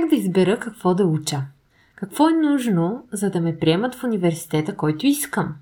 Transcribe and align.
Как 0.00 0.08
да 0.10 0.16
избера 0.16 0.58
какво 0.58 0.94
да 0.94 1.06
уча? 1.06 1.40
Какво 1.94 2.28
е 2.28 2.32
нужно, 2.32 3.02
за 3.12 3.30
да 3.30 3.40
ме 3.40 3.58
приемат 3.58 3.94
в 3.94 4.04
университета, 4.04 4.76
който 4.76 5.06
искам? 5.06 5.54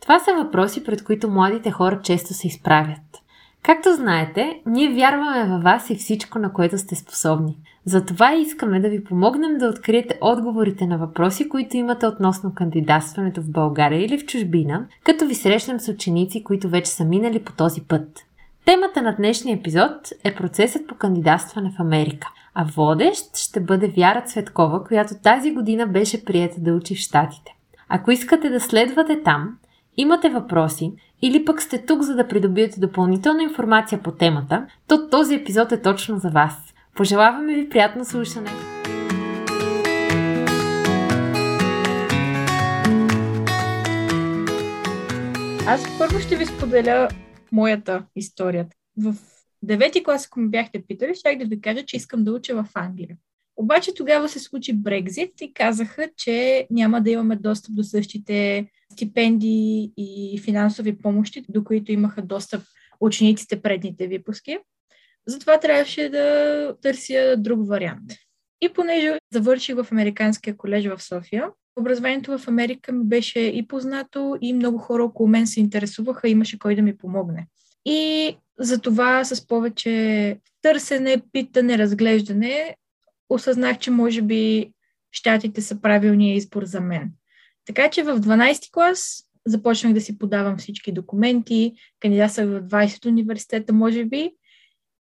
Това 0.00 0.18
са 0.18 0.34
въпроси, 0.34 0.84
пред 0.84 1.04
които 1.04 1.30
младите 1.30 1.70
хора 1.70 2.00
често 2.02 2.34
се 2.34 2.46
изправят. 2.46 3.22
Както 3.62 3.94
знаете, 3.94 4.60
ние 4.66 4.94
вярваме 4.94 5.48
във 5.48 5.62
вас 5.62 5.90
и 5.90 5.96
всичко, 5.96 6.38
на 6.38 6.52
което 6.52 6.78
сте 6.78 6.94
способни. 6.94 7.56
Затова 7.84 8.34
искаме 8.34 8.80
да 8.80 8.88
ви 8.88 9.04
помогнем 9.04 9.58
да 9.58 9.68
откриете 9.68 10.18
отговорите 10.20 10.86
на 10.86 10.98
въпроси, 10.98 11.48
които 11.48 11.76
имате 11.76 12.06
относно 12.06 12.54
кандидатстването 12.54 13.40
в 13.40 13.50
България 13.50 14.04
или 14.04 14.18
в 14.18 14.26
чужбина, 14.26 14.86
като 15.04 15.26
ви 15.26 15.34
срещнем 15.34 15.80
с 15.80 15.88
ученици, 15.88 16.44
които 16.44 16.68
вече 16.68 16.90
са 16.90 17.04
минали 17.04 17.44
по 17.44 17.52
този 17.52 17.80
път. 17.80 18.26
Темата 18.64 19.02
на 19.02 19.16
днешния 19.16 19.56
епизод 19.56 19.92
е 20.24 20.34
процесът 20.34 20.86
по 20.86 20.94
кандидатстване 20.94 21.70
в 21.70 21.80
Америка, 21.80 22.28
а 22.58 22.64
водещ 22.64 23.36
ще 23.36 23.60
бъде 23.60 23.92
Вяра 23.96 24.22
Цветкова, 24.22 24.84
която 24.84 25.14
тази 25.22 25.52
година 25.52 25.86
беше 25.86 26.24
приета 26.24 26.60
да 26.60 26.72
учи 26.72 26.94
в 26.94 26.98
Штатите. 26.98 27.56
Ако 27.88 28.10
искате 28.10 28.48
да 28.48 28.60
следвате 28.60 29.22
там, 29.22 29.58
имате 29.96 30.28
въпроси 30.28 30.92
или 31.22 31.44
пък 31.44 31.62
сте 31.62 31.86
тук 31.86 32.02
за 32.02 32.14
да 32.14 32.28
придобиете 32.28 32.80
допълнителна 32.80 33.42
информация 33.42 34.02
по 34.02 34.12
темата, 34.12 34.66
то 34.88 35.08
този 35.10 35.34
епизод 35.34 35.72
е 35.72 35.82
точно 35.82 36.18
за 36.18 36.30
вас. 36.30 36.54
Пожелаваме 36.94 37.54
ви 37.54 37.68
приятно 37.68 38.04
слушане! 38.04 38.50
Аз 45.68 45.98
първо 45.98 46.20
ще 46.20 46.36
ви 46.36 46.46
споделя 46.46 47.08
моята 47.52 48.02
история. 48.16 48.66
В 48.98 49.14
девети 49.66 50.02
клас, 50.02 50.26
ако 50.26 50.40
ме 50.40 50.48
бяхте 50.48 50.82
питали, 50.88 51.14
щях 51.14 51.38
да 51.38 51.44
ви 51.44 51.60
кажа, 51.60 51.84
че 51.84 51.96
искам 51.96 52.24
да 52.24 52.32
уча 52.32 52.54
в 52.54 52.66
Англия. 52.74 53.16
Обаче 53.56 53.94
тогава 53.94 54.28
се 54.28 54.38
случи 54.38 54.72
Брекзит 54.72 55.40
и 55.40 55.52
казаха, 55.52 56.08
че 56.16 56.66
няма 56.70 57.00
да 57.00 57.10
имаме 57.10 57.36
достъп 57.36 57.74
до 57.74 57.84
същите 57.84 58.66
стипендии 58.92 59.92
и 59.96 60.40
финансови 60.44 60.98
помощи, 60.98 61.44
до 61.48 61.64
които 61.64 61.92
имаха 61.92 62.22
достъп 62.22 62.62
учениците 63.00 63.62
предните 63.62 64.06
випуски. 64.06 64.58
Затова 65.26 65.60
трябваше 65.60 66.08
да 66.08 66.76
търся 66.82 67.34
друг 67.38 67.68
вариант. 67.68 68.12
И 68.60 68.68
понеже 68.68 69.18
завърших 69.32 69.76
в 69.76 69.92
Американския 69.92 70.56
колеж 70.56 70.86
в 70.86 71.02
София, 71.02 71.50
образованието 71.78 72.38
в 72.38 72.48
Америка 72.48 72.92
ми 72.92 73.04
беше 73.04 73.40
и 73.40 73.66
познато, 73.66 74.38
и 74.40 74.52
много 74.52 74.78
хора 74.78 75.04
около 75.04 75.28
мен 75.28 75.46
се 75.46 75.60
интересуваха, 75.60 76.28
имаше 76.28 76.58
кой 76.58 76.76
да 76.76 76.82
ми 76.82 76.96
помогне. 76.96 77.46
И 77.84 78.36
за 78.58 78.80
това 78.80 79.24
с 79.24 79.46
повече 79.46 80.38
търсене, 80.62 81.22
питане, 81.32 81.78
разглеждане, 81.78 82.76
осъзнах, 83.28 83.78
че 83.78 83.90
може 83.90 84.22
би 84.22 84.72
щатите 85.12 85.62
са 85.62 85.80
правилният 85.80 86.38
избор 86.38 86.64
за 86.64 86.80
мен. 86.80 87.10
Така 87.66 87.90
че 87.90 88.02
в 88.02 88.20
12 88.20 88.72
клас 88.72 89.22
започнах 89.46 89.92
да 89.92 90.00
си 90.00 90.18
подавам 90.18 90.58
всички 90.58 90.92
документи, 90.92 91.74
кандидатствах 92.00 92.46
в 92.46 92.62
20 92.62 93.06
университета, 93.06 93.72
може 93.72 94.04
би, 94.04 94.30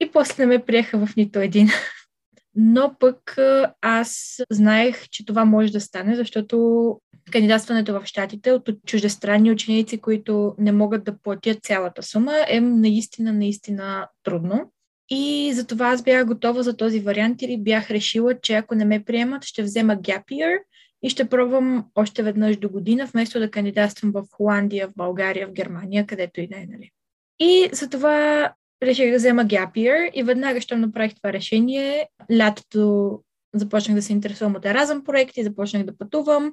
и 0.00 0.10
после 0.12 0.46
не 0.46 0.56
ме 0.56 0.64
приеха 0.64 1.06
в 1.06 1.16
нито 1.16 1.38
един. 1.38 1.68
Но 2.54 2.96
пък 3.00 3.36
аз 3.80 4.40
знаех, 4.50 5.08
че 5.08 5.26
това 5.26 5.44
може 5.44 5.72
да 5.72 5.80
стане, 5.80 6.16
защото 6.16 7.00
кандидатстването 7.34 8.00
в 8.00 8.06
щатите 8.06 8.52
от 8.52 8.70
чуждестранни 8.86 9.50
ученици, 9.50 10.00
които 10.00 10.54
не 10.58 10.72
могат 10.72 11.04
да 11.04 11.18
платят 11.18 11.64
цялата 11.64 12.02
сума, 12.02 12.34
е 12.48 12.60
наистина, 12.60 13.32
наистина 13.32 14.08
трудно. 14.22 14.72
И 15.10 15.52
затова 15.54 15.86
аз 15.86 16.02
бях 16.02 16.26
готова 16.26 16.62
за 16.62 16.76
този 16.76 17.00
вариант 17.00 17.42
или 17.42 17.56
бях 17.56 17.90
решила, 17.90 18.40
че 18.40 18.54
ако 18.54 18.74
не 18.74 18.84
ме 18.84 19.04
приемат, 19.04 19.44
ще 19.44 19.62
взема 19.62 19.96
gap 19.96 20.24
year 20.24 20.58
и 21.02 21.10
ще 21.10 21.28
пробвам 21.28 21.84
още 21.94 22.22
веднъж 22.22 22.56
до 22.56 22.68
година, 22.68 23.06
вместо 23.06 23.38
да 23.38 23.50
кандидатствам 23.50 24.12
в 24.12 24.24
Холандия, 24.32 24.88
в 24.88 24.92
България, 24.96 25.48
в 25.48 25.52
Германия, 25.52 26.06
където 26.06 26.40
и 26.40 26.46
да 26.46 26.56
е, 26.56 26.66
нали. 26.70 26.90
И 27.40 27.68
затова 27.72 28.52
реших 28.82 29.10
да 29.10 29.16
взема 29.16 29.44
gap 29.44 29.72
year 29.72 30.10
и 30.10 30.22
веднага, 30.22 30.60
щом 30.60 30.80
направих 30.80 31.14
това 31.14 31.32
решение, 31.32 32.08
лятото 32.32 33.20
започнах 33.54 33.94
да 33.94 34.02
се 34.02 34.12
интересувам 34.12 34.56
от 34.56 34.64
Еразъм 34.64 35.04
проекти, 35.04 35.44
започнах 35.44 35.84
да 35.84 35.96
пътувам 35.96 36.52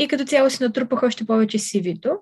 и 0.00 0.08
като 0.08 0.24
цяло 0.24 0.50
си 0.50 0.62
натрупах 0.62 1.02
още 1.02 1.26
повече 1.26 1.58
CV-то. 1.58 2.18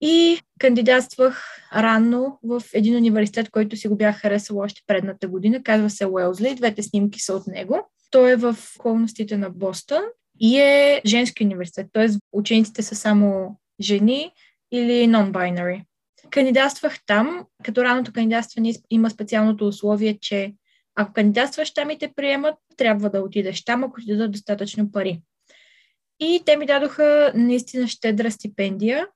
И 0.00 0.40
кандидатствах 0.58 1.44
рано 1.74 2.38
в 2.42 2.62
един 2.74 2.96
университет, 2.96 3.50
който 3.50 3.76
си 3.76 3.88
го 3.88 3.96
бях 3.96 4.20
харесала 4.20 4.64
още 4.64 4.82
предната 4.86 5.28
година. 5.28 5.62
Казва 5.62 5.90
се 5.90 6.06
Уелзли. 6.06 6.54
Двете 6.54 6.82
снимки 6.82 7.20
са 7.20 7.34
от 7.34 7.46
него. 7.46 7.90
Той 8.10 8.30
е 8.30 8.36
в 8.36 8.56
околностите 8.78 9.36
на 9.36 9.50
Бостън 9.50 10.02
и 10.40 10.58
е 10.58 11.02
женски 11.06 11.44
университет, 11.44 11.86
т.е. 11.92 12.08
учениците 12.32 12.82
са 12.82 12.96
само 12.96 13.58
жени 13.80 14.32
или 14.72 14.92
non-binary. 14.92 15.84
Кандидатствах 16.30 16.98
там, 17.06 17.44
като 17.64 17.84
раното 17.84 18.12
кандидатстване 18.12 18.74
има 18.90 19.10
специалното 19.10 19.66
условие, 19.66 20.18
че 20.20 20.54
ако 20.94 21.12
кандидатстваш 21.12 21.74
там 21.74 21.90
и 21.90 21.98
те 21.98 22.12
приемат, 22.16 22.54
трябва 22.76 23.10
да 23.10 23.20
отидеш 23.20 23.64
там, 23.64 23.84
ако 23.84 24.00
ти 24.00 24.06
дадат 24.06 24.32
достатъчно 24.32 24.92
пари. 24.92 25.20
И 26.20 26.42
те 26.46 26.56
ми 26.56 26.66
дадоха 26.66 27.32
наистина 27.34 27.88
щедра 27.88 28.30
стипендия. 28.30 29.08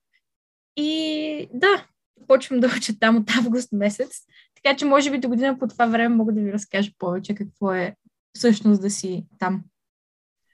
И 0.76 1.48
да, 1.52 1.86
почвам 2.28 2.60
да 2.60 2.66
уча 2.76 2.98
там 3.00 3.16
от 3.16 3.30
август 3.38 3.72
месец. 3.72 4.20
Така 4.54 4.76
че 4.76 4.84
може 4.84 5.10
би 5.10 5.18
до 5.18 5.28
година 5.28 5.58
по 5.58 5.68
това 5.68 5.86
време 5.86 6.16
мога 6.16 6.32
да 6.32 6.40
ви 6.40 6.52
разкажа 6.52 6.90
повече 6.98 7.34
какво 7.34 7.72
е 7.72 7.96
всъщност 8.36 8.82
да 8.82 8.90
си 8.90 9.26
там. 9.38 9.62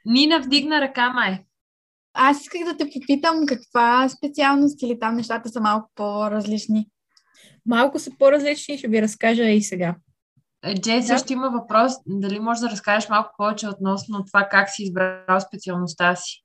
Нина 0.06 0.41
вдигна 0.41 0.81
ръка, 0.81 1.11
май. 1.11 1.44
Аз 2.15 2.41
исках 2.41 2.65
да 2.65 2.77
те 2.77 2.84
попитам 2.84 3.47
каква 3.47 4.09
специалност 4.09 4.82
или 4.82 4.99
там 4.99 5.17
нещата 5.17 5.49
са 5.49 5.61
малко 5.61 5.91
по-различни. 5.94 6.88
Малко 7.67 7.99
са 7.99 8.11
по-различни, 8.19 8.78
ще 8.78 8.88
ви 8.88 9.03
разкажа 9.03 9.44
и 9.44 9.62
сега. 9.62 9.97
Джей 10.81 11.03
също 11.03 11.26
да. 11.26 11.32
има 11.32 11.50
въпрос, 11.50 11.93
дали 12.06 12.41
можеш 12.41 12.60
да 12.60 12.71
разкажеш 12.71 13.09
малко 13.09 13.34
повече 13.38 13.69
относно 13.69 14.25
това 14.25 14.48
как 14.50 14.71
си 14.71 14.82
избрал 14.82 15.41
специалността 15.41 16.16
си? 16.16 16.43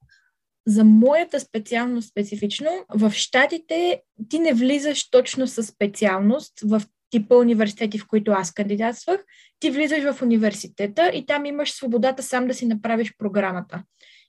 За 0.67 0.83
моята 0.83 1.39
специалност 1.39 2.09
специфично, 2.09 2.69
в 2.89 3.11
щатите 3.11 4.01
ти 4.29 4.39
не 4.39 4.53
влизаш 4.53 5.09
точно 5.09 5.47
с 5.47 5.63
специалност 5.63 6.53
в 6.63 6.81
типа 7.09 7.35
университети, 7.35 7.99
в 7.99 8.07
които 8.07 8.31
аз 8.31 8.53
кандидатствах. 8.53 9.23
Ти 9.59 9.71
влизаш 9.71 10.13
в 10.13 10.21
университета 10.21 11.11
и 11.13 11.25
там 11.25 11.45
имаш 11.45 11.71
свободата 11.71 12.23
сам 12.23 12.47
да 12.47 12.53
си 12.53 12.65
направиш 12.65 13.13
програмата. 13.17 13.83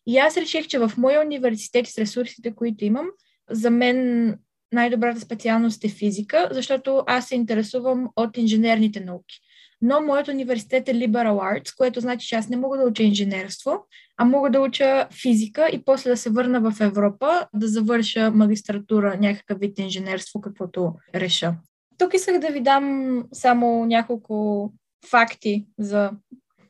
И 0.07 0.19
аз 0.19 0.37
реших, 0.37 0.67
че 0.67 0.79
в 0.79 0.93
моя 0.97 1.21
университет 1.21 1.87
с 1.87 1.99
ресурсите, 1.99 2.55
които 2.55 2.85
имам, 2.85 3.07
за 3.51 3.71
мен 3.71 4.39
най-добрата 4.73 5.21
специалност 5.21 5.85
е 5.85 5.89
физика, 5.89 6.49
защото 6.53 7.05
аз 7.07 7.29
се 7.29 7.35
интересувам 7.35 8.09
от 8.17 8.37
инженерните 8.37 9.01
науки. 9.01 9.41
Но 9.83 10.01
моят 10.01 10.29
университет 10.29 10.89
е 10.89 10.95
Liberal 10.95 11.61
Arts, 11.61 11.77
което 11.77 12.01
значи, 12.01 12.29
че 12.29 12.35
аз 12.35 12.49
не 12.49 12.57
мога 12.57 12.79
да 12.79 12.85
уча 12.85 13.03
инженерство, 13.03 13.87
а 14.17 14.25
мога 14.25 14.51
да 14.51 14.61
уча 14.61 15.09
физика 15.23 15.69
и 15.73 15.85
после 15.85 16.11
да 16.11 16.17
се 16.17 16.31
върна 16.31 16.61
в 16.61 16.81
Европа, 16.81 17.47
да 17.55 17.69
завърша 17.69 18.31
магистратура, 18.31 19.17
някакъв 19.21 19.59
вид 19.59 19.79
инженерство, 19.79 20.41
каквото 20.41 20.95
реша. 21.15 21.55
Тук 21.99 22.15
исках 22.15 22.39
да 22.39 22.49
ви 22.49 22.61
дам 22.61 23.25
само 23.33 23.85
няколко 23.85 24.73
факти 25.11 25.67
за 25.79 26.11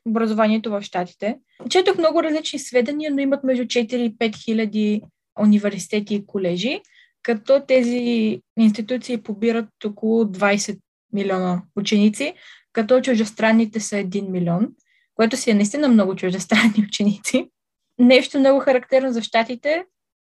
образованието 0.08 0.70
в 0.70 0.82
Штатите. 0.82 1.38
Четох 1.70 1.98
много 1.98 2.22
различни 2.22 2.58
сведения, 2.58 3.10
но 3.10 3.18
имат 3.20 3.44
между 3.44 3.64
4 3.64 3.94
и 3.94 4.18
5 4.18 4.44
хиляди 4.44 5.02
университети 5.40 6.14
и 6.14 6.26
колежи, 6.26 6.80
като 7.22 7.62
тези 7.68 8.40
институции 8.58 9.22
побират 9.22 9.68
около 9.84 10.24
20 10.24 10.78
милиона 11.12 11.62
ученици, 11.76 12.34
като 12.76 13.00
чуждестранните 13.00 13.80
са 13.80 13.96
1 13.96 14.30
милион, 14.30 14.68
което 15.14 15.36
си 15.36 15.50
е 15.50 15.54
наистина 15.54 15.88
много 15.88 16.16
чуждестранни 16.16 16.84
ученици. 16.88 17.50
Нещо 17.98 18.38
много 18.38 18.60
характерно 18.60 19.12
за 19.12 19.22
щатите, 19.22 19.84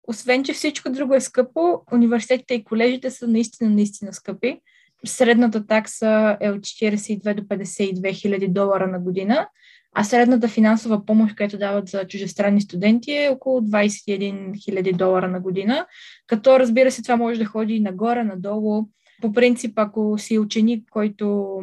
освен 0.08 0.44
че 0.44 0.54
всичко 0.54 0.90
друго 0.90 1.16
е 1.16 1.22
скъпо, 1.22 1.82
университетите 1.94 2.54
и 2.54 2.64
колежите 2.64 3.12
са 3.12 3.28
наистина, 3.28 3.70
наистина 3.70 4.14
скъпи. 4.14 4.60
Средната 5.06 5.68
такса 5.68 6.38
е 6.42 6.50
от 6.50 6.60
42 6.60 7.34
до 7.34 7.44
52 7.44 8.14
хиляди 8.14 8.48
долара 8.48 8.88
на 8.88 9.00
година, 9.00 9.48
а 9.96 10.04
средната 10.04 10.48
финансова 10.48 11.06
помощ, 11.06 11.36
която 11.36 11.58
дават 11.58 11.88
за 11.88 12.08
чужестранни 12.08 12.62
студенти 12.62 13.12
е 13.12 13.30
около 13.30 13.62
21 13.62 14.52
000 14.52 14.96
долара 14.96 15.28
на 15.28 15.40
година, 15.40 15.86
като 16.28 16.60
разбира 16.60 16.92
се 16.92 17.02
това 17.02 17.16
може 17.16 17.40
да 17.40 17.46
ходи 17.46 17.80
нагоре, 17.80 18.24
надолу. 18.24 18.86
По 19.22 19.34
принцип, 19.34 19.80
ако 19.80 20.18
си 20.18 20.40
ученик, 20.40 20.90
който 20.92 21.58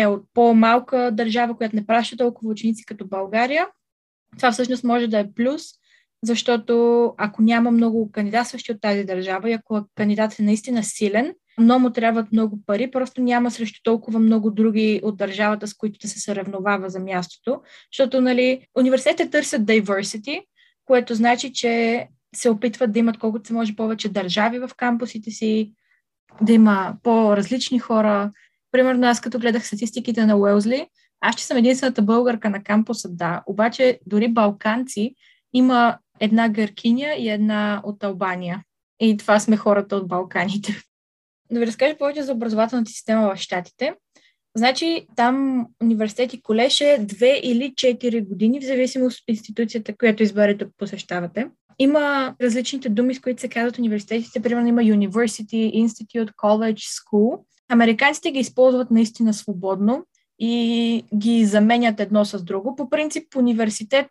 е 0.00 0.06
от 0.06 0.24
по-малка 0.34 1.10
държава, 1.12 1.56
която 1.56 1.76
не 1.76 1.86
праща 1.86 2.16
толкова 2.16 2.50
ученици 2.50 2.84
като 2.84 3.06
България, 3.06 3.66
това 4.36 4.52
всъщност 4.52 4.84
може 4.84 5.06
да 5.06 5.18
е 5.18 5.32
плюс 5.32 5.62
защото 6.22 7.04
ако 7.18 7.42
няма 7.42 7.70
много 7.70 8.12
кандидатстващи 8.12 8.72
от 8.72 8.80
тази 8.80 9.04
държава 9.04 9.50
и 9.50 9.52
ако 9.52 9.84
кандидатът 9.94 10.38
е 10.38 10.42
наистина 10.42 10.84
силен, 10.84 11.34
но 11.58 11.78
му 11.78 11.90
трябват 11.90 12.32
много 12.32 12.58
пари, 12.66 12.90
просто 12.90 13.20
няма 13.20 13.50
срещу 13.50 13.80
толкова 13.82 14.18
много 14.18 14.50
други 14.50 15.00
от 15.02 15.16
държавата, 15.16 15.66
с 15.66 15.74
които 15.74 15.98
да 16.02 16.08
се 16.08 16.20
съревновава 16.20 16.90
за 16.90 17.00
мястото, 17.00 17.60
защото 17.92 18.20
нали, 18.20 18.66
университетите 18.78 19.30
търсят 19.30 19.62
diversity, 19.62 20.42
което 20.84 21.14
значи, 21.14 21.52
че 21.52 22.06
се 22.34 22.50
опитват 22.50 22.92
да 22.92 22.98
имат 22.98 23.18
колкото 23.18 23.46
се 23.46 23.52
може 23.52 23.76
повече 23.76 24.08
държави 24.08 24.58
в 24.58 24.70
кампусите 24.76 25.30
си, 25.30 25.72
да 26.40 26.52
има 26.52 26.96
по-различни 27.02 27.78
хора. 27.78 28.32
Примерно 28.72 29.06
аз 29.06 29.20
като 29.20 29.38
гледах 29.38 29.66
статистиките 29.66 30.26
на 30.26 30.36
Уелзли, 30.36 30.86
аз 31.20 31.34
ще 31.34 31.44
съм 31.44 31.56
единствената 31.56 32.02
българка 32.02 32.50
на 32.50 32.62
кампуса, 32.62 33.08
да. 33.08 33.42
Обаче 33.46 34.00
дори 34.06 34.28
балканци 34.28 35.14
има 35.52 35.98
една 36.20 36.48
гъркиня 36.48 37.14
и 37.18 37.28
една 37.28 37.80
от 37.84 38.04
Албания. 38.04 38.62
И 39.00 39.16
това 39.16 39.40
сме 39.40 39.56
хората 39.56 39.96
от 39.96 40.08
Балканите. 40.08 40.82
Да 41.50 41.60
ви 41.60 41.66
разкажа 41.66 41.98
повече 41.98 42.22
за 42.22 42.32
образователната 42.32 42.90
система 42.90 43.34
в 43.34 43.38
Штатите. 43.38 43.94
Значи 44.56 45.06
там 45.16 45.66
университет 45.82 46.34
и 46.34 46.42
колеж 46.42 46.80
е 46.80 46.98
2 47.00 47.40
или 47.40 47.72
4 47.74 48.28
години, 48.28 48.60
в 48.60 48.64
зависимост 48.64 49.18
от 49.18 49.28
институцията, 49.28 49.96
която 49.96 50.22
изберете 50.22 50.64
да 50.64 50.70
посещавате. 50.78 51.46
Има 51.78 52.34
различните 52.42 52.88
думи, 52.88 53.14
с 53.14 53.20
които 53.20 53.40
се 53.40 53.48
казват 53.48 53.78
университетите. 53.78 54.42
Примерно 54.42 54.68
има 54.68 54.80
University, 54.80 55.84
Institute, 55.86 56.32
College, 56.34 56.78
School. 56.78 57.40
Американците 57.70 58.30
ги 58.30 58.38
използват 58.38 58.90
наистина 58.90 59.34
свободно 59.34 60.04
и 60.38 61.04
ги 61.16 61.44
заменят 61.44 62.00
едно 62.00 62.24
с 62.24 62.42
друго. 62.44 62.76
По 62.76 62.90
принцип, 62.90 63.36
университет 63.36 64.06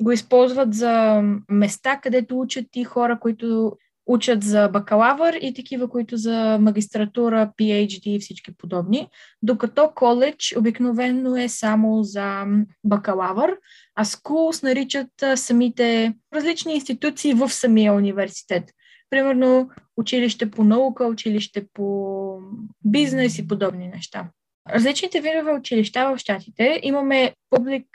го 0.00 0.12
използват 0.12 0.74
за 0.74 1.22
места, 1.50 2.00
където 2.02 2.40
учат 2.40 2.66
и 2.74 2.84
хора, 2.84 3.18
които 3.20 3.72
учат 4.06 4.42
за 4.42 4.68
бакалавър 4.68 5.38
и 5.42 5.54
такива, 5.54 5.88
които 5.88 6.16
за 6.16 6.58
магистратура, 6.60 7.52
PhD 7.60 8.06
и 8.06 8.20
всички 8.20 8.56
подобни, 8.56 9.08
докато 9.42 9.90
коледж 9.94 10.54
обикновено 10.58 11.36
е 11.36 11.48
само 11.48 12.02
за 12.02 12.44
бакалавър, 12.84 13.56
а 13.94 14.04
schools 14.04 14.62
наричат 14.62 15.08
самите 15.34 16.14
различни 16.34 16.74
институции 16.74 17.34
в 17.34 17.50
самия 17.50 17.94
университет. 17.94 18.64
Примерно 19.10 19.70
училище 19.96 20.50
по 20.50 20.64
наука, 20.64 21.06
училище 21.06 21.66
по 21.74 22.38
бизнес 22.84 23.38
и 23.38 23.48
подобни 23.48 23.88
неща 23.88 24.30
различните 24.70 25.20
видове 25.20 25.52
училища 25.52 26.10
в 26.10 26.18
Штатите 26.18 26.80
имаме 26.82 27.32
Public 27.54 27.86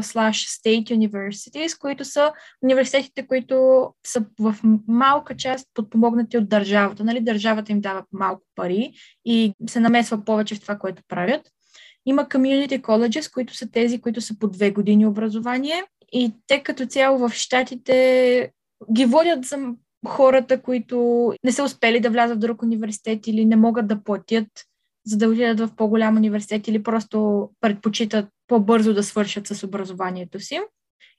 slash 0.00 0.60
State 0.62 0.84
Universities, 0.84 1.78
които 1.78 2.04
са 2.04 2.32
университетите, 2.62 3.26
които 3.26 3.86
са 4.06 4.24
в 4.40 4.56
малка 4.88 5.36
част 5.36 5.68
подпомогнати 5.74 6.38
от 6.38 6.48
държавата. 6.48 7.04
Нали? 7.04 7.20
Държавата 7.20 7.72
им 7.72 7.80
дава 7.80 8.04
малко 8.12 8.42
пари 8.54 8.92
и 9.24 9.52
се 9.68 9.80
намесва 9.80 10.24
повече 10.24 10.54
в 10.54 10.60
това, 10.60 10.78
което 10.78 11.02
правят. 11.08 11.50
Има 12.06 12.24
Community 12.24 12.80
Colleges, 12.80 13.32
които 13.32 13.56
са 13.56 13.70
тези, 13.70 14.00
които 14.00 14.20
са 14.20 14.38
по 14.38 14.48
две 14.48 14.70
години 14.70 15.06
образование 15.06 15.84
и 16.12 16.32
те 16.46 16.62
като 16.62 16.86
цяло 16.86 17.18
в 17.18 17.30
Штатите 17.30 18.50
ги 18.92 19.04
водят 19.04 19.44
за 19.44 19.58
хората, 20.06 20.62
които 20.62 21.32
не 21.44 21.52
са 21.52 21.64
успели 21.64 22.00
да 22.00 22.10
влязат 22.10 22.36
в 22.36 22.40
друг 22.40 22.62
университет 22.62 23.26
или 23.26 23.44
не 23.44 23.56
могат 23.56 23.86
да 23.86 24.02
платят 24.02 24.48
за 25.06 25.16
да 25.16 25.28
отидат 25.28 25.60
в 25.60 25.76
по-голям 25.76 26.16
университет 26.16 26.68
или 26.68 26.82
просто 26.82 27.50
предпочитат 27.60 28.28
по-бързо 28.46 28.94
да 28.94 29.02
свършат 29.02 29.46
с 29.46 29.62
образованието 29.62 30.40
си. 30.40 30.60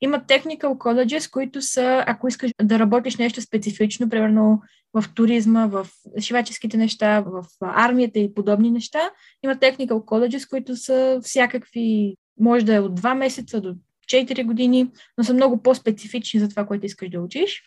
Има 0.01 0.19
technical 0.19 0.77
colleges, 0.77 1.31
които 1.31 1.61
са, 1.61 2.03
ако 2.07 2.27
искаш 2.27 2.51
да 2.61 2.79
работиш 2.79 3.17
нещо 3.17 3.41
специфично, 3.41 4.09
примерно 4.09 4.61
в 4.93 5.05
туризма, 5.15 5.65
в 5.65 5.87
шиваческите 6.21 6.77
неща, 6.77 7.19
в 7.19 7.45
армията 7.61 8.19
и 8.19 8.33
подобни 8.33 8.71
неща, 8.71 9.09
има 9.43 9.55
technical 9.55 9.87
colleges, 9.87 10.49
които 10.49 10.75
са 10.75 11.19
всякакви, 11.23 12.15
може 12.39 12.65
да 12.65 12.75
е 12.75 12.79
от 12.79 12.99
2 12.99 13.13
месеца 13.13 13.61
до 13.61 13.75
4 14.07 14.45
години, 14.45 14.91
но 15.17 15.23
са 15.23 15.33
много 15.33 15.61
по-специфични 15.61 16.39
за 16.39 16.49
това, 16.49 16.65
което 16.65 16.85
искаш 16.85 17.09
да 17.09 17.21
учиш 17.21 17.63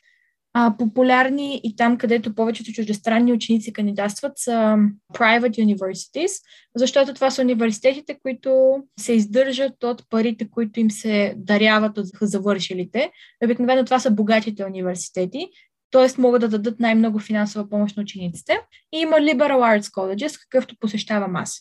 а, 0.52 0.74
популярни 0.78 1.60
и 1.64 1.76
там, 1.76 1.98
където 1.98 2.34
повечето 2.34 2.72
чуждестранни 2.72 3.32
ученици 3.32 3.72
кандидатстват 3.72 4.32
са 4.36 4.76
private 5.14 5.58
universities, 5.58 6.42
защото 6.76 7.14
това 7.14 7.30
са 7.30 7.42
университетите, 7.42 8.18
които 8.22 8.76
се 9.00 9.12
издържат 9.12 9.84
от 9.84 10.10
парите, 10.10 10.50
които 10.50 10.80
им 10.80 10.90
се 10.90 11.34
даряват 11.36 11.98
от 11.98 12.06
завършилите. 12.20 13.10
Обикновено 13.44 13.84
това 13.84 13.98
са 13.98 14.10
богатите 14.10 14.64
университети, 14.64 15.48
т.е. 15.90 16.20
могат 16.20 16.40
да 16.40 16.48
дадат 16.48 16.80
най-много 16.80 17.18
финансова 17.18 17.68
помощ 17.68 17.96
на 17.96 18.02
учениците. 18.02 18.60
И 18.92 18.98
има 18.98 19.16
Liberal 19.16 19.80
Arts 19.80 19.86
Colleges, 19.86 20.40
какъвто 20.40 20.76
посещавам 20.80 21.36
аз. 21.36 21.60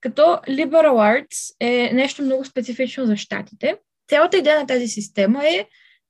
Като 0.00 0.22
Liberal 0.48 1.24
Arts 1.26 1.54
е 1.60 1.90
нещо 1.92 2.22
много 2.22 2.44
специфично 2.44 3.06
за 3.06 3.16
щатите. 3.16 3.76
Цялата 4.08 4.38
идея 4.38 4.60
на 4.60 4.66
тази 4.66 4.88
система 4.88 5.48
е, 5.48 5.66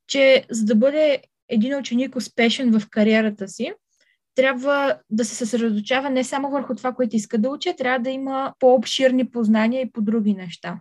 че 0.08 0.44
за 0.50 0.64
да 0.64 0.74
бъде 0.74 1.22
един 1.48 1.78
ученик 1.78 2.16
успешен 2.16 2.78
в 2.78 2.88
кариерата 2.90 3.48
си, 3.48 3.72
трябва 4.34 4.98
да 5.10 5.24
се 5.24 5.34
съсредоточава 5.34 6.10
не 6.10 6.24
само 6.24 6.50
върху 6.50 6.74
това, 6.74 6.92
което 6.92 7.16
иска 7.16 7.38
да 7.38 7.50
учи, 7.50 7.74
трябва 7.78 7.98
да 7.98 8.10
има 8.10 8.54
по-обширни 8.58 9.30
познания 9.30 9.82
и 9.82 9.92
по 9.92 10.00
други 10.00 10.34
неща. 10.34 10.80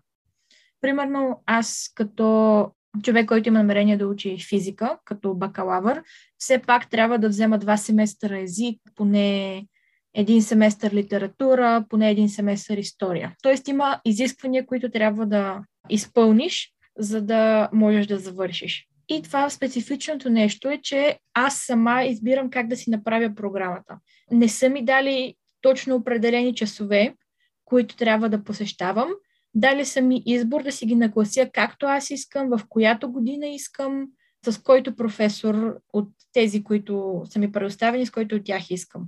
Примерно, 0.82 1.44
аз 1.46 1.92
като 1.96 2.68
човек, 3.04 3.28
който 3.28 3.50
има 3.50 3.60
намерение 3.60 3.98
да 3.98 4.08
учи 4.08 4.38
физика, 4.50 4.98
като 5.06 5.34
бакалавър, 5.34 6.04
все 6.38 6.60
пак 6.60 6.90
трябва 6.90 7.20
да 7.20 7.30
взема 7.30 7.58
два 7.58 7.78
семестъра 7.78 8.40
език, 8.40 8.82
поне 8.96 9.66
един 10.14 10.42
семестър 10.42 10.94
литература, 10.94 11.86
поне 11.90 12.12
един 12.12 12.30
семестър 12.30 12.78
история. 12.78 13.36
Тоест 13.42 13.68
има 13.68 14.00
изисквания, 14.06 14.66
които 14.66 14.90
трябва 14.90 15.26
да 15.26 15.64
изпълниш, 15.90 16.72
за 16.98 17.22
да 17.22 17.70
можеш 17.74 18.08
да 18.08 18.18
завършиш. 18.20 18.88
И 19.10 19.22
това 19.22 19.50
специфичното 19.50 20.30
нещо 20.30 20.70
е, 20.70 20.80
че 20.84 21.20
аз 21.34 21.58
сама 21.58 22.04
избирам 22.04 22.50
как 22.50 22.68
да 22.68 22.78
си 22.78 22.90
направя 22.90 23.36
програмата. 23.36 24.00
Не 24.32 24.50
са 24.50 24.70
ми 24.70 24.86
дали 24.86 25.36
точно 25.62 25.96
определени 25.96 26.56
часове, 26.56 27.16
които 27.66 27.96
трябва 27.96 28.30
да 28.30 28.44
посещавам. 28.44 29.10
Дали 29.54 29.86
са 29.86 30.02
ми 30.02 30.24
избор 30.26 30.64
да 30.64 30.72
си 30.72 30.86
ги 30.86 30.96
наглася 30.96 31.50
както 31.54 31.86
аз 31.86 32.10
искам, 32.10 32.50
в 32.50 32.62
която 32.70 33.12
година 33.12 33.48
искам, 33.48 34.08
с 34.46 34.62
който 34.62 34.96
професор 34.96 35.78
от 35.94 36.10
тези, 36.34 36.64
които 36.64 37.22
са 37.26 37.40
ми 37.40 37.52
предоставени, 37.52 38.06
с 38.06 38.12
който 38.12 38.36
от 38.36 38.46
тях 38.46 38.72
искам. 38.72 39.04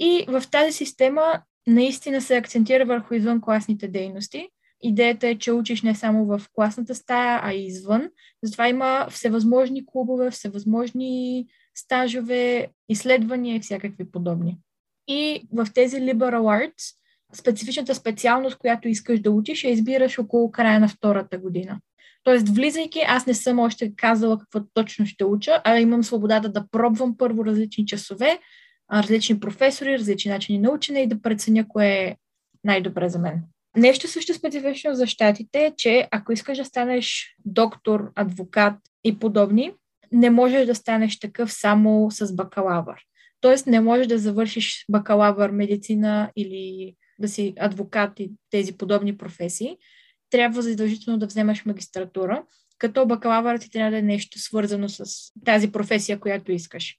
И 0.00 0.24
в 0.28 0.42
тази 0.50 0.72
система 0.72 1.42
наистина 1.66 2.20
се 2.20 2.36
акцентира 2.36 2.84
върху 2.84 3.14
извънкласните 3.14 3.88
дейности, 3.88 4.48
Идеята 4.86 5.28
е, 5.28 5.38
че 5.38 5.52
учиш 5.52 5.82
не 5.82 5.94
само 5.94 6.26
в 6.26 6.42
класната 6.52 6.94
стая, 6.94 7.40
а 7.42 7.52
и 7.52 7.66
извън. 7.66 8.08
Затова 8.42 8.68
има 8.68 9.06
всевъзможни 9.10 9.86
клубове, 9.86 10.30
всевъзможни 10.30 11.46
стажове, 11.74 12.68
изследвания 12.88 13.56
и 13.56 13.60
всякакви 13.60 14.10
подобни. 14.10 14.58
И 15.08 15.48
в 15.52 15.66
тези 15.74 15.96
liberal 15.96 16.40
arts, 16.40 16.94
специфичната 17.34 17.94
специалност, 17.94 18.58
която 18.58 18.88
искаш 18.88 19.20
да 19.20 19.30
учиш, 19.30 19.64
я 19.64 19.70
избираш 19.70 20.18
около 20.18 20.50
края 20.50 20.80
на 20.80 20.88
втората 20.88 21.38
година. 21.38 21.80
Тоест, 22.24 22.48
влизайки, 22.48 23.00
аз 23.06 23.26
не 23.26 23.34
съм 23.34 23.58
още 23.58 23.94
казала 23.96 24.38
какво 24.38 24.60
точно 24.74 25.06
ще 25.06 25.24
уча, 25.24 25.62
а 25.64 25.78
имам 25.78 26.04
свободата 26.04 26.48
да 26.48 26.66
пробвам 26.70 27.16
първо 27.16 27.44
различни 27.44 27.86
часове, 27.86 28.38
различни 28.92 29.40
професори, 29.40 29.98
различни 29.98 30.30
начини 30.30 30.58
на 30.58 30.70
учене 30.70 31.00
и 31.00 31.06
да 31.06 31.22
преценя 31.22 31.68
кое 31.68 31.86
е 31.86 32.16
най-добре 32.64 33.08
за 33.08 33.18
мен. 33.18 33.42
Нещо 33.76 34.08
също 34.08 34.34
специфично 34.34 34.94
за 34.94 35.06
щатите 35.06 35.66
е, 35.66 35.72
че 35.76 36.08
ако 36.10 36.32
искаш 36.32 36.58
да 36.58 36.64
станеш 36.64 37.36
доктор, 37.44 38.12
адвокат 38.14 38.74
и 39.04 39.18
подобни, 39.18 39.72
не 40.12 40.30
можеш 40.30 40.66
да 40.66 40.74
станеш 40.74 41.18
такъв 41.18 41.52
само 41.52 42.10
с 42.10 42.34
бакалавър. 42.34 43.00
Тоест 43.40 43.66
не 43.66 43.80
можеш 43.80 44.06
да 44.06 44.18
завършиш 44.18 44.84
бакалавър 44.90 45.50
медицина 45.50 46.30
или 46.36 46.94
да 47.18 47.28
си 47.28 47.54
адвокат 47.58 48.20
и 48.20 48.30
тези 48.50 48.76
подобни 48.76 49.16
професии. 49.16 49.76
Трябва 50.30 50.62
задължително 50.62 51.18
да 51.18 51.26
вземаш 51.26 51.64
магистратура, 51.64 52.44
като 52.78 53.06
бакалавърът 53.06 53.62
ти 53.62 53.70
трябва 53.70 53.90
да 53.90 53.98
е 53.98 54.02
нещо 54.02 54.38
свързано 54.38 54.88
с 54.88 55.04
тази 55.44 55.72
професия, 55.72 56.20
която 56.20 56.52
искаш. 56.52 56.96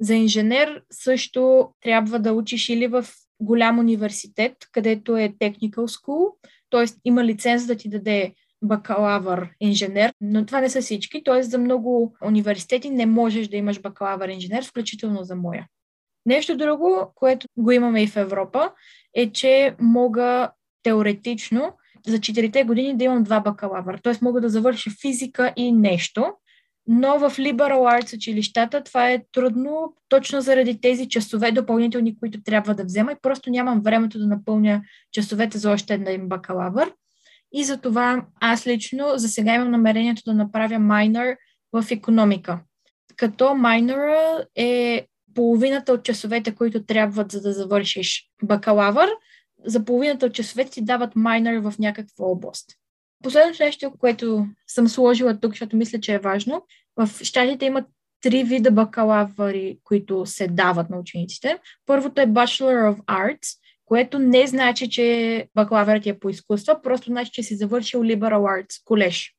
За 0.00 0.14
инженер 0.14 0.82
също 0.90 1.70
трябва 1.80 2.18
да 2.18 2.32
учиш 2.32 2.68
или 2.68 2.86
в 2.86 3.06
голям 3.40 3.78
университет, 3.78 4.56
където 4.72 5.16
е 5.16 5.28
Technical 5.28 5.70
School, 5.70 6.30
т.е. 6.70 6.84
има 7.04 7.24
лиценз 7.24 7.66
да 7.66 7.76
ти 7.76 7.88
даде 7.88 8.34
бакалавър 8.62 9.50
инженер, 9.60 10.12
но 10.20 10.46
това 10.46 10.60
не 10.60 10.70
са 10.70 10.80
всички, 10.80 11.24
т.е. 11.24 11.42
за 11.42 11.58
много 11.58 12.16
университети 12.24 12.90
не 12.90 13.06
можеш 13.06 13.48
да 13.48 13.56
имаш 13.56 13.80
бакалавър 13.80 14.28
инженер, 14.28 14.64
включително 14.64 15.24
за 15.24 15.36
моя. 15.36 15.66
Нещо 16.26 16.56
друго, 16.56 17.12
което 17.14 17.46
го 17.56 17.72
имаме 17.72 18.02
и 18.02 18.06
в 18.06 18.16
Европа, 18.16 18.72
е, 19.14 19.32
че 19.32 19.76
мога 19.80 20.50
теоретично 20.82 21.72
за 22.06 22.18
4 22.18 22.66
години 22.66 22.96
да 22.96 23.04
имам 23.04 23.22
два 23.22 23.40
бакалавър. 23.40 23.98
Т.е. 23.98 24.14
мога 24.22 24.40
да 24.40 24.48
завърша 24.48 24.90
физика 25.00 25.52
и 25.56 25.72
нещо. 25.72 26.32
Но 26.88 27.18
в 27.18 27.30
Liberal 27.30 28.02
Arts 28.02 28.16
училищата 28.16 28.82
това 28.84 29.10
е 29.10 29.24
трудно, 29.32 29.94
точно 30.08 30.40
заради 30.40 30.80
тези 30.80 31.08
часове 31.08 31.52
допълнителни, 31.52 32.18
които 32.18 32.42
трябва 32.42 32.74
да 32.74 32.84
взема 32.84 33.12
и 33.12 33.20
просто 33.22 33.50
нямам 33.50 33.80
времето 33.80 34.18
да 34.18 34.26
напълня 34.26 34.82
часовете 35.12 35.58
за 35.58 35.70
още 35.70 35.94
един 35.94 36.28
бакалавър. 36.28 36.92
И 37.52 37.64
затова 37.64 38.26
аз 38.40 38.66
лично 38.66 39.12
за 39.14 39.28
сега 39.28 39.54
имам 39.54 39.70
намерението 39.70 40.22
да 40.26 40.34
направя 40.34 40.78
майнер 40.78 41.36
в 41.72 41.84
економика. 41.90 42.60
Като 43.16 43.54
майнера 43.54 44.44
е 44.54 45.06
половината 45.34 45.92
от 45.92 46.04
часовете, 46.04 46.54
които 46.54 46.84
трябват 46.84 47.32
за 47.32 47.40
да 47.40 47.52
завършиш 47.52 48.30
бакалавър, 48.42 49.10
за 49.64 49.84
половината 49.84 50.26
от 50.26 50.34
часовете 50.34 50.70
ти 50.70 50.84
дават 50.84 51.16
майнер 51.16 51.58
в 51.58 51.74
някаква 51.78 52.26
област. 52.26 52.66
Последното 53.22 53.62
нещо, 53.62 53.92
което 53.98 54.46
съм 54.66 54.88
сложила 54.88 55.40
тук, 55.40 55.52
защото 55.52 55.76
мисля, 55.76 56.00
че 56.00 56.14
е 56.14 56.18
важно, 56.18 56.66
в 56.96 57.10
щатите 57.24 57.64
имат 57.64 57.84
три 58.20 58.44
вида 58.44 58.70
бакалаври, 58.70 59.78
които 59.84 60.26
се 60.26 60.48
дават 60.48 60.90
на 60.90 60.98
учениците. 60.98 61.58
Първото 61.86 62.20
е 62.20 62.26
Bachelor 62.26 62.94
of 62.94 63.04
Arts, 63.04 63.58
което 63.84 64.18
не 64.18 64.46
значи, 64.46 64.90
че 64.90 65.48
бакалавърът 65.54 66.06
е 66.06 66.18
по 66.18 66.28
изкуства, 66.28 66.82
просто 66.82 67.10
значи, 67.10 67.30
че 67.32 67.42
си 67.42 67.56
завършил 67.56 68.00
Liberal 68.00 68.64
Arts 68.64 68.82
колеж. 68.84 69.34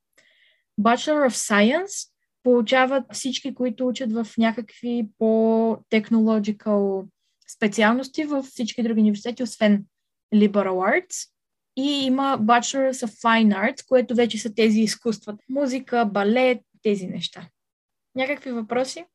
Bachelor 0.82 1.30
of 1.30 1.34
Science 1.34 2.10
получават 2.44 3.04
всички, 3.14 3.56
които 3.56 3.88
учат 3.88 4.14
в 4.14 4.28
някакви 4.38 5.08
по-технологикал 5.18 7.06
специалности 7.56 8.24
в 8.24 8.44
всички 8.44 8.84
други 8.84 9.02
университети, 9.02 9.44
освен 9.44 9.86
Liberal 10.36 11.02
Arts. 11.02 11.30
И 11.78 12.06
има 12.06 12.40
Bachelor 12.42 12.92
of 12.92 13.22
Fine 13.24 13.56
Arts, 13.56 13.88
което 13.88 14.16
вече 14.16 14.38
са 14.38 14.54
тези 14.54 14.80
изкуства. 14.80 15.38
Музика, 15.50 16.06
балет, 16.06 16.62
тези 16.84 17.08
неща. 17.08 17.42
Някакви 18.16 18.52
въпроси? 18.52 19.06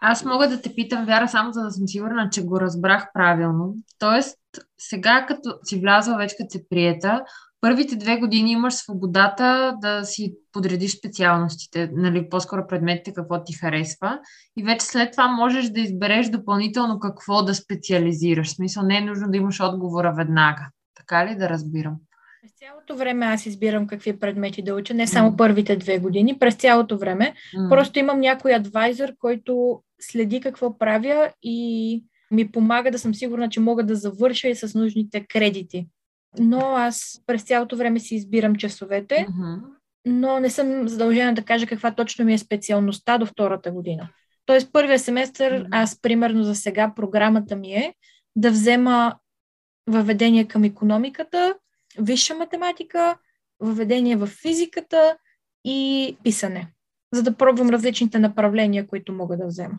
Аз 0.00 0.24
мога 0.24 0.48
да 0.48 0.62
те 0.62 0.74
питам, 0.74 1.06
Вяра, 1.06 1.28
само 1.28 1.52
за 1.52 1.62
да 1.62 1.70
съм 1.70 1.88
сигурна, 1.88 2.30
че 2.32 2.44
го 2.44 2.60
разбрах 2.60 3.12
правилно. 3.14 3.74
Тоест, 3.98 4.38
сега 4.78 5.26
като 5.28 5.58
си 5.64 5.80
влязла 5.80 6.16
вече 6.16 6.36
като 6.38 6.50
се 6.50 6.68
приета, 6.68 7.24
първите 7.60 7.96
две 7.96 8.16
години 8.16 8.52
имаш 8.52 8.74
свободата 8.74 9.76
да 9.80 10.04
си 10.04 10.34
подредиш 10.52 10.98
специалностите, 10.98 11.90
нали, 11.92 12.28
по-скоро 12.28 12.66
предметите, 12.66 13.14
какво 13.14 13.44
ти 13.44 13.52
харесва. 13.52 14.18
И 14.56 14.62
вече 14.62 14.86
след 14.86 15.12
това 15.12 15.28
можеш 15.28 15.70
да 15.70 15.80
избереш 15.80 16.28
допълнително 16.28 17.00
какво 17.00 17.42
да 17.42 17.54
специализираш. 17.54 18.48
В 18.48 18.54
смисъл, 18.54 18.82
не 18.82 18.98
е 18.98 19.04
нужно 19.04 19.30
да 19.30 19.36
имаш 19.36 19.60
отговора 19.60 20.14
веднага. 20.16 20.66
Така 20.98 21.26
ли 21.26 21.36
да 21.36 21.48
разбирам? 21.48 21.96
През 22.42 22.52
цялото 22.52 22.96
време 22.96 23.26
аз 23.26 23.46
избирам 23.46 23.86
какви 23.86 24.18
предмети 24.18 24.62
да 24.62 24.74
уча, 24.74 24.94
не 24.94 25.06
само 25.06 25.36
първите 25.36 25.76
две 25.76 25.98
години, 25.98 26.38
през 26.38 26.54
цялото 26.54 26.98
време. 26.98 27.34
Mm. 27.56 27.68
Просто 27.68 27.98
имам 27.98 28.20
някой 28.20 28.54
адвайзър, 28.54 29.14
който 29.18 29.82
следи 30.00 30.40
какво 30.40 30.78
правя 30.78 31.32
и 31.42 32.04
ми 32.30 32.50
помага 32.50 32.90
да 32.90 32.98
съм 32.98 33.14
сигурна, 33.14 33.48
че 33.48 33.60
мога 33.60 33.84
да 33.84 33.96
завърша 33.96 34.48
и 34.48 34.54
с 34.54 34.78
нужните 34.78 35.26
кредити. 35.28 35.88
Но 36.38 36.60
аз 36.60 37.22
през 37.26 37.42
цялото 37.42 37.76
време 37.76 38.00
си 38.00 38.14
избирам 38.14 38.56
часовете, 38.56 39.14
mm-hmm. 39.14 39.60
но 40.06 40.40
не 40.40 40.50
съм 40.50 40.88
задължена 40.88 41.34
да 41.34 41.42
кажа 41.42 41.66
каква 41.66 41.94
точно 41.94 42.24
ми 42.24 42.34
е 42.34 42.38
специалността 42.38 43.18
до 43.18 43.26
втората 43.26 43.72
година. 43.72 44.08
Тоест, 44.46 44.72
първия 44.72 44.98
семестър, 44.98 45.52
mm-hmm. 45.52 45.68
аз 45.70 46.02
примерно 46.02 46.42
за 46.42 46.54
сега 46.54 46.92
програмата 46.96 47.56
ми 47.56 47.72
е 47.72 47.94
да 48.36 48.50
взема 48.50 49.14
въведение 49.88 50.44
към 50.44 50.64
економиката, 50.64 51.54
висша 51.98 52.34
математика, 52.34 53.18
въведение 53.60 54.16
в 54.16 54.26
физиката 54.26 55.16
и 55.64 56.16
писане, 56.24 56.68
за 57.12 57.22
да 57.22 57.36
пробвам 57.36 57.70
различните 57.70 58.18
направления, 58.18 58.86
които 58.86 59.12
мога 59.12 59.36
да 59.36 59.46
взема. 59.46 59.78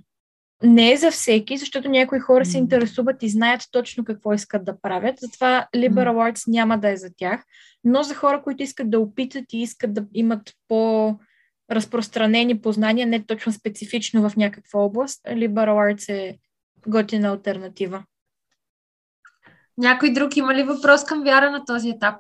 Не 0.64 0.92
е 0.92 0.98
за 0.98 1.12
всеки, 1.12 1.58
защото 1.58 1.90
някои 1.90 2.20
хора 2.20 2.46
се 2.46 2.58
интересуват 2.58 3.24
и 3.24 3.30
знаят 3.30 3.62
точно 3.72 4.06
какво 4.06 4.34
искат 4.34 4.66
да 4.66 4.82
правят. 4.82 5.20
Затова 5.20 5.68
Liberal 5.76 6.34
Arts 6.34 6.44
няма 6.48 6.78
да 6.78 6.90
е 6.90 6.98
за 6.98 7.10
тях. 7.18 7.44
Но 7.84 8.04
за 8.04 8.16
хора, 8.16 8.42
които 8.44 8.64
искат 8.64 8.90
да 8.90 9.00
опитат 9.00 9.54
и 9.54 9.62
искат 9.62 9.94
да 9.94 10.06
имат 10.14 10.54
по 10.68 11.16
разпространени 11.72 12.62
познания, 12.62 13.08
не 13.08 13.26
точно 13.26 13.52
специфично 13.52 14.30
в 14.30 14.36
някаква 14.36 14.80
област, 14.80 15.22
Liberal 15.28 15.96
Arts 15.96 16.10
е 16.10 16.38
готина 16.88 17.28
альтернатива. 17.28 18.04
Някой 19.80 20.14
друг 20.14 20.38
има 20.38 20.56
ли 20.56 20.64
въпрос 20.64 21.04
към 21.04 21.24
Вяра 21.24 21.52
на 21.52 21.66
този 21.66 21.90
етап? 21.90 22.16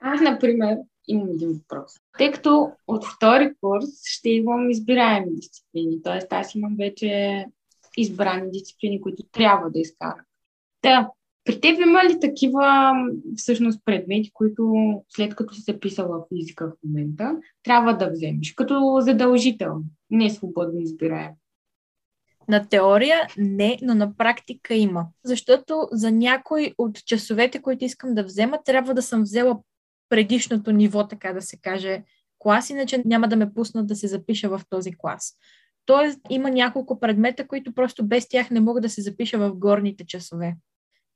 Аз, 0.00 0.20
например, 0.20 0.76
имам 1.08 1.28
един 1.28 1.52
въпрос. 1.52 1.92
Тъй 2.18 2.32
като 2.32 2.70
от 2.86 3.04
втори 3.06 3.52
курс 3.60 3.86
ще 4.04 4.30
имам 4.30 4.70
избираеми 4.70 5.30
дисциплини, 5.30 6.02
т.е. 6.02 6.26
аз 6.30 6.54
имам 6.54 6.76
вече 6.78 7.44
избрани 7.96 8.50
дисциплини, 8.50 9.00
които 9.00 9.22
трябва 9.32 9.70
да 9.70 9.78
изкарам. 9.80 10.24
Да, 10.82 11.10
при 11.44 11.60
теб 11.60 11.80
има 11.80 12.04
ли 12.04 12.20
такива 12.20 12.92
всъщност 13.36 13.80
предмети, 13.84 14.30
които 14.34 14.74
след 15.08 15.34
като 15.34 15.54
си 15.54 15.60
записала 15.60 16.24
физика 16.34 16.66
в 16.68 16.84
момента, 16.84 17.36
трябва 17.62 17.96
да 17.96 18.10
вземеш 18.10 18.52
като 18.52 18.96
задължително, 19.00 19.84
не 20.10 20.30
свободно 20.30 20.80
избираем? 20.80 21.32
На 22.48 22.68
теория 22.68 23.26
не, 23.36 23.78
но 23.82 23.94
на 23.94 24.16
практика 24.16 24.74
има. 24.74 25.06
Защото 25.24 25.88
за 25.92 26.10
някой 26.10 26.74
от 26.78 27.04
часовете, 27.04 27.62
които 27.62 27.84
искам 27.84 28.14
да 28.14 28.24
взема, 28.24 28.58
трябва 28.64 28.94
да 28.94 29.02
съм 29.02 29.22
взела 29.22 29.58
предишното 30.08 30.72
ниво, 30.72 31.08
така 31.08 31.32
да 31.32 31.42
се 31.42 31.56
каже, 31.56 32.02
клас, 32.38 32.70
иначе 32.70 33.02
няма 33.04 33.28
да 33.28 33.36
ме 33.36 33.54
пуснат 33.54 33.86
да 33.86 33.96
се 33.96 34.06
запиша 34.06 34.48
в 34.48 34.60
този 34.70 34.92
клас. 34.98 35.34
Тоест 35.86 36.20
има 36.30 36.50
няколко 36.50 37.00
предмета, 37.00 37.46
които 37.46 37.74
просто 37.74 38.06
без 38.06 38.28
тях 38.28 38.50
не 38.50 38.60
мога 38.60 38.80
да 38.80 38.88
се 38.88 39.02
запиша 39.02 39.38
в 39.38 39.54
горните 39.54 40.06
часове. 40.06 40.56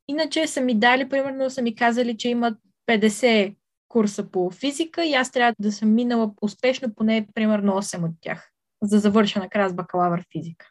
Иначе 0.08 0.46
са 0.46 0.60
ми 0.60 0.74
дали, 0.74 1.08
примерно 1.08 1.50
са 1.50 1.62
ми 1.62 1.74
казали, 1.74 2.16
че 2.16 2.28
имат 2.28 2.58
50 2.90 3.56
курса 3.88 4.30
по 4.30 4.50
физика 4.50 5.04
и 5.04 5.14
аз 5.14 5.32
трябва 5.32 5.54
да 5.58 5.72
съм 5.72 5.94
минала 5.94 6.32
успешно 6.42 6.94
поне 6.94 7.26
примерно 7.34 7.72
8 7.72 8.04
от 8.04 8.14
тях, 8.20 8.50
за 8.82 8.98
завърша 8.98 9.38
накрая 9.38 9.72
бакалавър 9.72 10.24
физика. 10.32 10.66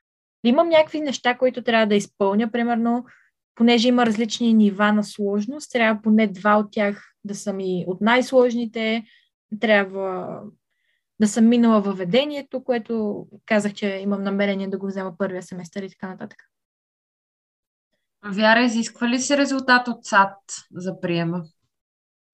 Имам 0.47 0.69
някакви 0.69 1.01
неща, 1.01 1.37
които 1.37 1.63
трябва 1.63 1.87
да 1.87 1.95
изпълня, 1.95 2.51
примерно, 2.51 3.05
понеже 3.55 3.87
има 3.87 4.05
различни 4.05 4.53
нива 4.53 4.91
на 4.91 5.03
сложност, 5.03 5.71
трябва 5.71 6.01
поне 6.01 6.27
два 6.27 6.57
от 6.57 6.71
тях 6.71 7.13
да 7.23 7.35
са 7.35 7.53
ми 7.53 7.85
от 7.87 8.01
най-сложните, 8.01 9.03
трябва 9.59 10.41
да 11.19 11.27
съм 11.27 11.47
минала 11.47 11.81
въведението, 11.81 12.63
което 12.63 13.25
казах, 13.45 13.73
че 13.73 13.87
имам 13.87 14.23
намерение 14.23 14.67
да 14.67 14.77
го 14.77 14.87
взема 14.87 15.17
първия 15.17 15.43
семестър 15.43 15.83
и 15.83 15.89
така 15.89 16.07
нататък. 16.07 16.39
Вяра, 18.25 18.61
изисква 18.61 19.09
ли 19.09 19.19
се 19.19 19.37
резултат 19.37 19.87
от 19.87 20.05
САД 20.05 20.37
за 20.71 21.01
приема? 21.01 21.43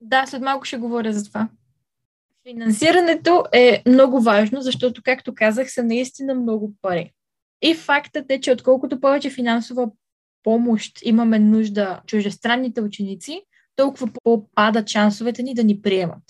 Да, 0.01 0.25
след 0.25 0.41
малко 0.41 0.65
ще 0.65 0.77
говоря 0.77 1.13
за 1.13 1.23
това. 1.23 1.49
Финансирането 2.43 3.45
е 3.53 3.83
много 3.87 4.21
важно, 4.21 4.61
защото, 4.61 5.01
както 5.05 5.35
казах, 5.35 5.71
са 5.71 5.83
наистина 5.83 6.35
много 6.35 6.73
пари. 6.81 7.13
И 7.61 7.73
фактът 7.73 8.31
е, 8.31 8.39
че 8.41 8.51
отколкото 8.51 8.99
повече 8.99 9.29
финансова 9.29 9.91
помощ 10.43 10.99
имаме 11.03 11.39
нужда 11.39 12.01
чужестранните 12.07 12.81
ученици, 12.81 13.41
толкова 13.75 14.09
по-падат 14.23 14.89
шансовете 14.89 15.43
ни 15.43 15.53
да 15.53 15.63
ни 15.63 15.81
приемат. 15.81 16.23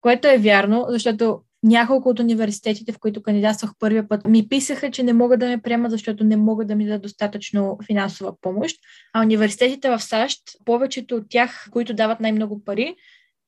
Което 0.00 0.28
е 0.28 0.38
вярно, 0.38 0.86
защото 0.88 1.42
няколко 1.62 2.08
от 2.08 2.20
университетите, 2.20 2.92
в 2.92 2.98
които 2.98 3.22
кандидатствах 3.22 3.70
първия 3.78 4.08
път, 4.08 4.24
ми 4.24 4.48
писаха, 4.48 4.90
че 4.90 5.02
не 5.02 5.12
могат 5.12 5.40
да 5.40 5.46
ме 5.46 5.62
приемат, 5.62 5.90
защото 5.90 6.24
не 6.24 6.36
могат 6.36 6.68
да 6.68 6.74
ми 6.74 6.86
дадат 6.86 7.02
достатъчно 7.02 7.78
финансова 7.86 8.40
помощ. 8.40 8.76
А 9.12 9.22
университетите 9.22 9.90
в 9.90 10.00
САЩ, 10.00 10.42
повечето 10.64 11.16
от 11.16 11.24
тях, 11.28 11.68
които 11.70 11.94
дават 11.94 12.20
най-много 12.20 12.64
пари, 12.64 12.96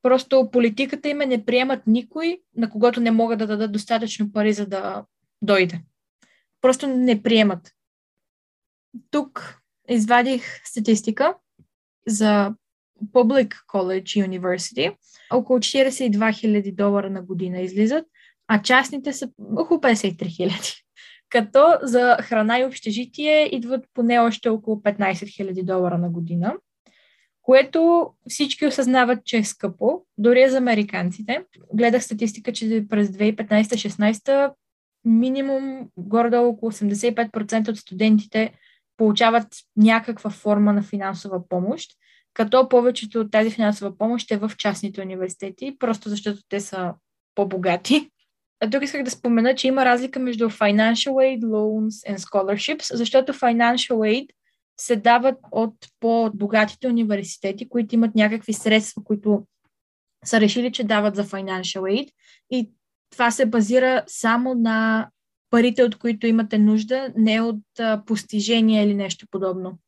просто 0.02 0.50
политиката 0.52 1.09
им 1.09 1.21
е 1.21 1.26
не 1.26 1.45
приемат 1.45 1.87
никой, 1.87 2.38
на 2.57 2.71
когото 2.71 3.00
не 3.00 3.11
могат 3.11 3.38
да 3.38 3.47
дадат 3.47 3.73
достатъчно 3.73 4.33
пари, 4.33 4.52
за 4.52 4.66
да 4.66 5.04
дойде 5.43 5.81
просто 6.64 6.87
не 6.87 7.23
приемат. 7.23 7.73
Тук 9.11 9.61
извадих 9.88 10.61
статистика 10.64 11.35
за 12.06 12.54
Public 13.12 13.54
College 13.73 14.28
University. 14.28 14.97
Около 15.33 15.59
42 15.59 16.11
000 16.11 16.75
долара 16.75 17.11
на 17.11 17.23
година 17.23 17.61
излизат, 17.61 18.06
а 18.49 18.62
частните 18.62 19.12
са 19.12 19.30
около 19.56 19.80
53 19.80 20.16
000. 20.16 20.83
Като 21.28 21.78
за 21.83 22.16
храна 22.21 22.59
и 22.59 22.64
общежитие 22.64 23.49
идват 23.52 23.85
поне 23.94 24.18
още 24.18 24.49
около 24.49 24.76
15 24.76 25.12
000 25.12 25.64
долара 25.64 25.99
на 25.99 26.11
година, 26.11 26.54
което 27.42 28.11
всички 28.28 28.66
осъзнават, 28.66 29.25
че 29.25 29.37
е 29.37 29.44
скъпо, 29.44 30.06
дори 30.18 30.50
за 30.50 30.59
американците. 30.59 31.44
Гледах 31.75 32.04
статистика, 32.04 32.52
че 32.52 32.87
през 32.88 33.09
2015-16 33.09 34.52
минимум 35.04 35.88
горе-долу 35.96 36.49
около 36.49 36.73
85% 36.73 37.68
от 37.68 37.78
студентите 37.78 38.52
получават 38.96 39.46
някаква 39.76 40.30
форма 40.30 40.73
на 40.73 40.82
финансова 40.82 41.49
помощ, 41.49 41.90
като 42.34 42.68
повечето 42.68 43.20
от 43.20 43.30
тази 43.30 43.50
финансова 43.50 43.99
помощ 43.99 44.30
е 44.30 44.37
в 44.37 44.52
частните 44.58 45.00
университети, 45.00 45.76
просто 45.78 46.08
защото 46.08 46.40
те 46.49 46.61
са 46.61 46.94
по-богати. 47.34 48.11
А 48.61 48.70
тук 48.70 48.82
исках 48.82 49.02
да 49.02 49.11
спомена, 49.11 49.54
че 49.54 49.68
има 49.68 49.84
разлика 49.84 50.20
между 50.20 50.50
financial 50.50 51.11
aid, 51.11 51.40
loans 51.40 52.14
and 52.14 52.18
scholarships, 52.18 52.94
защото 52.94 53.32
financial 53.32 53.94
aid 53.94 54.28
се 54.80 54.96
дават 54.96 55.37
от 55.52 55.75
по-богатите 56.00 56.88
университети, 56.88 57.68
които 57.68 57.94
имат 57.94 58.14
някакви 58.14 58.52
средства, 58.52 59.04
които 59.04 59.46
са 60.25 60.40
решили, 60.40 60.73
че 60.73 60.84
дават 60.84 61.16
за 61.16 61.25
financial 61.25 61.80
aid 61.80 62.08
и 62.50 62.70
това 63.14 63.30
се 63.30 63.47
базира 63.47 64.02
само 64.06 64.54
на 64.54 65.09
парите, 65.50 65.85
от 65.85 65.99
които 65.99 66.26
имате 66.26 66.59
нужда, 66.59 67.12
не 67.16 67.40
от 67.40 67.62
постижения 68.06 68.85
или 68.85 68.94
нещо 68.94 69.26
подобно. 69.30 69.78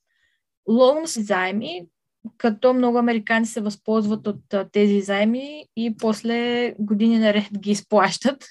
Loans 0.68 1.20
заеми, 1.20 1.82
като 2.36 2.74
много 2.74 2.98
американци 2.98 3.52
се 3.52 3.60
възползват 3.60 4.26
от 4.26 4.72
тези 4.72 5.00
заеми 5.00 5.64
и 5.76 5.96
после 5.96 6.74
години 6.78 7.18
наред 7.18 7.58
ги 7.58 7.70
изплащат. 7.70 8.44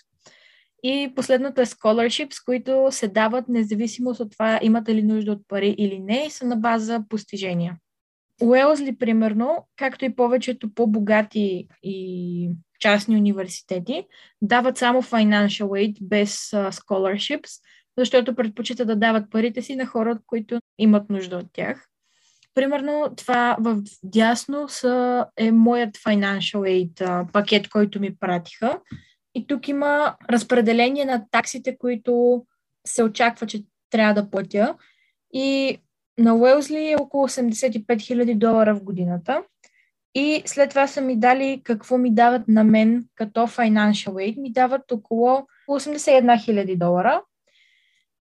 И 0.84 1.14
последното 1.16 1.62
е 1.62 1.66
scholarships, 1.66 2.46
които 2.46 2.88
се 2.92 3.08
дават 3.08 3.50
независимо 3.50 4.10
от 4.10 4.32
това 4.32 4.60
имате 4.62 4.96
ли 4.96 5.04
нужда 5.04 5.32
от 5.32 5.48
пари 5.48 5.76
или 5.78 6.00
не 6.00 6.26
и 6.28 6.30
са 6.30 6.46
на 6.46 6.56
база 6.56 7.04
постижения. 7.10 7.78
Уелзли, 8.42 8.98
примерно, 8.98 9.68
както 9.76 10.06
и 10.06 10.16
повечето 10.16 10.74
по-богати 10.74 11.68
и 11.84 12.50
частни 12.80 13.18
университети, 13.18 14.06
дават 14.42 14.78
само 14.78 15.02
financial 15.02 15.68
aid 15.68 15.98
без 16.02 16.50
uh, 16.50 16.72
scholarships, 16.72 17.62
защото 17.98 18.36
предпочитат 18.36 18.88
да 18.88 18.96
дават 18.96 19.32
парите 19.32 19.62
си 19.62 19.76
на 19.76 19.86
хора, 19.86 20.20
които 20.28 20.60
имат 20.78 21.10
нужда 21.10 21.38
от 21.38 21.48
тях. 21.54 21.88
Примерно 22.54 23.14
това 23.18 23.58
в 23.60 23.82
дясно 24.04 24.70
са, 24.70 25.26
е 25.38 25.52
моят 25.52 25.98
financial 25.98 26.60
aid 26.60 26.94
uh, 26.94 27.32
пакет, 27.32 27.70
който 27.70 28.00
ми 28.00 28.16
пратиха. 28.16 28.80
И 29.36 29.48
тук 29.48 29.68
има 29.68 30.16
разпределение 30.30 31.06
на 31.06 31.26
таксите, 31.32 31.78
които 31.78 32.44
се 32.88 33.04
очаква, 33.04 33.48
че 33.48 33.64
трябва 33.90 34.22
да 34.22 34.30
платя. 34.30 34.76
И 35.34 35.78
на 36.18 36.36
Уелзли 36.36 36.92
е 36.92 36.96
около 37.00 37.28
85 37.28 37.86
000 37.86 38.38
долара 38.38 38.76
в 38.76 38.84
годината. 38.84 39.44
И 40.16 40.42
след 40.46 40.70
това 40.70 40.88
са 40.88 41.02
ми 41.02 41.20
дали 41.20 41.62
какво 41.64 41.98
ми 41.98 42.14
дават 42.14 42.48
на 42.48 42.64
мен 42.64 43.06
като 43.16 43.40
financial 43.40 44.12
aid. 44.12 44.42
Ми 44.42 44.52
дават 44.52 44.92
около 44.92 45.48
81 45.70 46.36
000 46.36 46.78
долара. 46.78 47.22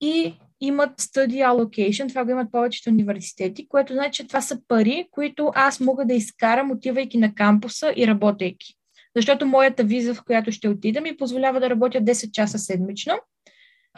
И 0.01 0.35
имат 0.61 1.01
study 1.01 1.47
allocation, 1.51 2.09
това 2.09 2.25
го 2.25 2.31
имат 2.31 2.53
повечето 2.53 2.91
университети, 2.91 3.69
което 3.69 3.93
значи, 3.93 4.23
че 4.23 4.27
това 4.27 4.41
са 4.41 4.61
пари, 4.69 5.09
които 5.11 5.53
аз 5.55 5.81
мога 5.81 6.05
да 6.05 6.15
изкарам, 6.15 6.71
отивайки 6.71 7.19
на 7.19 7.35
кампуса 7.35 7.93
и 7.97 8.07
работейки. 8.07 8.75
Защото 9.17 9.47
моята 9.47 9.85
виза, 9.85 10.15
в 10.15 10.25
която 10.25 10.53
ще 10.53 10.69
отида, 10.69 11.01
ми 11.01 11.17
позволява 11.17 11.61
да 11.61 11.71
работя 11.71 12.01
10 12.01 12.31
часа 12.31 12.59
седмично. 12.59 13.15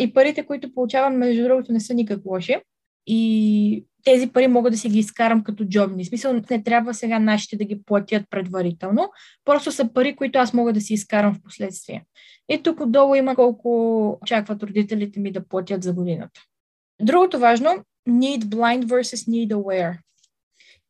И 0.01 0.13
парите, 0.13 0.47
които 0.47 0.75
получавам, 0.75 1.17
между 1.17 1.43
другото, 1.43 1.73
не 1.73 1.81
са 1.81 1.95
никак 1.95 2.21
лоши. 2.25 2.57
И 3.13 3.85
тези 4.05 4.27
пари 4.27 4.47
мога 4.47 4.71
да 4.71 4.77
си 4.77 4.89
ги 4.89 4.99
изкарам 4.99 5.45
като 5.45 5.65
джобни. 5.65 6.05
В 6.05 6.09
смисъл, 6.09 6.41
не 6.51 6.63
трябва 6.63 6.95
сега 6.95 7.19
нашите 7.19 7.57
да 7.57 7.65
ги 7.65 7.83
платят 7.87 8.23
предварително. 8.31 9.11
Просто 9.45 9.73
са 9.73 9.93
пари, 9.93 10.17
които 10.17 10.39
аз 10.39 10.55
мога 10.55 10.73
да 10.73 10.81
си 10.81 10.95
изкарам 10.95 11.35
в 11.35 11.43
последствие. 11.43 12.05
И 12.49 12.63
тук 12.63 12.81
отдолу 12.81 13.15
има 13.15 13.35
колко 13.35 14.09
очакват 14.23 14.63
родителите 14.63 15.21
ми 15.21 15.33
да 15.33 15.49
платят 15.49 15.83
за 15.83 15.93
годината. 15.93 16.41
Другото 17.03 17.39
важно, 17.39 17.85
need 18.09 18.41
blind 18.41 18.85
versus 18.85 19.29
need 19.29 19.55
aware. 19.55 19.99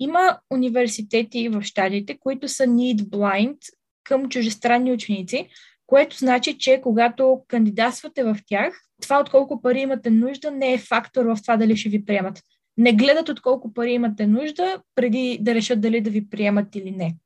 Има 0.01 0.39
университети 0.53 1.49
в 1.49 1.63
щатите, 1.63 2.19
които 2.19 2.49
са 2.49 2.65
need 2.65 2.97
blind 2.97 3.59
към 4.05 4.29
чужестранни 4.29 4.93
ученици, 4.93 5.49
което 5.87 6.17
значи, 6.17 6.59
че 6.59 6.81
когато 6.83 7.43
кандидатствате 7.49 8.25
в 8.25 8.37
тях, 8.47 8.83
това 9.01 9.21
от 9.21 9.31
колко 9.31 9.63
пари 9.63 9.81
имате 9.81 10.11
нужда 10.11 10.51
не 10.51 10.73
е 10.73 10.79
фактор 10.79 11.25
в 11.25 11.39
това 11.43 11.57
дали 11.57 11.77
ще 11.77 11.89
ви 11.89 12.05
приемат. 12.05 12.43
Не 12.77 12.93
гледат 12.93 13.29
от 13.29 13.41
колко 13.41 13.73
пари 13.73 13.93
имате 13.93 14.27
нужда, 14.27 14.83
преди 14.95 15.39
да 15.41 15.55
решат 15.55 15.81
дали 15.81 16.01
да 16.01 16.11
ви 16.11 16.31
приемат 16.31 16.77
или 16.77 16.91
не. 16.91 17.17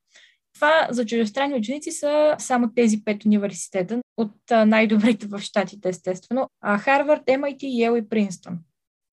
Това 0.55 0.89
за 0.91 1.07
чужестранни 1.07 1.55
ученици 1.55 1.91
са 1.91 2.37
само 2.39 2.73
тези 2.75 3.05
пет 3.05 3.25
университета 3.25 4.01
от 4.17 4.35
най-добрите 4.67 5.27
в 5.27 5.41
щатите, 5.41 5.89
естествено. 5.89 6.49
Харвард, 6.79 7.23
MIT, 7.27 7.63
Yale 7.63 8.05
и 8.05 8.09
Принстън. 8.09 8.59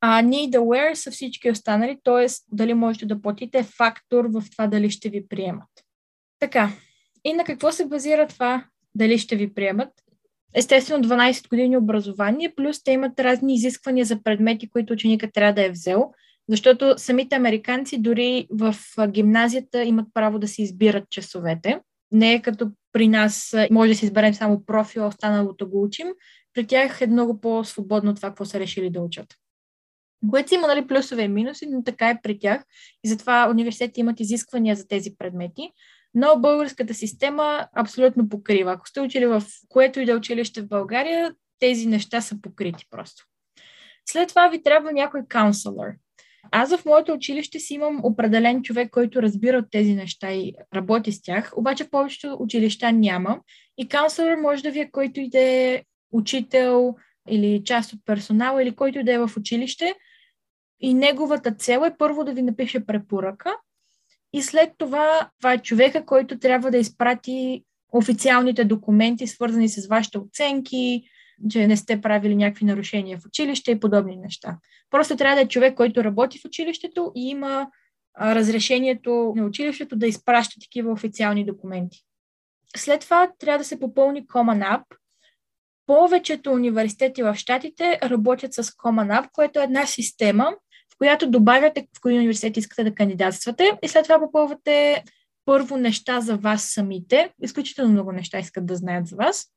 А 0.02 0.24
Need 0.24 0.58
Aware 0.58 0.94
са 0.94 1.12
всички 1.12 1.52
останали, 1.52 1.98
т.е. 2.04 2.28
дали 2.52 2.74
можете 2.74 3.06
да 3.06 3.22
платите 3.22 3.58
е 3.58 3.64
фактор 3.64 4.26
в 4.26 4.44
това 4.52 4.68
дали 4.68 4.90
ще 4.90 5.10
ви 5.10 5.28
приемат. 5.28 5.70
Така, 6.40 6.72
и 7.24 7.34
на 7.34 7.44
какво 7.44 7.72
се 7.72 7.86
базира 7.86 8.28
това 8.28 8.66
дали 8.96 9.18
ще 9.18 9.36
ви 9.36 9.54
приемат? 9.54 9.90
Естествено, 10.54 11.04
12 11.04 11.50
години 11.50 11.78
образование, 11.78 12.54
плюс 12.56 12.84
те 12.84 12.92
имат 12.92 13.20
разни 13.20 13.54
изисквания 13.54 14.06
за 14.06 14.24
предмети, 14.24 14.70
които 14.70 14.94
ученика 14.94 15.32
трябва 15.32 15.54
да 15.54 15.66
е 15.66 15.72
взел, 15.72 16.12
защото 16.50 16.94
самите 16.98 17.36
американци 17.36 18.02
дори 18.02 18.48
в 18.52 18.76
гимназията 19.08 19.84
имат 19.84 20.08
право 20.14 20.40
да 20.40 20.48
си 20.48 20.62
избират 20.62 21.10
часовете. 21.10 21.80
Не 22.12 22.34
е 22.34 22.42
като 22.42 22.72
при 22.94 23.08
нас 23.08 23.56
може 23.72 23.92
да 23.92 23.98
си 23.98 24.06
изберем 24.06 24.34
само 24.34 24.66
профил, 24.66 25.08
останалото 25.08 25.70
го 25.70 25.84
учим. 25.84 26.08
При 26.54 26.68
тях 26.68 27.02
е 27.02 27.08
много 27.08 27.42
по-свободно 27.42 28.16
това, 28.16 28.30
какво 28.30 28.46
са 28.46 28.60
решили 28.60 28.90
да 28.90 29.02
учат. 29.02 29.28
Което 30.30 30.50
си 30.50 30.56
има 30.56 30.68
нали, 30.68 30.88
плюсове 30.88 31.24
и 31.24 31.28
минуси, 31.28 31.66
но 31.66 31.84
така 31.84 32.10
е 32.10 32.20
при 32.24 32.40
тях. 32.40 32.64
И 33.04 33.10
затова 33.10 33.50
университетите 33.50 34.00
имат 34.00 34.20
изисквания 34.20 34.76
за 34.76 34.88
тези 34.88 35.16
предмети 35.18 35.72
но 36.14 36.40
българската 36.40 36.94
система 36.94 37.68
абсолютно 37.76 38.30
покрива. 38.30 38.72
Ако 38.72 38.88
сте 38.88 39.02
учили 39.02 39.26
в 39.26 39.44
което 39.70 40.00
и 40.00 40.06
да 40.06 40.12
е 40.12 40.16
училище 40.16 40.62
в 40.62 40.68
България, 40.68 41.36
тези 41.60 41.88
неща 41.88 42.22
са 42.22 42.42
покрити 42.42 42.86
просто. 42.90 43.26
След 44.06 44.30
това 44.30 44.48
ви 44.48 44.64
трябва 44.64 44.92
някой 44.92 45.22
каунселър. 45.30 45.94
Аз 46.52 46.76
в 46.76 46.86
моето 46.86 47.14
училище 47.14 47.60
си 47.60 47.74
имам 47.74 48.00
определен 48.04 48.64
човек, 48.64 48.92
който 48.92 49.22
разбира 49.22 49.58
от 49.58 49.66
тези 49.72 49.94
неща 49.94 50.34
и 50.34 50.54
работи 50.76 51.12
с 51.12 51.22
тях, 51.22 51.54
обаче 51.56 51.90
повечето 51.90 52.38
училища 52.40 52.92
няма. 52.92 53.40
И 53.78 53.88
каунселър 53.88 54.36
може 54.36 54.64
да 54.64 54.72
ви 54.72 54.80
е 54.80 54.92
който 54.92 55.20
и 55.20 55.30
да 55.30 55.40
е 55.40 55.84
учител 56.12 56.96
или 57.30 57.64
част 57.64 57.94
от 57.94 58.00
персонала 58.06 58.64
или 58.64 58.76
който 58.76 59.00
и 59.00 59.04
да 59.04 59.14
е 59.14 59.20
в 59.20 59.32
училище. 59.38 59.96
И 60.80 60.94
неговата 60.94 61.52
цел 61.52 61.82
е 61.86 61.98
първо 61.98 62.24
да 62.24 62.34
ви 62.34 62.42
напише 62.42 62.86
препоръка, 62.86 63.52
и 64.34 64.42
след 64.42 64.74
това, 64.78 65.30
това 65.40 65.54
е 65.54 65.62
човека, 65.62 66.06
който 66.06 66.40
трябва 66.40 66.72
да 66.72 66.78
изпрати 66.78 67.64
официалните 67.92 68.66
документи, 68.66 69.28
свързани 69.28 69.70
с 69.70 69.88
вашите 69.88 70.18
оценки, 70.18 71.04
че 71.50 71.68
не 71.68 71.78
сте 71.78 72.02
правили 72.02 72.36
някакви 72.36 72.66
нарушения 72.66 73.18
в 73.18 73.26
училище 73.26 73.72
и 73.72 73.80
подобни 73.80 74.16
неща. 74.16 74.58
Просто 74.90 75.16
трябва 75.16 75.36
да 75.36 75.42
е 75.42 75.48
човек, 75.48 75.76
който 75.76 76.04
работи 76.04 76.40
в 76.40 76.46
училището 76.46 77.12
и 77.16 77.30
има 77.30 77.68
разрешението 78.22 79.34
на 79.36 79.46
училището 79.46 79.96
да 79.96 80.08
изпраща 80.08 80.60
такива 80.62 80.92
официални 80.92 81.46
документи. 81.46 82.04
След 82.78 83.02
това 83.02 83.32
трябва 83.40 83.58
да 83.58 83.64
се 83.64 83.80
попълни 83.80 84.28
Common 84.28 84.78
App. 84.78 84.84
Повечето 85.86 86.52
университети 86.52 87.24
в 87.24 87.36
Штатите 87.36 88.00
работят 88.04 88.54
с 88.54 88.64
Common 88.64 89.22
App, 89.22 89.30
което 89.32 89.60
е 89.60 89.64
една 89.64 89.86
система, 89.86 90.56
която 91.02 91.32
добавяте 91.32 91.88
в 91.98 92.02
кои 92.02 92.18
университет 92.18 92.58
искате 92.58 92.84
да 92.84 92.96
кандидатствате 92.96 93.72
и 93.84 93.88
след 93.88 94.04
това 94.04 94.20
попълвате 94.20 95.04
първо 95.46 95.78
неща 95.78 96.22
за 96.22 96.38
вас 96.38 96.64
самите. 96.64 97.34
Изключително 97.44 97.92
много 97.92 98.12
неща 98.12 98.40
искат 98.40 98.66
да 98.66 98.76
знаят 98.76 99.08
за 99.08 99.16
вас. 99.16 99.48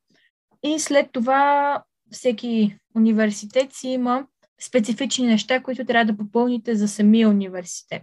И 0.63 0.79
след 0.79 1.13
това 1.13 1.83
всеки 2.11 2.77
университет 2.97 3.73
си 3.73 3.89
има 3.89 4.27
специфични 4.61 5.27
неща, 5.27 5.63
които 5.63 5.85
трябва 5.85 6.13
да 6.13 6.17
попълните 6.17 6.75
за 6.75 6.89
самия 6.89 7.29
университет. 7.29 8.03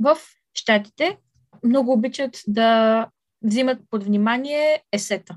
В 0.00 0.18
щатите 0.54 1.18
много 1.64 1.92
обичат 1.92 2.40
да 2.46 3.08
взимат 3.42 3.78
под 3.90 4.04
внимание 4.04 4.82
есета. 4.92 5.36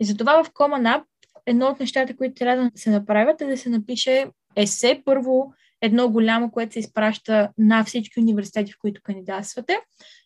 И 0.00 0.04
затова 0.04 0.44
в 0.44 0.50
Common 0.50 0.96
App 0.96 1.04
едно 1.46 1.66
от 1.66 1.80
нещата, 1.80 2.16
които 2.16 2.34
трябва 2.34 2.64
да 2.64 2.70
се 2.74 2.90
направят 2.90 3.40
е 3.40 3.46
да 3.46 3.56
се 3.56 3.68
напише 3.68 4.26
есе 4.56 5.02
първо 5.04 5.52
едно 5.82 6.08
голямо, 6.08 6.50
което 6.50 6.72
се 6.72 6.78
изпраща 6.78 7.48
на 7.58 7.84
всички 7.84 8.20
университети, 8.20 8.72
в 8.72 8.78
които 8.80 9.00
кандидатствате. 9.04 9.78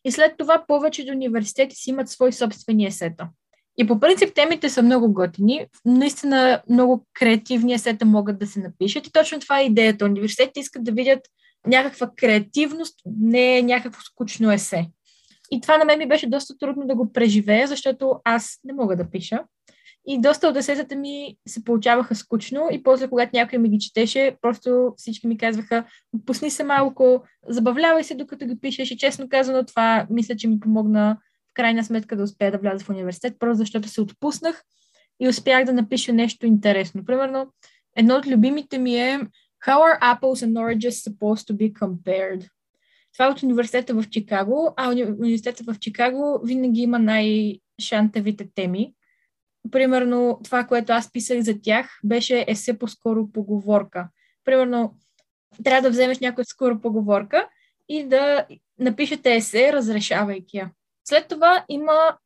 И 0.04 0.12
след 0.12 0.32
това 0.38 0.64
повечето 0.68 1.12
университети 1.12 1.76
си 1.76 1.90
имат 1.90 2.08
свои 2.08 2.32
собствени 2.32 2.86
есета. 2.86 3.28
И 3.78 3.86
по 3.86 4.00
принцип 4.00 4.34
темите 4.34 4.68
са 4.68 4.82
много 4.82 5.12
готини. 5.12 5.66
Наистина 5.84 6.62
много 6.70 7.06
креативни 7.14 7.72
есета 7.72 8.04
могат 8.04 8.38
да 8.38 8.46
се 8.46 8.60
напишат. 8.60 9.06
И 9.06 9.12
точно 9.12 9.40
това 9.40 9.60
е 9.60 9.64
идеята. 9.64 10.04
Университетите 10.04 10.60
искат 10.60 10.84
да 10.84 10.92
видят 10.92 11.20
някаква 11.66 12.10
креативност, 12.16 13.00
не 13.06 13.62
някакво 13.62 14.00
скучно 14.00 14.52
есе. 14.52 14.86
И 15.50 15.60
това 15.60 15.78
на 15.78 15.84
мен 15.84 15.98
ми 15.98 16.08
беше 16.08 16.26
доста 16.26 16.58
трудно 16.58 16.86
да 16.86 16.94
го 16.94 17.12
преживея, 17.12 17.66
защото 17.66 18.20
аз 18.24 18.60
не 18.64 18.72
мога 18.72 18.96
да 18.96 19.10
пиша. 19.10 19.42
И 20.06 20.20
доста 20.20 20.48
от 20.48 20.56
есетата 20.56 20.96
ми 20.96 21.36
се 21.46 21.64
получаваха 21.64 22.14
скучно 22.14 22.68
и 22.72 22.82
после, 22.82 23.08
когато 23.08 23.30
някой 23.34 23.58
ми 23.58 23.68
ги 23.68 23.78
четеше, 23.78 24.36
просто 24.42 24.94
всички 24.96 25.26
ми 25.26 25.38
казваха, 25.38 25.84
пусни 26.26 26.50
се 26.50 26.64
малко, 26.64 27.24
забавлявай 27.48 28.04
се 28.04 28.14
докато 28.14 28.46
ги 28.46 28.60
пишеш 28.60 28.90
и 28.90 28.96
честно 28.96 29.28
казано 29.28 29.64
това 29.64 30.06
мисля, 30.10 30.36
че 30.36 30.48
ми 30.48 30.60
помогна 30.60 31.18
в 31.50 31.54
крайна 31.54 31.84
сметка 31.84 32.16
да 32.16 32.22
успея 32.22 32.52
да 32.52 32.58
вляза 32.58 32.84
в 32.84 32.90
университет, 32.90 33.36
просто 33.38 33.58
защото 33.58 33.88
се 33.88 34.00
отпуснах 34.00 34.62
и 35.20 35.28
успях 35.28 35.64
да 35.64 35.72
напиша 35.72 36.12
нещо 36.12 36.46
интересно. 36.46 37.04
Примерно, 37.04 37.46
едно 37.96 38.14
от 38.14 38.26
любимите 38.26 38.78
ми 38.78 38.96
е 38.96 39.20
How 39.66 39.78
are 39.78 39.98
apples 40.00 40.40
and 40.46 40.52
oranges 40.52 41.08
supposed 41.08 41.44
to 41.48 41.56
be 41.56 41.72
compared? 41.72 42.48
Това 43.12 43.26
е 43.26 43.28
от 43.28 43.42
университета 43.42 43.94
в 43.94 44.08
Чикаго, 44.10 44.74
а 44.76 44.90
университета 45.20 45.64
в 45.72 45.78
Чикаго 45.78 46.40
винаги 46.44 46.80
има 46.80 46.98
най-шантавите 46.98 48.48
теми. 48.54 48.94
Примерно, 49.70 50.40
това, 50.44 50.64
което 50.64 50.92
аз 50.92 51.12
писах 51.12 51.40
за 51.40 51.60
тях, 51.62 52.00
беше 52.04 52.44
есе 52.48 52.78
по-скоро 52.78 53.32
поговорка. 53.32 54.08
Примерно, 54.44 54.94
трябва 55.64 55.82
да 55.82 55.90
вземеш 55.90 56.18
някоя 56.18 56.44
скоро 56.44 56.80
поговорка 56.80 57.48
и 57.88 58.04
да 58.04 58.46
напишете 58.78 59.34
есе, 59.34 59.72
разрешавайки 59.72 60.56
я. 60.56 60.70
След 61.04 61.28
това 61.28 61.64
има 61.68 62.16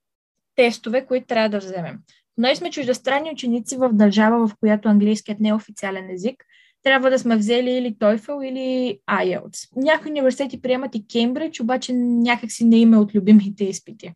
тестове, 0.56 1.06
които 1.06 1.26
трябва 1.26 1.48
да 1.48 1.58
вземем. 1.58 1.98
Ние 2.36 2.56
сме 2.56 2.70
чуждестранни 2.70 3.30
ученици 3.32 3.76
в 3.76 3.90
държава, 3.92 4.48
в 4.48 4.54
която 4.60 4.88
английският 4.88 5.40
не 5.40 5.48
е 5.48 5.54
официален 5.54 6.10
език. 6.10 6.44
Трябва 6.82 7.10
да 7.10 7.18
сме 7.18 7.36
взели 7.36 7.70
или 7.70 7.94
TOEFL, 7.94 8.44
или 8.44 8.98
IELTS. 9.10 9.68
Някои 9.76 10.10
университети 10.10 10.62
приемат 10.62 10.94
и 10.94 11.06
Кембридж, 11.06 11.60
обаче 11.60 11.92
някакси 11.92 12.64
не 12.64 12.78
има 12.78 13.00
от 13.00 13.14
любимите 13.14 13.64
изпити. 13.64 14.12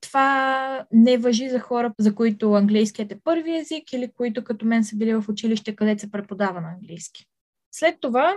Това 0.00 0.86
не 0.92 1.18
въжи 1.18 1.48
за 1.48 1.60
хора, 1.60 1.92
за 1.98 2.14
които 2.14 2.52
английският 2.52 3.12
е 3.12 3.20
първи 3.24 3.56
език 3.56 3.92
или 3.92 4.12
които 4.16 4.44
като 4.44 4.66
мен 4.66 4.84
са 4.84 4.96
били 4.96 5.14
в 5.14 5.24
училище, 5.28 5.76
където 5.76 6.00
се 6.00 6.10
преподава 6.10 6.60
на 6.60 6.68
английски. 6.68 7.26
След 7.72 8.00
това 8.00 8.36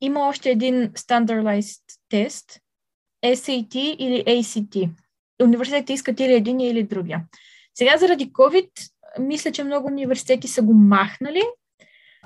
има 0.00 0.28
още 0.28 0.50
един 0.50 0.74
standardized 0.74 1.82
тест, 2.08 2.60
SAT 3.24 3.76
или 3.76 4.24
ACT. 4.24 4.90
Университетите 5.42 5.92
искат 5.92 6.20
или 6.20 6.32
един 6.32 6.60
или 6.60 6.82
другия. 6.82 7.24
Сега 7.74 7.96
заради 7.96 8.32
COVID, 8.32 8.70
мисля, 9.18 9.52
че 9.52 9.64
много 9.64 9.86
университети 9.86 10.48
са 10.48 10.62
го 10.62 10.74
махнали, 10.74 11.42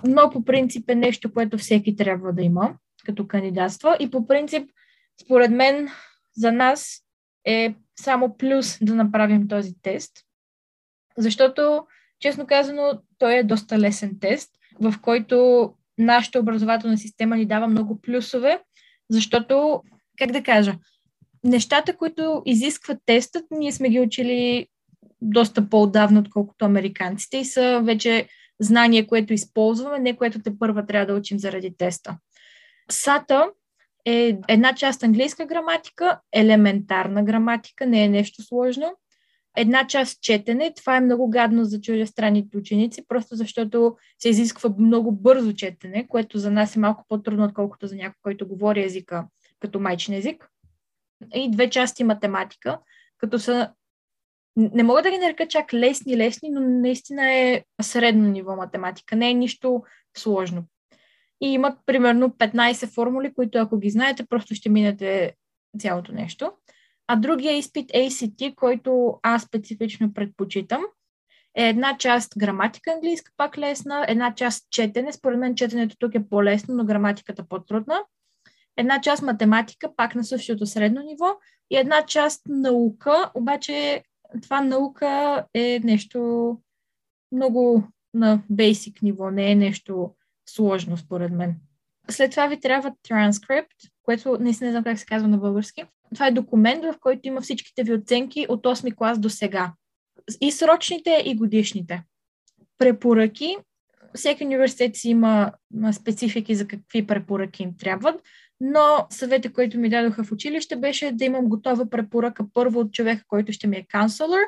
но 0.07 0.31
по 0.31 0.45
принцип 0.45 0.91
е 0.91 0.95
нещо, 0.95 1.33
което 1.33 1.59
всеки 1.59 1.97
трябва 1.97 2.33
да 2.33 2.43
има 2.43 2.75
като 3.05 3.27
кандидатства 3.27 3.97
и 4.01 4.11
по 4.11 4.27
принцип, 4.27 4.71
според 5.25 5.51
мен, 5.51 5.89
за 6.37 6.53
нас 6.53 7.05
е 7.45 7.75
само 8.03 8.37
плюс 8.37 8.79
да 8.83 8.95
направим 8.95 9.49
този 9.49 9.75
тест, 9.83 10.13
защото, 11.19 11.87
честно 12.21 12.47
казано, 12.47 13.03
той 13.19 13.35
е 13.35 13.45
доста 13.45 13.79
лесен 13.79 14.19
тест, 14.21 14.51
в 14.81 14.95
който 15.03 15.69
нашата 15.99 16.41
образователна 16.41 16.99
система 16.99 17.37
ни 17.37 17.47
дава 17.47 17.67
много 17.67 18.01
плюсове, 18.01 18.61
защото, 19.11 19.83
как 20.19 20.33
да 20.33 20.43
кажа, 20.43 20.75
нещата, 21.45 21.97
които 21.97 22.43
изискват 22.47 22.99
тестът, 23.07 23.45
ние 23.51 23.73
сме 23.73 23.89
ги 23.89 24.01
учили 24.01 24.67
доста 25.21 25.69
по-давно, 25.69 26.21
отколкото 26.21 26.65
американците 26.65 27.39
и 27.39 27.45
са 27.45 27.81
вече 27.85 28.29
знание, 28.61 29.07
което 29.07 29.33
използваме, 29.33 29.99
не 29.99 30.17
което 30.17 30.43
те 30.43 30.59
първа 30.59 30.87
трябва 30.87 31.07
да 31.07 31.19
учим 31.19 31.39
заради 31.39 31.77
теста. 31.77 32.19
САТА 32.91 33.47
е 34.05 34.39
една 34.49 34.75
част 34.75 35.03
английска 35.03 35.47
граматика, 35.47 36.21
елементарна 36.33 37.25
граматика, 37.25 37.87
не 37.87 38.05
е 38.05 38.09
нещо 38.09 38.43
сложно. 38.43 38.97
Една 39.57 39.87
част 39.87 40.23
четене, 40.23 40.73
това 40.77 40.97
е 40.97 41.01
много 41.01 41.31
гадно 41.31 41.65
за 41.65 41.81
чуждестранните 41.81 42.57
ученици, 42.57 43.07
просто 43.09 43.37
защото 43.37 43.97
се 44.19 44.29
изисква 44.29 44.75
много 44.79 45.13
бързо 45.13 45.53
четене, 45.53 46.09
което 46.09 46.39
за 46.39 46.51
нас 46.51 46.77
е 46.77 46.79
малко 46.79 47.05
по-трудно, 47.09 47.45
отколкото 47.45 47.87
за 47.87 47.97
някой, 47.97 48.17
който 48.23 48.49
говори 48.49 48.85
езика 48.85 49.27
като 49.61 49.81
майчин 49.81 50.15
език. 50.15 50.49
И 51.35 51.51
две 51.51 51.71
части 51.71 52.05
математика, 52.05 52.79
като 53.19 53.39
са 53.39 53.71
не 54.57 54.83
мога 54.83 55.03
да 55.03 55.11
ги 55.11 55.19
нарека 55.19 55.49
чак 55.49 55.75
лесни, 55.75 56.17
лесни, 56.17 56.51
но 56.51 56.61
наистина 56.61 57.33
е 57.33 57.65
средно 57.83 58.29
ниво 58.29 58.57
математика. 58.57 59.17
Не 59.17 59.31
е 59.31 59.35
нищо 59.35 59.83
сложно. 60.17 60.65
И 61.41 61.47
имат 61.47 61.79
примерно 61.87 62.31
15 62.31 62.87
формули, 62.87 63.35
които 63.35 63.59
ако 63.59 63.79
ги 63.79 63.91
знаете, 63.91 64.27
просто 64.27 64.55
ще 64.55 64.69
минете 64.69 65.35
цялото 65.79 66.13
нещо. 66.13 66.53
А 67.07 67.17
другия 67.17 67.57
изпит 67.57 67.91
ACT, 67.91 68.55
който 68.55 69.19
аз 69.23 69.43
специфично 69.43 70.15
предпочитам, 70.15 70.83
е 71.57 71.69
една 71.69 71.97
част 71.99 72.33
граматика 72.39 72.93
английска, 72.93 73.33
пак 73.37 73.59
лесна, 73.59 74.05
една 74.09 74.35
част 74.35 74.71
четене. 74.71 75.13
Според 75.13 75.39
мен 75.39 75.55
четенето 75.55 75.97
тук 75.99 76.15
е 76.15 76.29
по-лесно, 76.29 76.75
но 76.75 76.85
граматиката 76.85 77.49
по-трудна. 77.49 78.01
Една 78.77 79.01
част 79.01 79.23
математика, 79.23 79.97
пак 79.97 80.15
на 80.15 80.25
същото 80.25 80.67
средно 80.67 81.03
ниво. 81.03 81.37
И 81.71 81.77
една 81.77 82.07
част 82.07 82.43
наука, 82.49 83.31
обаче 83.35 84.03
това 84.43 84.61
наука 84.61 85.45
е 85.55 85.81
нещо 85.85 86.59
много 87.33 87.85
на 88.15 88.43
basic 88.53 89.03
ниво, 89.03 89.31
не 89.31 89.51
е 89.51 89.55
нещо 89.55 90.15
сложно, 90.49 90.97
според 90.97 91.33
мен. 91.33 91.55
След 92.11 92.31
това 92.31 92.47
ви 92.47 92.61
трябва 92.61 92.95
транскрипт, 93.09 93.77
което 94.03 94.39
наистина 94.41 94.69
не 94.69 94.73
знам 94.73 94.85
как 94.85 94.99
се 94.99 95.07
казва 95.07 95.29
на 95.29 95.39
български. 95.39 95.85
Това 96.15 96.27
е 96.27 96.33
документ, 96.33 96.85
в 96.85 96.95
който 97.01 97.21
има 97.25 97.41
всичките 97.41 97.83
ви 97.83 97.95
оценки 97.95 98.47
от 98.49 98.63
8 98.63 98.95
клас 98.95 99.19
до 99.19 99.31
сега. 99.31 99.73
И 100.41 100.53
срочните, 100.53 101.23
и 101.27 101.37
годишните. 101.37 102.03
Препоръки. 102.79 103.57
Всеки 104.15 104.45
университет 104.45 104.97
си 104.97 105.09
има 105.09 105.53
специфики 105.93 106.55
за 106.55 106.69
какви 106.69 107.07
препоръки 107.07 107.63
им 107.63 107.77
трябват, 107.77 108.23
но 108.61 109.07
съвета, 109.11 109.53
който 109.53 109.79
ми 109.79 109.89
дадоха 109.89 110.25
в 110.25 110.33
училище, 110.33 110.77
беше 110.77 111.13
да 111.13 111.25
имам 111.25 111.49
готова 111.49 111.91
препоръка 111.91 112.45
първо 112.55 112.81
от 112.81 112.93
човека, 112.93 113.25
който 113.29 113.53
ще 113.53 113.67
ми 113.67 113.77
е 113.77 113.87
канцлер, 113.89 114.41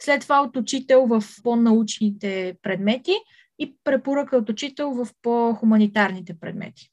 след 0.00 0.20
това 0.20 0.40
от 0.42 0.56
учител 0.56 1.06
в 1.06 1.24
по-научните 1.42 2.56
предмети 2.62 3.12
и 3.58 3.76
препоръка 3.84 4.36
от 4.36 4.48
учител 4.48 4.90
в 4.90 5.08
по-хуманитарните 5.22 6.38
предмети. 6.40 6.90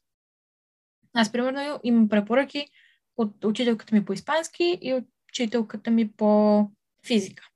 Аз, 1.14 1.32
примерно, 1.32 1.80
имам 1.84 2.08
препоръки 2.08 2.66
от 3.16 3.44
учителката 3.44 3.94
ми 3.94 4.04
по 4.04 4.12
испански 4.12 4.78
и 4.82 4.94
от 4.94 5.04
учителката 5.28 5.90
ми 5.90 6.12
по 6.12 6.62
физика. 7.06 7.48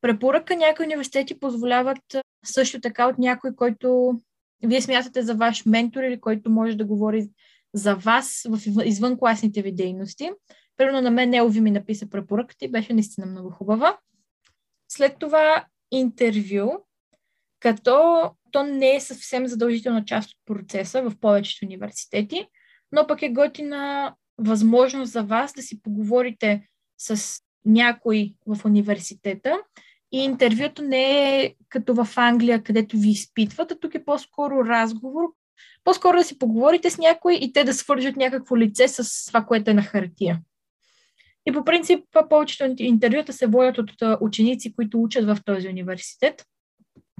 Препоръка 0.00 0.56
някои 0.56 0.86
университети 0.86 1.40
позволяват 1.40 2.16
също 2.44 2.80
така 2.80 3.08
от 3.08 3.18
някой, 3.18 3.56
който 3.56 4.20
вие 4.62 4.80
смятате 4.80 5.22
за 5.22 5.34
ваш 5.34 5.66
ментор 5.66 6.02
или 6.02 6.20
който 6.20 6.50
може 6.50 6.76
да 6.76 6.84
говори 6.84 7.28
за 7.74 7.94
вас 7.94 8.46
в 8.48 8.84
извънкласните 8.84 9.62
ви 9.62 9.72
дейности. 9.72 10.30
Примерно 10.76 11.00
на 11.00 11.10
мен 11.10 11.34
Елви 11.34 11.60
ми 11.60 11.70
написа 11.70 12.10
препоръката 12.10 12.64
и 12.64 12.70
беше 12.70 12.92
наистина 12.92 13.26
много 13.26 13.50
хубава. 13.50 13.98
След 14.88 15.18
това 15.18 15.66
интервю, 15.90 16.70
като 17.60 18.22
то 18.52 18.62
не 18.62 18.94
е 18.94 19.00
съвсем 19.00 19.46
задължителна 19.46 20.04
част 20.04 20.30
от 20.30 20.38
процеса 20.46 21.02
в 21.02 21.12
повечето 21.20 21.66
университети, 21.66 22.46
но 22.92 23.06
пък 23.06 23.22
е 23.22 23.28
готина 23.28 24.14
възможност 24.38 25.12
за 25.12 25.22
вас 25.22 25.52
да 25.52 25.62
си 25.62 25.82
поговорите 25.82 26.68
с 26.98 27.40
някой 27.64 28.34
в 28.46 28.64
университета. 28.64 29.58
И 30.12 30.18
интервюто 30.18 30.82
не 30.82 31.36
е 31.40 31.54
като 31.68 31.94
в 31.94 32.08
Англия, 32.16 32.62
където 32.62 32.96
ви 32.96 33.10
изпитват, 33.10 33.70
а 33.70 33.78
тук 33.78 33.94
е 33.94 34.04
по-скоро 34.04 34.64
разговор, 34.64 35.24
по-скоро 35.84 36.16
да 36.16 36.24
си 36.24 36.38
поговорите 36.38 36.90
с 36.90 36.98
някой 36.98 37.34
и 37.34 37.52
те 37.52 37.64
да 37.64 37.74
свържат 37.74 38.16
някакво 38.16 38.56
лице 38.56 38.88
с 38.88 39.26
това, 39.26 39.44
което 39.44 39.70
е 39.70 39.74
на 39.74 39.82
хартия. 39.82 40.40
И 41.46 41.52
по 41.52 41.64
принцип, 41.64 42.04
повечето 42.28 42.82
интервюта 42.82 43.32
се 43.32 43.46
водят 43.46 43.78
от 43.78 43.92
ученици, 44.20 44.74
които 44.74 45.02
учат 45.02 45.24
в 45.24 45.38
този 45.44 45.68
университет, 45.68 46.44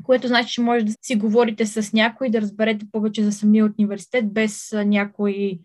което 0.02 0.28
значи, 0.28 0.52
че 0.52 0.60
може 0.60 0.84
да 0.84 0.92
си 1.02 1.16
говорите 1.16 1.66
с 1.66 1.92
някой, 1.92 2.30
да 2.30 2.40
разберете 2.40 2.86
повече 2.92 3.24
за 3.24 3.32
самия 3.32 3.64
университет, 3.78 4.32
без 4.32 4.72
някой 4.72 5.60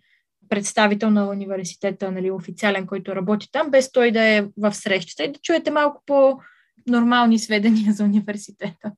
представител 0.50 1.10
на 1.10 1.30
университета, 1.30 2.12
нали, 2.12 2.32
официален, 2.32 2.88
който 2.88 3.15
работи 3.15 3.52
там, 3.52 3.71
без 3.71 3.91
той 3.91 4.12
да 4.12 4.23
е 4.23 4.45
в 4.58 4.73
срещата 4.73 5.23
и 5.23 5.32
да 5.32 5.39
чуете 5.39 5.71
малко 5.71 6.04
по-нормални 6.06 7.39
сведения 7.39 7.93
за 7.93 8.04
университета. 8.04 8.91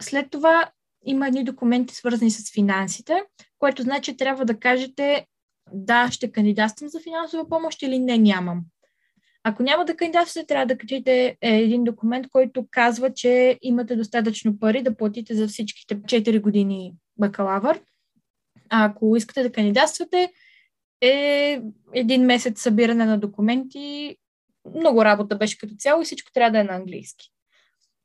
След 0.00 0.30
това 0.30 0.70
има 1.04 1.26
едни 1.26 1.44
документи, 1.44 1.94
свързани 1.94 2.30
с 2.30 2.52
финансите, 2.52 3.22
което 3.58 3.82
значи, 3.82 4.16
трябва 4.16 4.44
да 4.44 4.58
кажете 4.58 5.26
да, 5.72 6.10
ще 6.10 6.32
кандидатствам 6.32 6.88
за 6.88 7.00
финансова 7.00 7.48
помощ 7.48 7.82
или 7.82 7.98
не, 7.98 8.18
нямам. 8.18 8.60
Ако 9.44 9.62
няма 9.62 9.84
да 9.84 9.96
кандидатствате, 9.96 10.46
трябва 10.46 10.66
да 10.66 10.78
качите 10.78 11.36
е, 11.40 11.56
един 11.56 11.84
документ, 11.84 12.26
който 12.30 12.66
казва, 12.70 13.14
че 13.14 13.58
имате 13.62 13.96
достатъчно 13.96 14.58
пари 14.58 14.82
да 14.82 14.96
платите 14.96 15.34
за 15.34 15.48
всичките 15.48 15.96
4 15.96 16.40
години 16.40 16.94
бакалавър. 17.18 17.80
А 18.70 18.84
ако 18.84 19.16
искате 19.16 19.42
да 19.42 19.52
кандидатствате, 19.52 20.32
е 21.00 21.60
един 21.94 22.24
месец 22.24 22.62
събиране 22.62 23.04
на 23.04 23.18
документи. 23.18 24.16
Много 24.76 25.04
работа 25.04 25.36
беше 25.36 25.58
като 25.58 25.74
цяло 25.78 26.02
и 26.02 26.04
всичко 26.04 26.32
трябва 26.32 26.50
да 26.50 26.60
е 26.60 26.64
на 26.64 26.74
английски. 26.74 27.28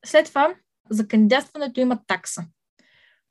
След 0.05 0.25
това 0.25 0.55
за 0.89 1.07
кандидатстването 1.07 1.79
има 1.79 1.99
такса 2.07 2.43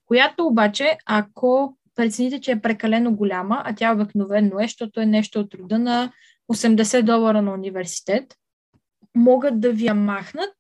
която 0.07 0.47
обаче, 0.47 0.99
ако 1.07 1.77
прецените, 1.95 2.41
че 2.41 2.51
е 2.51 2.61
прекалено 2.61 3.17
голяма, 3.17 3.63
а 3.65 3.75
тя 3.75 3.93
обикновено 3.93 4.61
е, 4.61 4.63
защото 4.63 5.01
е 5.01 5.07
нещо 5.07 5.41
от 5.41 5.55
рода 5.55 5.79
на 5.79 6.13
80 6.53 7.03
долара 7.03 7.43
на 7.43 7.53
университет, 7.53 8.35
могат 9.15 9.61
да 9.61 9.73
ви 9.73 9.87
я 9.87 9.95
махнат, 9.95 10.55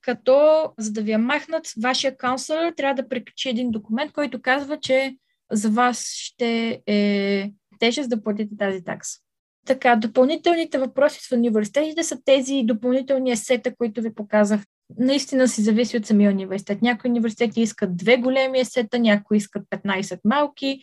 като 0.00 0.68
за 0.78 0.92
да 0.92 1.02
ви 1.02 1.10
я 1.10 1.18
махнат, 1.18 1.66
вашия 1.82 2.16
каунсълър 2.16 2.72
трябва 2.76 3.02
да 3.02 3.08
приключи 3.08 3.48
един 3.48 3.70
документ, 3.70 4.12
който 4.12 4.42
казва, 4.42 4.80
че 4.80 5.16
за 5.52 5.70
вас 5.70 6.06
ще 6.14 6.82
е 6.86 7.50
тежест 7.78 8.10
да 8.10 8.22
платите 8.22 8.56
тази 8.58 8.84
такса. 8.84 9.18
Така, 9.66 9.96
допълнителните 9.96 10.78
въпроси 10.78 11.20
в 11.28 11.32
университетите 11.32 12.02
са 12.02 12.18
тези 12.24 12.62
допълнителни 12.64 13.30
есета, 13.30 13.76
които 13.76 14.02
ви 14.02 14.14
показах. 14.14 14.60
Наистина 14.98 15.48
си 15.48 15.62
зависи 15.62 15.96
от 15.96 16.06
самия 16.06 16.30
университет. 16.30 16.82
Някои 16.82 17.10
университети 17.10 17.60
искат 17.60 17.96
две 17.96 18.16
големи 18.16 18.60
есета, 18.60 18.98
някои 18.98 19.36
искат 19.36 19.62
15 19.70 20.20
малки, 20.24 20.80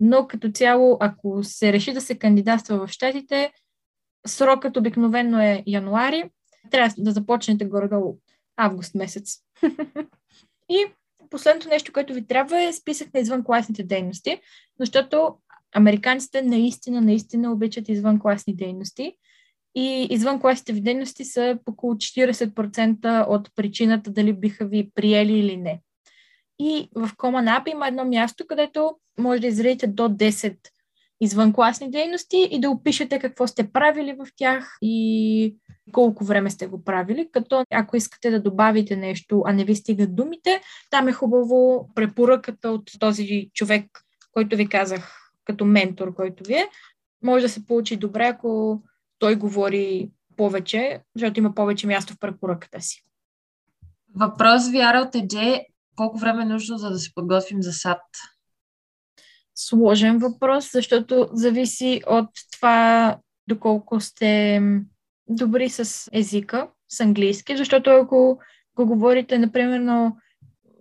но 0.00 0.26
като 0.26 0.50
цяло, 0.50 0.96
ако 1.00 1.44
се 1.44 1.72
реши 1.72 1.92
да 1.92 2.00
се 2.00 2.18
кандидатства 2.18 2.86
в 2.86 2.90
щатите, 2.90 3.52
срокът 4.26 4.76
обикновено 4.76 5.40
е 5.40 5.62
януари, 5.66 6.30
трябва 6.70 6.94
да 6.98 7.12
започнете 7.12 7.64
горе-долу 7.64 8.18
август 8.56 8.94
месец. 8.94 9.38
И 10.70 10.86
последното 11.30 11.68
нещо, 11.68 11.92
което 11.92 12.14
ви 12.14 12.26
трябва 12.26 12.62
е 12.62 12.72
списък 12.72 13.14
на 13.14 13.20
извънкласните 13.20 13.82
дейности, 13.82 14.40
защото 14.80 15.36
американците 15.74 16.42
наистина, 16.42 17.00
наистина 17.00 17.52
обичат 17.52 17.88
извънкласни 17.88 18.56
дейности. 18.56 19.16
И 19.74 20.06
извънкласните 20.10 20.72
ви 20.72 20.80
дейности 20.80 21.24
са 21.24 21.58
около 21.66 21.94
40% 21.94 23.26
от 23.28 23.50
причината 23.54 24.10
дали 24.10 24.32
биха 24.32 24.66
ви 24.66 24.90
приели 24.94 25.38
или 25.38 25.56
не. 25.56 25.80
И 26.58 26.88
в 26.94 27.10
Common 27.16 27.58
App 27.58 27.72
има 27.72 27.88
едно 27.88 28.04
място, 28.04 28.46
където 28.46 28.96
може 29.18 29.40
да 29.40 29.46
изредите 29.46 29.86
до 29.86 30.02
10 30.02 30.56
извънкласни 31.22 31.90
дейности 31.90 32.48
и 32.50 32.60
да 32.60 32.70
опишете 32.70 33.18
какво 33.18 33.46
сте 33.46 33.72
правили 33.72 34.12
в 34.12 34.26
тях 34.36 34.76
и 34.82 35.56
колко 35.92 36.24
време 36.24 36.50
сте 36.50 36.66
го 36.66 36.84
правили, 36.84 37.28
като 37.32 37.64
ако 37.70 37.96
искате 37.96 38.30
да 38.30 38.42
добавите 38.42 38.96
нещо, 38.96 39.42
а 39.46 39.52
не 39.52 39.64
ви 39.64 39.74
стигат 39.74 40.16
думите, 40.16 40.60
там 40.90 41.08
е 41.08 41.12
хубаво 41.12 41.90
препоръката 41.94 42.70
от 42.70 42.90
този 43.00 43.50
човек, 43.54 43.84
който 44.32 44.56
ви 44.56 44.68
казах 44.68 45.18
като 45.44 45.64
ментор, 45.64 46.14
който 46.14 46.44
ви 46.44 46.54
е. 46.54 46.68
Може 47.22 47.42
да 47.42 47.48
се 47.48 47.66
получи 47.66 47.96
добре, 47.96 48.26
ако 48.26 48.82
той 49.18 49.36
говори 49.36 50.10
повече, 50.36 51.00
защото 51.16 51.40
има 51.40 51.54
повече 51.54 51.86
място 51.86 52.14
в 52.14 52.18
препоръката 52.18 52.80
си. 52.80 53.04
Въпрос 54.16 54.70
Вяра 54.70 54.98
от 54.98 55.14
Едже. 55.14 55.66
Колко 55.96 56.18
време 56.18 56.42
е 56.42 56.46
нужно, 56.46 56.78
за 56.78 56.90
да 56.90 56.98
се 56.98 57.14
подготвим 57.14 57.62
за 57.62 57.72
САД? 57.72 58.00
Сложен 59.54 60.18
въпрос, 60.18 60.72
защото 60.72 61.28
зависи 61.32 62.02
от 62.06 62.30
това 62.52 63.18
доколко 63.48 64.00
сте 64.00 64.62
добри 65.28 65.68
с 65.68 66.10
езика, 66.12 66.68
с 66.88 67.00
английски, 67.00 67.56
защото 67.56 67.90
ако 67.90 68.38
го 68.76 68.86
говорите, 68.86 69.38
например, 69.38 69.80
на 69.80 70.12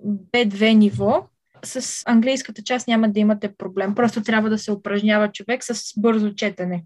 B2 0.06 0.74
ниво, 0.74 1.28
с 1.64 2.04
английската 2.06 2.64
част 2.64 2.88
няма 2.88 3.10
да 3.10 3.20
имате 3.20 3.56
проблем. 3.56 3.96
Просто 3.96 4.24
трябва 4.24 4.50
да 4.50 4.58
се 4.58 4.72
упражнява 4.72 5.32
човек 5.32 5.64
с 5.64 5.94
бързо 5.98 6.36
четене. 6.36 6.84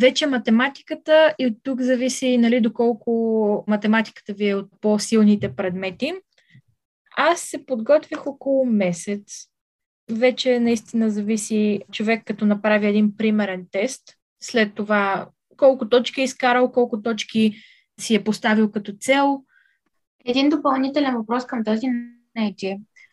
Вече 0.00 0.26
математиката 0.26 1.34
и 1.38 1.46
от 1.46 1.54
тук 1.62 1.80
зависи 1.80 2.38
нали, 2.38 2.60
доколко 2.60 3.64
математиката 3.68 4.32
ви 4.32 4.48
е 4.48 4.54
от 4.54 4.68
по-силните 4.80 5.56
предмети. 5.56 6.14
Аз 7.16 7.40
се 7.40 7.66
подготвих 7.66 8.26
около 8.26 8.66
месец. 8.66 9.22
Вече 10.10 10.60
наистина 10.60 11.10
зависи 11.10 11.80
човек 11.92 12.22
като 12.24 12.46
направи 12.46 12.86
един 12.86 13.16
примерен 13.16 13.66
тест. 13.70 14.02
След 14.42 14.74
това 14.74 15.28
колко 15.56 15.88
точки 15.88 16.20
е 16.20 16.24
изкарал, 16.24 16.72
колко 16.72 17.02
точки 17.02 17.54
си 18.00 18.14
е 18.14 18.24
поставил 18.24 18.70
като 18.70 18.92
цел. 19.00 19.42
Един 20.24 20.48
допълнителен 20.48 21.16
въпрос 21.16 21.46
към 21.46 21.64
този 21.64 21.86
не 22.36 22.54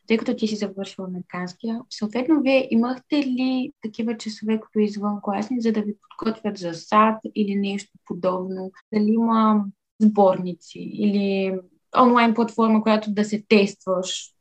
тъй 0.08 0.18
като 0.18 0.36
ти 0.36 0.48
си 0.48 0.56
завършил 0.56 1.06
американския, 1.06 1.80
съответно 1.90 2.42
вие 2.42 2.68
имахте 2.72 3.18
ли 3.18 3.72
такива 3.82 4.18
часове 4.18 4.60
като 4.60 4.80
извън 4.80 5.20
класни, 5.22 5.62
за 5.62 5.72
да 5.72 5.82
ви 5.82 5.96
подготвят 6.02 6.58
за 6.58 6.74
сад 6.74 7.20
или 7.36 7.56
нещо 7.56 7.92
подобно? 8.06 8.72
Дали 8.94 9.08
има 9.08 9.66
сборници 10.00 10.80
или 10.80 11.60
онлайн 12.02 12.34
платформа, 12.34 12.84
която 12.84 13.12
да 13.12 13.26
се 13.26 13.44
тестваш? 13.48 14.33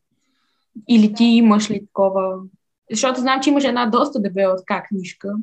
Или 0.89 1.15
ти 1.15 1.25
имаш 1.25 1.71
ли 1.71 1.87
такова? 1.87 2.35
Защото 2.91 3.21
знам, 3.21 3.41
че 3.43 3.51
имаш 3.51 3.65
една 3.65 3.87
доста 3.87 4.23
дебела 4.23 4.57
така 4.57 4.83
книжка. 4.83 5.35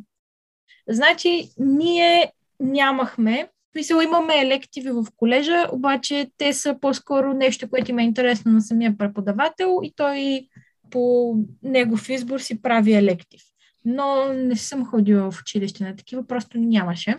Значи, 0.89 1.49
ние 1.57 2.31
нямахме. 2.59 3.49
Мисля, 3.75 4.03
имаме 4.03 4.41
елективи 4.41 4.91
в 4.91 5.05
колежа, 5.17 5.67
обаче 5.71 6.31
те 6.37 6.53
са 6.53 6.77
по-скоро 6.81 7.33
нещо, 7.33 7.69
което 7.69 7.91
има 7.91 8.01
е 8.01 8.05
интересно 8.05 8.51
на 8.51 8.61
самия 8.61 8.97
преподавател 8.97 9.79
и 9.83 9.93
той 9.95 10.47
по 10.89 11.35
негов 11.63 12.09
избор 12.09 12.39
си 12.39 12.61
прави 12.61 12.93
електив. 12.93 13.41
Но 13.85 14.33
не 14.33 14.55
съм 14.55 14.85
ходила 14.85 15.31
в 15.31 15.41
училище 15.41 15.83
на 15.83 15.95
такива, 15.95 16.27
просто 16.27 16.57
нямаше. 16.57 17.17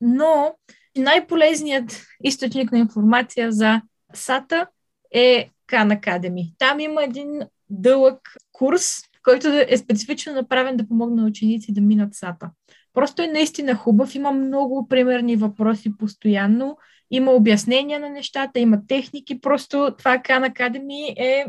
Но 0.00 0.54
най-полезният 0.96 2.02
източник 2.24 2.72
на 2.72 2.78
информация 2.78 3.52
за 3.52 3.82
САТА 4.14 4.66
е 5.14 5.50
Khan 5.68 6.00
Academy. 6.00 6.52
Там 6.58 6.80
има 6.80 7.04
един 7.04 7.40
дълъг 7.70 8.20
курс, 8.52 8.98
който 9.24 9.48
е 9.68 9.76
специфично 9.76 10.32
направен 10.32 10.76
да 10.76 10.88
помогне 10.88 11.22
на 11.22 11.28
ученици 11.28 11.72
да 11.72 11.80
минат 11.80 12.14
САТА. 12.14 12.50
Просто 12.94 13.22
е 13.22 13.26
наистина 13.26 13.74
хубав, 13.74 14.14
има 14.14 14.32
много 14.32 14.88
примерни 14.88 15.36
въпроси 15.36 15.96
постоянно, 15.98 16.76
има 17.10 17.32
обяснения 17.32 18.00
на 18.00 18.10
нещата, 18.10 18.58
има 18.60 18.86
техники, 18.86 19.40
просто 19.40 19.94
това 19.98 20.18
Khan 20.18 20.52
Academy 20.52 21.14
е... 21.16 21.46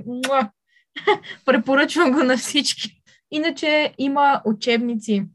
Препоръчвам 1.45 2.11
го 2.11 2.23
на 2.23 2.37
всички. 2.37 3.01
Иначе 3.31 3.93
има 3.97 4.41
учебници 4.45 5.25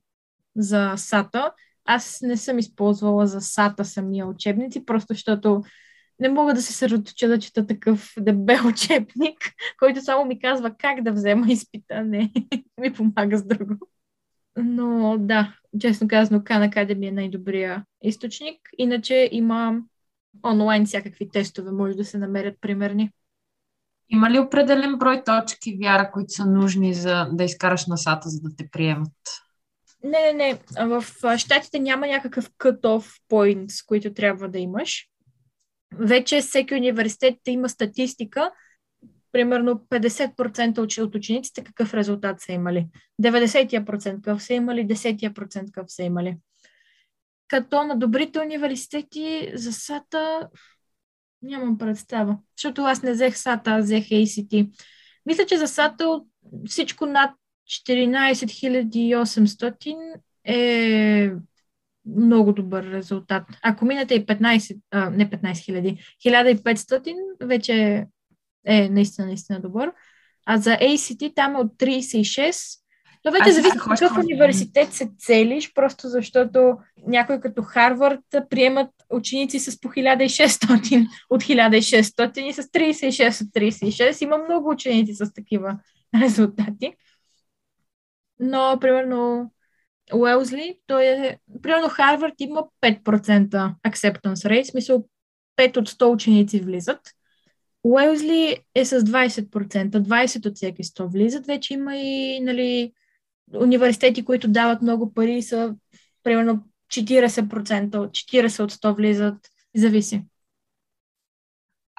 за 0.56 0.94
САТА. 0.96 1.52
Аз 1.84 2.18
не 2.22 2.36
съм 2.36 2.58
използвала 2.58 3.26
за 3.26 3.40
САТА 3.40 3.84
самия 3.84 4.26
учебници, 4.26 4.84
просто 4.84 5.06
защото 5.14 5.62
не 6.20 6.28
мога 6.28 6.54
да 6.54 6.62
се 6.62 6.72
съсредоточа 6.72 7.28
да 7.28 7.38
чета 7.38 7.66
такъв 7.66 8.14
дебел 8.18 8.66
учебник, 8.68 9.38
който 9.78 10.00
само 10.00 10.24
ми 10.24 10.40
казва 10.40 10.74
как 10.78 11.02
да 11.02 11.12
взема 11.12 11.46
изпита, 11.48 12.04
не 12.04 12.32
ми 12.80 12.92
помага 12.92 13.38
с 13.38 13.46
друго. 13.46 13.74
Но 14.56 15.16
да, 15.18 15.56
честно 15.80 16.08
казано, 16.08 16.40
Khan 16.40 16.74
Academy 16.74 17.08
е 17.08 17.12
най-добрия 17.12 17.84
източник. 18.02 18.58
Иначе 18.78 19.28
има 19.32 19.80
онлайн 20.46 20.86
всякакви 20.86 21.28
тестове, 21.28 21.70
може 21.70 21.96
да 21.96 22.04
се 22.04 22.18
намерят 22.18 22.60
примерни. 22.60 23.10
Има 24.08 24.30
ли 24.30 24.38
определен 24.38 24.98
брой 24.98 25.24
точки, 25.24 25.78
Вяра, 25.82 26.10
които 26.10 26.32
са 26.32 26.46
нужни 26.46 26.94
за 26.94 27.28
да 27.32 27.44
изкараш 27.44 27.86
насата, 27.86 28.28
за 28.28 28.40
да 28.40 28.56
те 28.56 28.68
приемат? 28.72 29.12
Не, 30.04 30.32
не, 30.32 30.32
не. 30.32 30.58
В 30.86 31.04
щатите 31.38 31.78
няма 31.78 32.06
някакъв 32.06 32.50
cut-off 32.50 33.20
point, 33.30 33.86
които 33.86 34.14
трябва 34.14 34.48
да 34.48 34.58
имаш. 34.58 35.08
Вече 35.98 36.40
всеки 36.40 36.74
университет 36.74 37.34
има 37.46 37.68
статистика 37.68 38.50
примерно 39.32 39.72
50% 39.90 41.02
от 41.02 41.14
учениците 41.14 41.64
какъв 41.64 41.94
резултат 41.94 42.40
са 42.40 42.52
имали. 42.52 42.86
90% 43.22 44.14
какъв 44.14 44.42
са 44.42 44.54
имали, 44.54 44.86
10% 44.86 45.72
какъв 45.72 45.92
са 45.92 46.02
имали. 46.02 46.36
Като 47.48 47.84
на 47.84 47.98
добрите 47.98 48.38
университети 48.38 49.52
за 49.54 49.72
САТА 49.72 50.48
нямам 51.42 51.78
представа, 51.78 52.38
защото 52.56 52.82
аз 52.82 53.02
не 53.02 53.12
взех 53.12 53.38
САТА, 53.38 53.70
аз 53.70 53.84
взех 53.84 54.04
ACT. 54.04 54.70
Мисля, 55.26 55.46
че 55.46 55.58
за 55.58 55.66
САТА 55.66 56.20
всичко 56.66 57.06
над 57.06 57.30
14 57.66 58.46
800 59.14 60.20
е 60.44 61.32
много 62.06 62.52
добър 62.52 62.84
резултат. 62.84 63.42
Ако 63.62 63.84
минете 63.84 64.14
и 64.14 64.26
15, 64.26 64.80
а, 64.90 65.10
не 65.10 65.30
15 65.30 65.64
хиляди, 65.64 65.98
1500, 66.24 67.14
вече 67.40 68.06
е 68.66 68.88
наистина, 68.88 69.26
наистина 69.26 69.60
добър. 69.60 69.92
А 70.46 70.58
за 70.58 70.70
ACT 70.70 71.34
там 71.34 71.56
е 71.56 71.58
от 71.58 71.72
36. 71.78 72.80
То 73.22 73.32
вече 73.32 73.52
зависи 73.52 73.78
какъв 73.78 74.18
университет 74.18 74.92
се 74.92 75.10
целиш, 75.18 75.74
просто 75.74 76.08
защото 76.08 76.76
някой 77.06 77.40
като 77.40 77.62
Харвард 77.62 78.20
приемат 78.50 78.90
ученици 79.10 79.58
с 79.58 79.80
по 79.80 79.88
1600 79.88 81.08
от 81.30 81.42
1600 81.42 82.38
и 82.38 82.52
с 82.52 82.62
36 82.62 83.44
от 83.44 83.52
36. 83.52 84.24
Има 84.24 84.38
много 84.38 84.70
ученици 84.70 85.14
с 85.14 85.32
такива 85.32 85.78
резултати. 86.22 86.94
Но, 88.40 88.78
примерно, 88.80 89.50
Уелзли, 90.12 90.78
той 90.86 91.04
е... 91.04 91.38
Примерно 91.62 91.88
Харвард 91.88 92.34
има 92.38 92.64
5% 92.80 93.74
acceptance 93.86 94.34
rate, 94.34 94.70
смисъл 94.70 95.08
5 95.56 95.76
от 95.76 95.90
100 95.90 96.12
ученици 96.12 96.60
влизат. 96.60 97.00
Уелзли 97.82 98.58
е 98.74 98.84
с 98.84 99.00
20%, 99.00 99.90
20 99.90 100.46
от 100.46 100.56
всеки 100.56 100.84
100 100.84 101.12
влизат. 101.12 101.46
Вече 101.46 101.74
има 101.74 101.96
и 101.96 102.40
нали, 102.40 102.92
университети, 103.54 104.24
които 104.24 104.48
дават 104.48 104.82
много 104.82 105.14
пари, 105.14 105.42
са 105.42 105.74
примерно 106.22 106.64
40%, 106.92 107.90
40 107.90 108.62
от 108.62 108.72
100 108.72 108.96
влизат. 108.96 109.36
Зависи. 109.76 110.22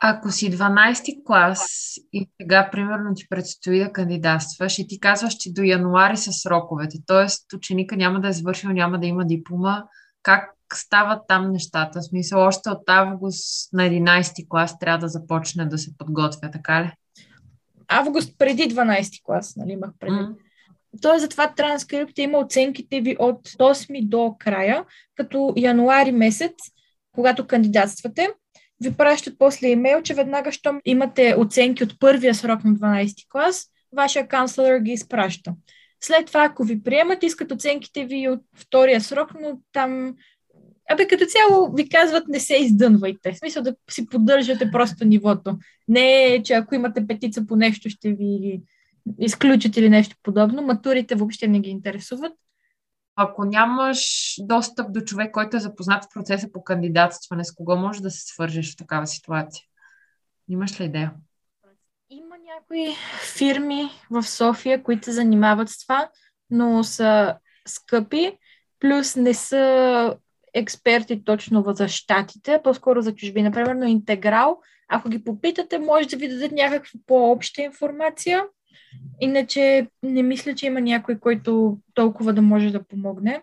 Ако 0.01 0.31
си 0.31 0.51
12 0.51 1.25
клас 1.25 1.65
и 2.13 2.29
сега, 2.41 2.69
примерно, 2.71 3.13
ти 3.15 3.25
предстои 3.29 3.79
да 3.79 3.91
кандидатстваш 3.91 4.79
и 4.79 4.87
ти 4.87 4.99
казваш, 4.99 5.33
че 5.33 5.53
до 5.53 5.61
януари 5.63 6.17
са 6.17 6.31
сроковете, 6.33 6.97
т.е. 7.07 7.55
ученика 7.55 7.95
няма 7.95 8.21
да 8.21 8.27
е 8.27 8.33
завършил, 8.33 8.69
няма 8.69 8.99
да 8.99 9.07
има 9.07 9.25
диплома, 9.25 9.83
как 10.23 10.55
стават 10.73 11.21
там 11.27 11.51
нещата? 11.51 11.99
В 11.99 12.05
смисъл, 12.05 12.39
още 12.39 12.69
от 12.69 12.89
август 12.89 13.73
на 13.73 13.83
11 13.83 14.47
клас 14.49 14.79
трябва 14.79 14.99
да 14.99 15.07
започне 15.07 15.65
да 15.65 15.77
се 15.77 15.97
подготвя, 15.97 16.51
така 16.51 16.83
ли? 16.83 16.91
Август 17.87 18.37
преди 18.37 18.63
12 18.63 19.23
клас, 19.23 19.55
нали 19.55 19.71
имах 19.71 19.91
преди. 19.99 20.15
Mm. 20.15 20.35
Тоест, 21.01 21.21
затова 21.21 21.53
транскрипт 21.53 22.17
има 22.17 22.37
оценките 22.37 23.01
ви 23.01 23.15
от 23.19 23.47
8 23.47 24.07
до 24.07 24.35
края, 24.39 24.85
като 25.15 25.53
януари 25.57 26.11
месец, 26.11 26.53
когато 27.11 27.47
кандидатствате, 27.47 28.29
ви 28.83 28.93
пращат 28.97 29.37
после 29.39 29.67
имейл, 29.67 30.01
че 30.01 30.13
веднага, 30.13 30.51
щом 30.51 30.79
имате 30.85 31.35
оценки 31.37 31.83
от 31.83 31.99
първия 31.99 32.35
срок 32.35 32.63
на 32.63 32.75
12 32.75 33.25
клас, 33.29 33.67
вашия 33.95 34.27
канцлер 34.27 34.79
ги 34.79 34.91
изпраща. 34.91 35.53
След 36.01 36.25
това, 36.25 36.43
ако 36.43 36.63
ви 36.63 36.83
приемат, 36.83 37.23
искат 37.23 37.51
оценките 37.51 38.05
ви 38.05 38.29
от 38.29 38.41
втория 38.55 39.01
срок, 39.01 39.31
но 39.41 39.59
там 39.71 40.15
Абе, 40.89 41.07
като 41.07 41.25
цяло 41.25 41.75
ви 41.75 41.89
казват, 41.89 42.27
не 42.27 42.39
се 42.39 42.55
издънвайте. 42.55 43.33
В 43.33 43.37
смисъл 43.37 43.63
да 43.63 43.75
си 43.91 44.05
поддържате 44.05 44.71
просто 44.71 45.05
нивото. 45.05 45.57
Не, 45.87 46.41
че 46.43 46.53
ако 46.53 46.75
имате 46.75 47.07
петица 47.07 47.45
по 47.47 47.55
нещо, 47.55 47.89
ще 47.89 48.13
ви 48.13 48.61
изключат 49.19 49.77
или 49.77 49.89
нещо 49.89 50.15
подобно. 50.23 50.61
Матурите 50.61 51.15
въобще 51.15 51.47
не 51.47 51.59
ги 51.59 51.69
интересуват. 51.69 52.33
Ако 53.15 53.45
нямаш 53.45 54.33
достъп 54.39 54.93
до 54.93 55.01
човек, 55.01 55.31
който 55.31 55.57
е 55.57 55.59
запознат 55.59 56.03
в 56.03 56.07
процеса 56.13 56.51
по 56.51 56.63
кандидатстване, 56.63 57.43
с 57.43 57.55
кого 57.55 57.75
може 57.75 58.01
да 58.01 58.11
се 58.11 58.25
свържеш 58.25 58.73
в 58.73 58.77
такава 58.77 59.07
ситуация? 59.07 59.63
Имаш 60.49 60.79
ли 60.79 60.85
идея? 60.85 61.11
Има 62.09 62.35
някои 62.37 62.95
фирми 63.37 63.89
в 64.09 64.23
София, 64.23 64.83
които 64.83 65.11
занимават 65.11 65.69
с 65.69 65.79
това, 65.79 66.09
но 66.49 66.83
са 66.83 67.35
скъпи, 67.67 68.37
плюс 68.79 69.15
не 69.15 69.33
са 69.33 70.17
експерти 70.53 71.23
точно 71.23 71.63
за 71.67 71.87
щатите, 71.87 72.61
по-скоро 72.63 73.01
за 73.01 73.15
чужби. 73.15 73.41
Например, 73.41 73.75
на 73.75 73.89
Интеграл, 73.89 74.61
ако 74.87 75.09
ги 75.09 75.23
попитате, 75.23 75.79
може 75.79 76.07
да 76.07 76.17
ви 76.17 76.27
дадат 76.27 76.51
някаква 76.51 76.99
по-обща 77.05 77.61
информация. 77.61 78.43
Иначе 79.21 79.87
не 80.03 80.23
мисля, 80.23 80.55
че 80.55 80.65
има 80.65 80.81
някой, 80.81 81.19
който 81.19 81.77
толкова 81.93 82.33
да 82.33 82.41
може 82.41 82.69
да 82.69 82.83
помогне. 82.83 83.41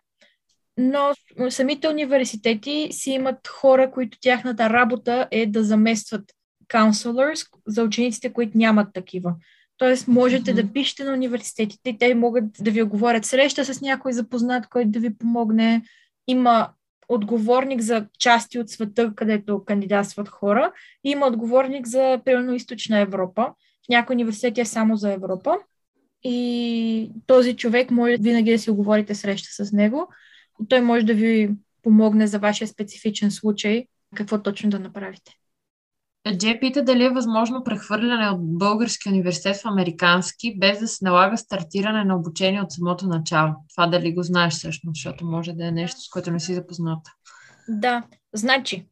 Но 0.79 1.12
самите 1.51 1.88
университети 1.88 2.88
си 2.90 3.11
имат 3.11 3.49
хора, 3.49 3.90
които 3.90 4.18
тяхната 4.21 4.71
работа 4.71 5.29
е 5.31 5.47
да 5.47 5.64
заместват 5.64 6.25
counselors 6.68 7.49
за 7.66 7.83
учениците, 7.83 8.33
които 8.33 8.59
нямат 8.59 8.88
такива. 8.95 9.35
Тоест, 9.77 10.09
можете 10.09 10.51
mm-hmm. 10.51 10.66
да 10.66 10.73
пишете 10.73 11.05
на 11.05 11.12
университетите 11.12 11.90
и 11.90 11.99
те 11.99 12.14
могат 12.14 12.45
да 12.61 12.71
ви 12.71 12.83
оговорят 12.83 13.25
среща 13.25 13.64
с 13.64 13.81
някой 13.81 14.12
запознат, 14.12 14.66
който 14.66 14.90
да 14.90 15.01
ви 15.01 15.18
помогне. 15.18 15.83
Има 16.27 16.68
отговорник 17.09 17.81
за 17.81 18.07
части 18.18 18.59
от 18.59 18.71
света, 18.71 19.12
където 19.16 19.64
кандидатстват 19.64 20.29
хора, 20.29 20.73
и 21.05 21.11
има 21.11 21.27
отговорник 21.27 21.87
за, 21.87 22.21
примерно, 22.25 22.55
източна 22.55 22.99
Европа. 22.99 23.53
В 23.87 23.88
някои 23.88 24.14
университети 24.14 24.61
е 24.61 24.64
само 24.64 24.97
за 24.97 25.12
Европа. 25.12 25.57
И 26.25 27.12
този 27.27 27.57
човек 27.57 27.90
може 27.90 28.16
винаги 28.16 28.51
да 28.51 28.59
си 28.59 28.71
оговорите 28.71 29.14
среща 29.14 29.64
с 29.64 29.73
него. 29.73 30.09
И 30.62 30.68
той 30.68 30.81
може 30.81 31.07
да 31.07 31.14
ви 31.14 31.51
помогне 31.83 32.27
за 32.27 32.38
вашия 32.38 32.68
специфичен 32.68 33.31
случай, 33.31 33.87
какво 34.16 34.42
точно 34.42 34.71
да 34.71 34.79
направите. 34.79 35.33
Дже 36.31 36.59
пита 36.61 36.85
дали 36.85 37.05
е 37.05 37.11
възможно 37.11 37.64
прехвърляне 37.64 38.31
от 38.31 38.59
български 38.59 39.09
университет 39.09 39.57
в 39.57 39.66
американски, 39.66 40.59
без 40.59 40.81
да 40.81 40.88
се 40.88 41.05
налага 41.05 41.37
стартиране 41.37 42.05
на 42.05 42.16
обучение 42.16 42.62
от 42.62 42.73
самото 42.73 43.07
начало. 43.07 43.55
Това 43.75 43.87
дали 43.87 44.14
го 44.14 44.23
знаеш 44.23 44.55
всъщност, 44.55 44.97
защото 44.97 45.27
може 45.27 45.53
да 45.53 45.66
е 45.66 45.71
нещо, 45.71 46.01
с 46.01 46.09
което 46.09 46.31
не 46.31 46.40
си 46.40 46.55
запозната. 46.55 47.11
Да, 47.68 48.03
значи, 48.33 48.87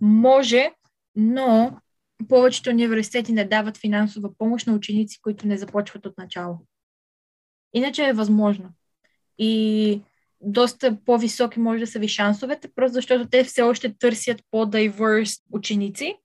може, 0.00 0.70
но 1.16 1.76
повечето 2.28 2.70
университети 2.70 3.32
не 3.32 3.44
дават 3.44 3.76
финансова 3.76 4.38
помощ 4.38 4.66
на 4.66 4.74
ученици, 4.74 5.20
които 5.22 5.46
не 5.46 5.58
започват 5.58 6.06
от 6.06 6.18
начало. 6.18 6.58
Иначе 7.74 8.06
е 8.06 8.12
възможно. 8.12 8.68
И 9.38 10.00
доста 10.40 10.98
по-високи 11.04 11.60
може 11.60 11.80
да 11.80 11.86
са 11.86 11.98
ви 11.98 12.08
шансовете, 12.08 12.68
просто 12.74 12.94
защото 12.94 13.28
те 13.28 13.44
все 13.44 13.62
още 13.62 13.94
търсят 13.98 14.42
по-дайверс 14.50 15.36
ученици 15.52 16.16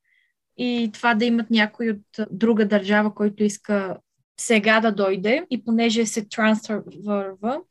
и 0.57 0.89
това 0.93 1.15
да 1.15 1.25
имат 1.25 1.49
някой 1.49 1.89
от 1.89 2.27
друга 2.31 2.67
държава, 2.67 3.15
който 3.15 3.43
иска 3.43 3.97
сега 4.39 4.79
да 4.79 4.91
дойде 4.91 5.45
и 5.49 5.63
понеже 5.63 6.05
се 6.05 6.25
трансферва, 6.29 7.61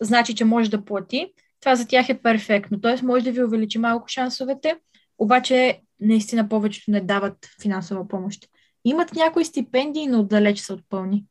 значи, 0.00 0.34
че 0.34 0.44
може 0.44 0.70
да 0.70 0.84
плати. 0.84 1.32
Това 1.60 1.74
за 1.76 1.86
тях 1.88 2.08
е 2.08 2.22
перфектно. 2.22 2.80
Т.е. 2.80 3.06
може 3.06 3.24
да 3.24 3.32
ви 3.32 3.44
увеличи 3.44 3.78
малко 3.78 4.08
шансовете, 4.08 4.76
обаче 5.20 5.80
наистина 6.00 6.48
повечето 6.48 6.90
не 6.90 7.00
дават 7.00 7.36
финансова 7.62 8.08
помощ. 8.08 8.48
Имат 8.84 9.12
някои 9.12 9.44
стипендии, 9.44 10.06
но 10.06 10.24
далеч 10.24 10.58
са 10.58 10.74
от 10.74 10.80
пълни. 10.88 11.24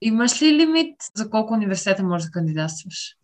Имаш 0.00 0.42
ли 0.42 0.52
лимит 0.52 0.96
за 1.14 1.30
колко 1.30 1.54
университета 1.54 2.02
можеш 2.02 2.26
да 2.26 2.32
кандидатстваш? 2.32 3.16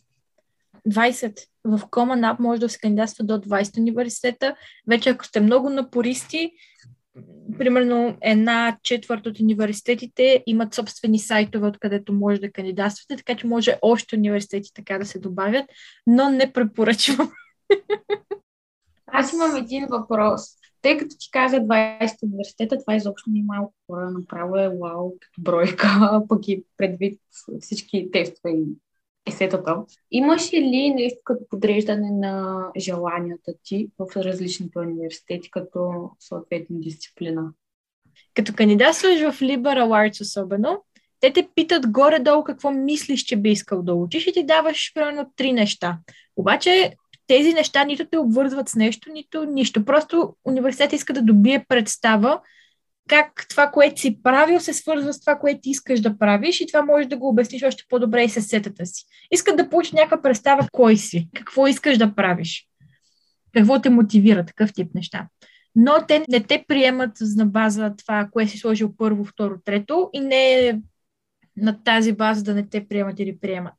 20. 0.88 1.40
В 1.64 1.78
Common 1.78 2.32
App 2.32 2.40
може 2.40 2.60
да 2.60 2.68
се 2.68 2.78
кандидатства 2.78 3.24
до 3.24 3.34
20 3.34 3.78
университета. 3.78 4.56
Вече 4.88 5.10
ако 5.10 5.24
сте 5.24 5.40
много 5.40 5.70
напористи, 5.70 6.52
примерно 7.58 8.16
една 8.20 8.78
четвърт 8.82 9.26
от 9.26 9.40
университетите 9.40 10.42
имат 10.46 10.74
собствени 10.74 11.18
сайтове, 11.18 11.66
откъдето 11.66 12.12
може 12.12 12.40
да 12.40 12.52
кандидатствате, 12.52 13.16
така 13.16 13.38
че 13.38 13.46
може 13.46 13.78
още 13.82 14.16
университети 14.16 14.70
така 14.74 14.98
да 14.98 15.06
се 15.06 15.18
добавят, 15.18 15.64
но 16.06 16.30
не 16.30 16.52
препоръчвам. 16.52 17.32
Аз 19.16 19.32
имам 19.32 19.56
един 19.56 19.86
въпрос. 19.86 20.42
Тъй 20.82 20.96
като 20.96 21.16
ти 21.18 21.30
каза 21.30 21.56
20 21.56 22.22
университета, 22.22 22.78
това 22.78 22.94
изобщо 22.94 23.30
не 23.30 23.40
е 23.40 23.42
малко 23.42 23.74
хора, 23.86 24.10
направо 24.10 24.56
е 24.56 24.68
вау 24.68 25.12
като 25.20 25.42
бройка, 25.42 26.22
пък 26.28 26.48
и 26.48 26.64
предвид 26.76 27.20
всички 27.60 28.08
тестове 28.12 28.50
и 28.50 28.64
есетата. 29.26 29.76
Имаш 30.10 30.52
ли 30.52 30.94
нещо 30.94 31.18
като 31.24 31.48
подреждане 31.50 32.10
на 32.10 32.66
желанията 32.76 33.52
ти 33.64 33.88
в 33.98 34.16
различните 34.16 34.78
университети 34.78 35.50
като 35.50 36.10
съответна 36.18 36.80
дисциплина? 36.80 37.52
Като 38.34 38.54
кандидатстваш 38.54 39.20
в 39.20 39.40
Liberal 39.40 39.88
Arts 39.88 40.20
особено, 40.20 40.84
те 41.20 41.32
те 41.32 41.48
питат 41.54 41.90
горе-долу 41.90 42.44
какво 42.44 42.70
мислиш, 42.70 43.20
че 43.20 43.36
би 43.36 43.50
искал 43.50 43.82
да 43.82 43.94
учиш 43.94 44.26
и 44.26 44.32
ти 44.32 44.46
даваш 44.46 44.92
примерно 44.94 45.32
три 45.36 45.52
неща. 45.52 45.98
Обаче 46.36 46.94
тези 47.26 47.52
неща 47.52 47.84
нито 47.84 48.06
те 48.06 48.18
обвързват 48.18 48.68
с 48.68 48.74
нещо, 48.74 49.12
нито 49.12 49.44
нищо. 49.44 49.84
Просто 49.84 50.36
университет 50.44 50.92
иска 50.92 51.12
да 51.12 51.22
добие 51.22 51.64
представа 51.68 52.40
как 53.08 53.46
това, 53.48 53.70
което 53.70 54.00
си 54.00 54.22
правил, 54.22 54.60
се 54.60 54.72
свързва 54.72 55.12
с 55.12 55.20
това, 55.20 55.38
което 55.38 55.60
искаш 55.64 56.00
да 56.00 56.18
правиш 56.18 56.60
и 56.60 56.66
това 56.66 56.82
можеш 56.82 57.06
да 57.06 57.16
го 57.16 57.28
обясниш 57.28 57.62
още 57.62 57.84
по-добре 57.88 58.24
и 58.24 58.28
с 58.28 58.42
сетата 58.42 58.86
си. 58.86 59.04
Искат 59.30 59.56
да 59.56 59.70
получиш 59.70 59.92
някаква 59.92 60.22
представа 60.22 60.68
кой 60.72 60.96
си, 60.96 61.28
какво 61.34 61.66
искаш 61.66 61.98
да 61.98 62.14
правиш, 62.14 62.68
какво 63.52 63.80
те 63.80 63.90
мотивира, 63.90 64.46
такъв 64.46 64.72
тип 64.72 64.94
неща. 64.94 65.28
Но 65.76 65.92
те 66.08 66.24
не 66.28 66.40
те 66.40 66.64
приемат 66.68 67.10
на 67.36 67.46
база 67.46 67.94
това, 67.98 68.28
кое 68.32 68.46
си 68.46 68.58
сложил 68.58 68.96
първо, 68.96 69.24
второ, 69.24 69.54
трето 69.64 70.10
и 70.12 70.20
не 70.20 70.68
е 70.68 70.78
на 71.56 71.82
тази 71.84 72.12
база 72.12 72.42
да 72.42 72.54
не 72.54 72.68
те 72.68 72.88
приемат 72.88 73.20
или 73.20 73.38
приемат. 73.38 73.74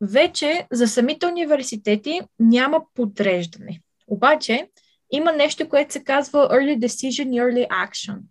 Вече 0.00 0.66
за 0.72 0.88
самите 0.88 1.26
университети 1.26 2.20
няма 2.38 2.80
подреждане. 2.94 3.80
Обаче 4.06 4.68
има 5.10 5.32
нещо, 5.32 5.68
което 5.68 5.92
се 5.92 6.04
казва 6.04 6.48
Early 6.48 6.78
Decision 6.78 7.34
и 7.34 7.40
Early 7.40 7.68
Action– 7.68 8.18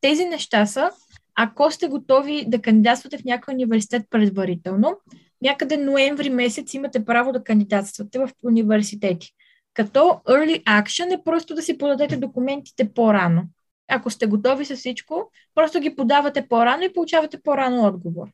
тези 0.00 0.24
неща 0.24 0.66
са, 0.66 0.90
ако 1.34 1.70
сте 1.70 1.88
готови 1.88 2.44
да 2.48 2.62
кандидатствате 2.62 3.18
в 3.18 3.24
някой 3.24 3.54
университет 3.54 4.02
предварително, 4.10 4.96
някъде 5.42 5.76
ноември 5.76 6.30
месец 6.30 6.74
имате 6.74 7.04
право 7.04 7.32
да 7.32 7.44
кандидатствате 7.44 8.18
в 8.18 8.30
университети. 8.44 9.30
Като 9.74 9.98
early 10.28 10.64
action 10.64 11.14
е 11.14 11.24
просто 11.24 11.54
да 11.54 11.62
си 11.62 11.78
подадете 11.78 12.16
документите 12.16 12.92
по-рано. 12.92 13.42
Ако 13.88 14.10
сте 14.10 14.26
готови 14.26 14.64
с 14.64 14.76
всичко, 14.76 15.30
просто 15.54 15.80
ги 15.80 15.96
подавате 15.96 16.48
по-рано 16.48 16.82
и 16.82 16.92
получавате 16.92 17.42
по-рано 17.42 17.86
отговор. 17.86 18.28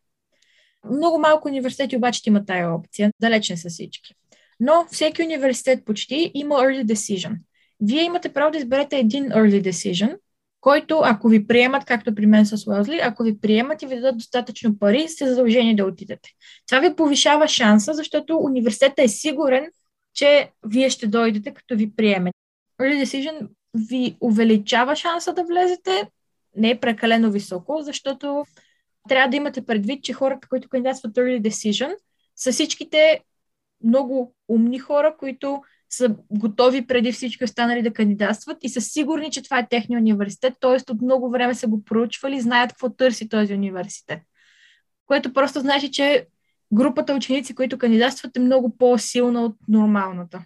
Много 0.90 1.18
малко 1.18 1.48
университети 1.48 1.96
обаче 1.96 2.22
има 2.26 2.44
тая 2.44 2.74
опция, 2.74 3.12
далеч 3.20 3.50
не 3.50 3.56
са 3.56 3.68
всички. 3.68 4.14
Но 4.60 4.86
всеки 4.90 5.22
университет 5.22 5.84
почти 5.84 6.30
има 6.34 6.54
early 6.54 6.84
decision. 6.84 7.34
Вие 7.80 8.02
имате 8.02 8.32
право 8.32 8.50
да 8.50 8.58
изберете 8.58 8.98
един 8.98 9.24
early 9.24 9.70
decision, 9.70 10.16
който, 10.60 11.00
ако 11.04 11.28
ви 11.28 11.46
приемат, 11.46 11.84
както 11.84 12.14
при 12.14 12.26
мен 12.26 12.46
с 12.46 12.66
Уелзли, 12.66 13.00
ако 13.02 13.22
ви 13.22 13.40
приемат 13.40 13.82
и 13.82 13.86
ви 13.86 13.94
дадат 13.94 14.16
достатъчно 14.18 14.78
пари, 14.78 15.08
сте 15.08 15.28
задължени 15.28 15.76
да 15.76 15.84
отидете. 15.84 16.30
Това 16.68 16.80
ви 16.80 16.96
повишава 16.96 17.48
шанса, 17.48 17.94
защото 17.94 18.36
университетът 18.36 18.98
е 18.98 19.08
сигурен, 19.08 19.70
че 20.14 20.50
вие 20.66 20.90
ще 20.90 21.06
дойдете, 21.06 21.54
като 21.54 21.76
ви 21.76 21.96
приеме. 21.96 22.32
Early 22.80 23.04
Decision 23.04 23.48
ви 23.74 24.16
увеличава 24.20 24.96
шанса 24.96 25.32
да 25.32 25.44
влезете, 25.44 26.08
не 26.56 26.70
е 26.70 26.80
прекалено 26.80 27.30
високо, 27.30 27.78
защото 27.82 28.44
трябва 29.08 29.30
да 29.30 29.36
имате 29.36 29.66
предвид, 29.66 30.04
че 30.04 30.12
хората, 30.12 30.48
които 30.48 30.68
кандидатстват 30.68 31.14
Early 31.14 31.48
Decision, 31.48 31.96
са 32.36 32.52
всичките 32.52 33.20
много 33.84 34.34
умни 34.48 34.78
хора, 34.78 35.16
които 35.18 35.62
са 35.90 36.16
готови 36.30 36.86
преди 36.86 37.12
всички 37.12 37.44
останали 37.44 37.82
да 37.82 37.92
кандидатстват 37.92 38.58
и 38.62 38.68
са 38.68 38.80
сигурни, 38.80 39.30
че 39.30 39.42
това 39.42 39.58
е 39.58 39.68
техния 39.68 39.98
университет, 39.98 40.54
т.е. 40.60 40.92
от 40.92 41.02
много 41.02 41.30
време 41.30 41.54
са 41.54 41.66
го 41.66 41.84
проучвали, 41.84 42.40
знаят 42.40 42.70
какво 42.70 42.90
търси 42.90 43.28
този 43.28 43.54
университет. 43.54 44.18
Което 45.06 45.32
просто 45.32 45.60
значи, 45.60 45.90
че 45.90 46.26
групата 46.72 47.14
ученици, 47.14 47.54
които 47.54 47.78
кандидатстват 47.78 48.36
е 48.36 48.40
много 48.40 48.76
по-силна 48.76 49.44
от 49.44 49.56
нормалната. 49.68 50.44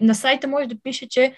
На 0.00 0.14
сайта 0.14 0.48
може 0.48 0.66
да 0.68 0.80
пише, 0.82 1.08
че 1.08 1.34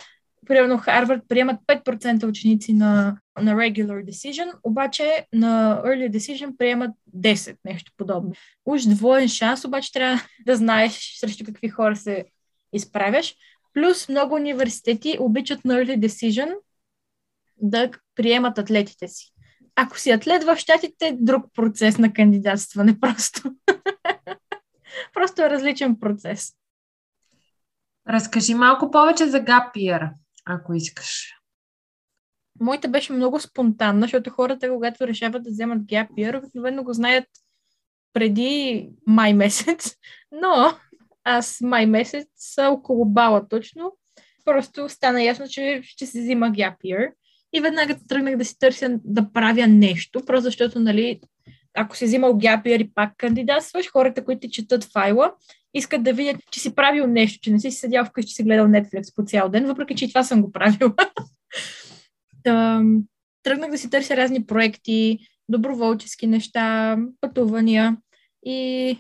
примерно 0.47 0.79
Харвард 0.79 1.23
приемат 1.29 1.61
5% 1.67 2.29
ученици 2.29 2.73
на, 2.73 3.17
на 3.43 3.55
regular 3.55 4.05
decision, 4.05 4.53
обаче 4.63 5.27
на 5.33 5.83
early 5.85 6.11
decision 6.11 6.57
приемат 6.57 6.91
10, 7.17 7.57
нещо 7.65 7.93
подобно. 7.97 8.33
Уж 8.65 8.83
двоен 8.83 9.29
шанс, 9.29 9.65
обаче 9.65 9.93
трябва 9.93 10.21
да 10.47 10.57
знаеш 10.57 11.17
срещу 11.21 11.45
какви 11.45 11.69
хора 11.69 11.97
се 11.97 12.25
изправяш. 12.73 13.35
Плюс 13.73 14.09
много 14.09 14.35
университети 14.35 15.17
обичат 15.21 15.65
на 15.65 15.75
early 15.75 16.07
decision 16.07 16.55
да 17.57 17.91
приемат 18.15 18.59
атлетите 18.59 19.09
си. 19.09 19.33
Ако 19.77 19.99
си 19.99 20.11
атлет 20.11 20.45
в 20.45 20.57
щатите, 20.57 21.17
друг 21.21 21.45
процес 21.55 21.99
на 21.99 22.13
кандидатстване 22.13 23.01
просто. 23.01 23.43
просто 25.15 25.43
е 25.43 25.51
различен 25.51 25.97
процес. 26.01 26.53
Разкажи 28.09 28.55
малко 28.55 28.91
повече 28.91 29.27
за 29.27 29.45
Gap 29.45 30.11
ако 30.45 30.75
искаш. 30.75 31.40
Моята 32.61 32.89
беше 32.89 33.13
много 33.13 33.41
спонтанна, 33.41 34.01
защото 34.01 34.31
хората, 34.31 34.71
когато 34.71 35.07
решават 35.07 35.43
да 35.43 35.51
вземат 35.51 35.83
Gap 35.83 36.11
Year, 36.11 36.39
обикновено 36.39 36.85
го 36.85 36.93
знаят 36.93 37.25
преди 38.13 38.89
май 39.07 39.35
месец, 39.35 39.97
но 40.43 40.73
аз 41.25 41.61
май 41.61 41.87
месец 41.87 42.29
около 42.59 43.05
бала 43.05 43.49
точно, 43.49 43.93
просто 44.45 44.89
стана 44.89 45.23
ясно, 45.23 45.49
че 45.49 45.81
ще 45.85 46.07
се 46.07 46.21
взима 46.21 46.47
Gap 46.47 46.77
Year 46.85 47.13
и 47.53 47.61
веднага 47.61 47.97
тръгнах 48.09 48.37
да 48.37 48.45
си 48.45 48.59
търся 48.59 48.99
да 49.05 49.33
правя 49.33 49.67
нещо, 49.67 50.23
просто 50.27 50.45
защото, 50.45 50.81
нали, 50.81 51.21
ако 51.75 51.97
си 51.97 52.05
взимал 52.05 52.33
Gap 52.33 52.65
Year 52.65 52.83
и 52.83 52.95
пак 52.95 53.13
кандидатстваш, 53.17 53.91
хората, 53.93 54.25
които 54.25 54.49
четат 54.51 54.85
файла, 54.85 55.33
искат 55.75 56.03
да 56.03 56.13
видят, 56.13 56.37
че 56.51 56.61
си 56.61 56.75
правил 56.75 57.07
нещо, 57.07 57.39
че 57.43 57.51
не 57.51 57.61
си 57.61 57.71
седял 57.71 58.05
вкъщи, 58.05 58.29
че 58.29 58.35
си 58.35 58.43
гледал 58.43 58.67
Netflix 58.67 59.17
по 59.17 59.23
цял 59.25 59.49
ден, 59.49 59.67
въпреки 59.67 59.95
че 59.95 60.05
и 60.05 60.09
това 60.09 60.25
съм 60.25 60.43
го 60.43 60.53
правила. 60.53 60.95
тръгнах 63.43 63.71
да 63.71 63.79
си 63.79 63.91
търся 63.91 64.17
разни 64.17 64.47
проекти, 64.47 65.19
доброволчески 65.49 66.27
неща, 66.27 66.97
пътувания 67.21 67.97
и 68.47 68.99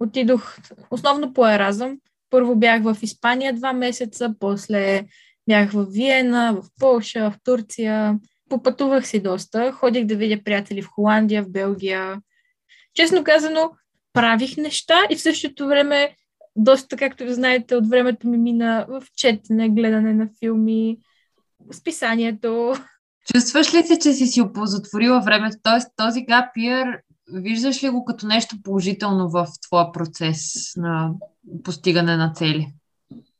отидох 0.00 0.58
основно 0.90 1.32
по 1.32 1.48
Еразъм. 1.48 1.98
Първо 2.30 2.56
бях 2.56 2.82
в 2.82 2.96
Испания 3.02 3.52
два 3.52 3.72
месеца, 3.72 4.34
после 4.40 5.06
бях 5.48 5.72
в 5.72 5.86
Виена, 5.90 6.52
в 6.62 6.66
Полша, 6.80 7.30
в 7.30 7.34
Турция. 7.44 8.18
Попътувах 8.48 9.06
си 9.06 9.20
доста. 9.20 9.72
Ходих 9.72 10.04
да 10.04 10.16
видя 10.16 10.42
приятели 10.44 10.82
в 10.82 10.88
Холандия, 10.88 11.42
в 11.42 11.50
Белгия. 11.50 12.20
Честно 12.94 13.24
казано, 13.24 13.70
правих 14.12 14.56
неща 14.56 15.00
и 15.10 15.16
в 15.16 15.20
същото 15.20 15.66
време 15.66 16.14
доста, 16.56 16.96
както 16.96 17.24
ви 17.24 17.32
знаете, 17.32 17.76
от 17.76 17.88
времето 17.88 18.28
ми 18.28 18.38
мина 18.38 18.86
в 18.88 19.02
четене, 19.16 19.68
гледане 19.68 20.14
на 20.14 20.28
филми, 20.38 20.98
списанието. 21.72 22.74
Чувстваш 23.34 23.74
ли 23.74 23.82
се, 23.82 23.98
че 23.98 24.12
си 24.12 24.26
си 24.26 24.40
оползотворила 24.40 25.20
времето? 25.20 25.56
Тоест 25.62 25.88
този 25.96 26.22
гапиер, 26.22 27.02
виждаш 27.32 27.84
ли 27.84 27.90
го 27.90 28.04
като 28.04 28.26
нещо 28.26 28.56
положително 28.62 29.30
в 29.30 29.46
твоя 29.66 29.92
процес 29.92 30.72
на 30.76 31.10
постигане 31.64 32.16
на 32.16 32.32
цели? 32.32 32.72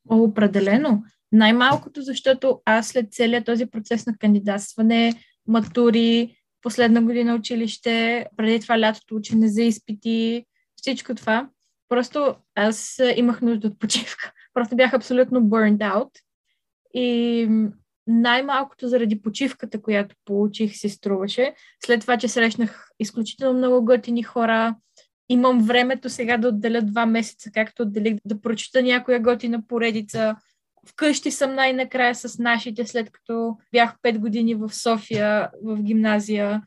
Определено. 0.09 1.03
Най-малкото, 1.33 2.03
защото 2.03 2.61
аз 2.65 2.89
след 2.89 3.13
целият 3.13 3.47
този 3.47 3.67
процес 3.67 4.07
на 4.07 4.17
кандидатстване, 4.19 5.15
матури, 5.47 6.37
последна 6.63 7.03
година 7.03 7.35
училище, 7.35 8.27
преди 8.37 8.61
това 8.61 8.81
лятото 8.81 9.17
учене 9.17 9.49
за 9.49 9.63
изпити, 9.63 10.45
всичко 10.77 11.15
това, 11.15 11.49
просто 11.89 12.35
аз 12.55 13.01
имах 13.17 13.43
нужда 13.43 13.69
от 13.69 13.79
почивка. 13.79 14.33
Просто 14.55 14.77
бях 14.77 14.95
абсолютно 14.95 15.41
burned 15.41 15.79
out. 15.79 16.11
И 16.95 17.49
най-малкото 18.09 18.89
заради 18.89 19.23
почивката, 19.23 19.83
която 19.83 20.17
получих, 20.25 20.77
си 20.77 20.89
струваше. 20.89 21.55
След 21.85 22.01
това, 22.01 22.17
че 22.17 22.29
срещнах 22.29 22.89
изключително 23.01 23.59
много 23.59 23.85
готини 23.85 24.23
хора, 24.23 24.75
имам 25.29 25.63
времето 25.63 26.09
сега 26.09 26.37
да 26.37 26.49
отделя 26.49 26.83
два 26.83 27.07
месеца, 27.07 27.51
както 27.55 27.83
отделих 27.83 28.15
да 28.25 28.41
прочета 28.41 28.83
някоя 28.83 29.21
готина 29.21 29.67
поредица. 29.67 30.37
Вкъщи 30.87 31.31
съм 31.31 31.55
най-накрая 31.55 32.15
с 32.15 32.39
нашите, 32.39 32.87
след 32.87 33.11
като 33.11 33.57
бях 33.73 33.95
5 34.03 34.19
години 34.19 34.55
в 34.55 34.75
София, 34.75 35.51
в 35.63 35.83
гимназия 35.83 36.63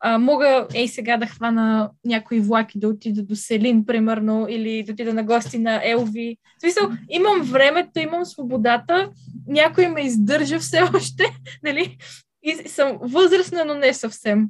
а, 0.00 0.18
мога 0.18 0.66
ей 0.74 0.88
сега 0.88 1.16
да 1.16 1.26
хвана 1.26 1.90
някои 2.04 2.40
влаки 2.40 2.78
да 2.78 2.88
отида 2.88 3.22
до 3.22 3.36
Селин, 3.36 3.86
примерно, 3.86 4.46
или 4.48 4.82
да 4.82 4.92
отида 4.92 5.14
на 5.14 5.24
гости 5.24 5.58
на 5.58 5.80
Елви. 5.84 6.36
В 6.58 6.60
смисъл, 6.60 6.90
имам 7.10 7.42
времето, 7.42 7.98
имам 7.98 8.24
свободата, 8.24 9.10
някой 9.46 9.88
ме 9.88 10.00
издържа 10.00 10.58
все 10.58 10.82
още, 10.94 11.24
нали? 11.62 11.96
И 12.42 12.68
съм 12.68 12.98
възрастна, 13.00 13.64
но 13.64 13.74
не 13.74 13.94
съвсем. 13.94 14.48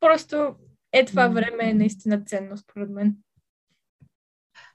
Просто 0.00 0.54
е 0.92 1.04
това 1.04 1.28
време 1.28 1.70
е 1.70 1.74
наистина 1.74 2.22
ценно, 2.26 2.56
според 2.56 2.90
мен. 2.90 3.16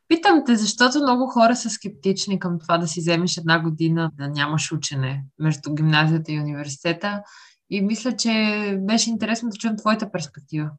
Питам 0.08 0.44
те, 0.46 0.56
защото 0.56 1.00
много 1.00 1.28
хора 1.28 1.56
са 1.56 1.70
скептични 1.70 2.40
към 2.40 2.60
това 2.60 2.78
да 2.78 2.88
си 2.88 3.00
вземеш 3.00 3.38
една 3.38 3.60
година, 3.60 4.12
да 4.18 4.28
нямаш 4.28 4.72
учене 4.72 5.24
между 5.40 5.74
гимназията 5.74 6.32
и 6.32 6.40
университета. 6.40 7.24
И 7.72 7.82
мисля, 7.82 8.16
че 8.16 8.32
беше 8.80 9.10
интересно 9.10 9.50
да 9.50 9.58
чуем 9.58 9.78
твоята 9.78 10.12
перспектива. 10.12 10.70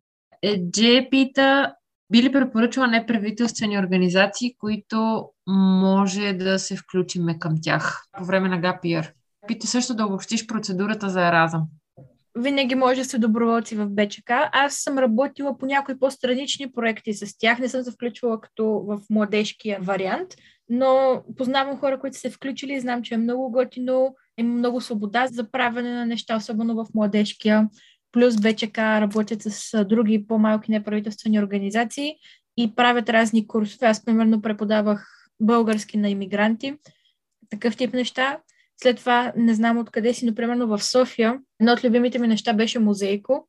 Е, 0.43 0.59
Дже 0.59 1.09
пита, 1.11 1.75
би 2.11 2.23
ли 2.23 2.33
препоръчала 2.33 2.87
неправителствени 2.87 3.79
организации, 3.79 4.55
които 4.59 5.29
може 5.47 6.33
да 6.33 6.59
се 6.59 6.77
включиме 6.77 7.39
към 7.39 7.55
тях 7.63 8.03
по 8.19 8.25
време 8.25 8.49
на 8.49 8.59
ГАПИР? 8.59 9.13
Пита 9.49 9.67
също 9.67 9.95
да 9.95 10.07
обобщиш 10.07 10.47
процедурата 10.47 11.09
за 11.09 11.29
Еразъм. 11.29 11.63
Винаги 12.39 12.75
може 12.75 13.01
да 13.01 13.05
се 13.05 13.19
доброволци 13.19 13.77
в 13.77 13.87
БЧК. 13.87 14.31
Аз 14.53 14.75
съм 14.75 14.99
работила 14.99 15.59
по 15.59 15.67
някои 15.67 15.99
по-странични 15.99 16.73
проекти 16.73 17.15
с 17.15 17.39
тях. 17.39 17.59
Не 17.59 17.69
съм 17.69 17.83
се 17.83 17.91
включвала 17.91 18.41
като 18.41 18.65
в 18.65 19.01
младежкия 19.11 19.79
вариант, 19.83 20.29
но 20.69 21.23
познавам 21.39 21.79
хора, 21.79 22.01
които 22.01 22.19
се 22.19 22.31
включили 22.31 22.73
и 22.73 22.81
знам, 22.81 23.03
че 23.03 23.15
е 23.15 23.19
много 23.19 23.51
готино 23.51 24.15
има 24.39 24.55
много 24.55 24.81
свобода 24.81 25.27
за 25.27 25.51
правене 25.51 25.95
на 25.95 26.07
неща, 26.07 26.37
особено 26.37 26.75
в 26.75 26.87
младежкия. 26.95 27.69
Плюс 28.13 28.37
БЧК 28.37 28.79
работят 28.79 29.43
с 29.43 29.85
други 29.85 30.27
по-малки 30.27 30.71
неправителствени 30.71 31.39
организации 31.39 32.15
и 32.57 32.75
правят 32.75 33.09
разни 33.09 33.47
курсове. 33.47 33.87
Аз, 33.87 34.05
примерно, 34.05 34.43
преподавах 34.43 35.29
български 35.41 35.99
на 35.99 36.11
иммигранти, 36.11 36.75
такъв 37.51 37.77
тип 37.77 37.93
неща. 37.93 38.39
След 38.83 38.97
това 38.97 39.33
не 39.37 39.55
знам 39.55 39.79
откъде 39.79 40.15
си, 40.15 40.27
но 40.27 40.35
примерно 40.35 40.67
в 40.67 40.85
София 40.85 41.41
едно 41.61 41.73
от 41.73 41.85
любимите 41.85 42.19
ми 42.19 42.29
неща 42.29 42.53
беше 42.53 42.79
музейко. 42.79 43.49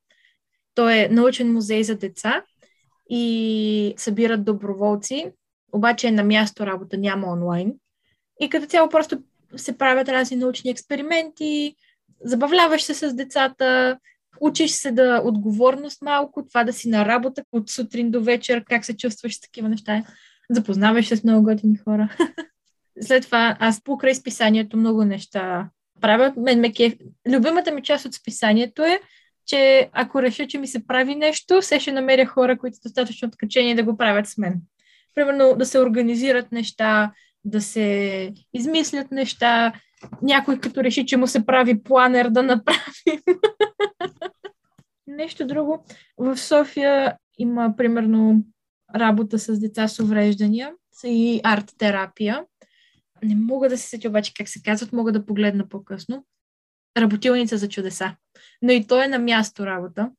Той 0.74 0.98
е 0.98 1.08
научен 1.08 1.52
музей 1.52 1.82
за 1.82 1.94
деца 1.94 2.44
и 3.10 3.94
събират 3.96 4.44
доброволци, 4.44 5.32
обаче 5.72 6.08
е 6.08 6.10
на 6.10 6.24
място 6.24 6.66
работа, 6.66 6.96
няма 6.98 7.32
онлайн. 7.32 7.72
И 8.40 8.50
като 8.50 8.66
цяло 8.66 8.88
просто 8.88 9.22
се 9.56 9.78
правят 9.78 10.08
разни 10.08 10.36
научни 10.36 10.70
експерименти, 10.70 11.74
забавляваш 12.24 12.82
се 12.82 12.94
с 12.94 13.14
децата, 13.14 13.98
учиш 14.40 14.70
се 14.70 14.92
да 14.92 15.22
отговорност 15.24 16.02
малко, 16.02 16.46
това 16.46 16.64
да 16.64 16.72
си 16.72 16.88
на 16.88 17.04
работа 17.04 17.44
от 17.52 17.70
сутрин 17.70 18.10
до 18.10 18.22
вечер, 18.22 18.64
как 18.64 18.84
се 18.84 18.96
чувстваш 18.96 19.36
с 19.36 19.40
такива 19.40 19.68
неща. 19.68 20.04
Запознаваш 20.50 21.06
се 21.06 21.16
с 21.16 21.24
много 21.24 21.44
готини 21.44 21.76
хора. 21.76 22.16
След 23.00 23.24
това 23.24 23.56
аз 23.60 23.82
покрай 23.82 24.14
списанието 24.14 24.76
много 24.76 25.04
неща 25.04 25.68
правя. 26.00 26.32
Мен 26.36 26.60
ме 26.60 26.72
кеф... 26.72 26.94
Любимата 27.28 27.72
ми 27.72 27.82
част 27.82 28.04
от 28.06 28.14
списанието 28.14 28.82
е, 28.82 29.00
че 29.46 29.88
ако 29.92 30.22
реша, 30.22 30.46
че 30.46 30.58
ми 30.58 30.66
се 30.66 30.86
прави 30.86 31.14
нещо, 31.14 31.60
все 31.60 31.80
ще 31.80 31.92
намеря 31.92 32.26
хора, 32.26 32.58
които 32.58 32.76
са 32.76 32.82
достатъчно 32.82 33.28
откачени 33.28 33.74
да 33.74 33.84
го 33.84 33.96
правят 33.96 34.26
с 34.26 34.38
мен. 34.38 34.54
Примерно 35.14 35.54
да 35.58 35.66
се 35.66 35.78
организират 35.78 36.52
неща, 36.52 37.12
да 37.44 37.60
се 37.60 38.32
измислят 38.54 39.10
неща, 39.10 39.72
някой 40.22 40.60
като 40.60 40.84
реши, 40.84 41.06
че 41.06 41.16
му 41.16 41.26
се 41.26 41.46
прави 41.46 41.82
планер 41.82 42.30
да 42.30 42.42
направим. 42.42 43.20
Нещо 45.06 45.46
друго. 45.46 45.84
В 46.18 46.36
София 46.36 47.16
има 47.38 47.74
примерно 47.76 48.44
работа 48.94 49.38
с 49.38 49.60
деца 49.60 49.88
с 49.88 50.00
увреждания 50.00 50.72
и 51.04 51.40
арт-терапия. 51.44 52.44
Не 53.22 53.34
мога 53.34 53.68
да 53.68 53.78
се 53.78 53.88
сетя 53.88 54.08
обаче 54.08 54.32
как 54.34 54.48
се 54.48 54.62
казват, 54.62 54.92
мога 54.92 55.12
да 55.12 55.26
погледна 55.26 55.68
по-късно. 55.68 56.24
работилница 56.98 57.58
за 57.58 57.68
чудеса. 57.68 58.16
Но 58.62 58.72
и 58.72 58.86
то 58.86 59.02
е 59.02 59.08
на 59.08 59.18
място 59.18 59.66
работа. 59.66 60.10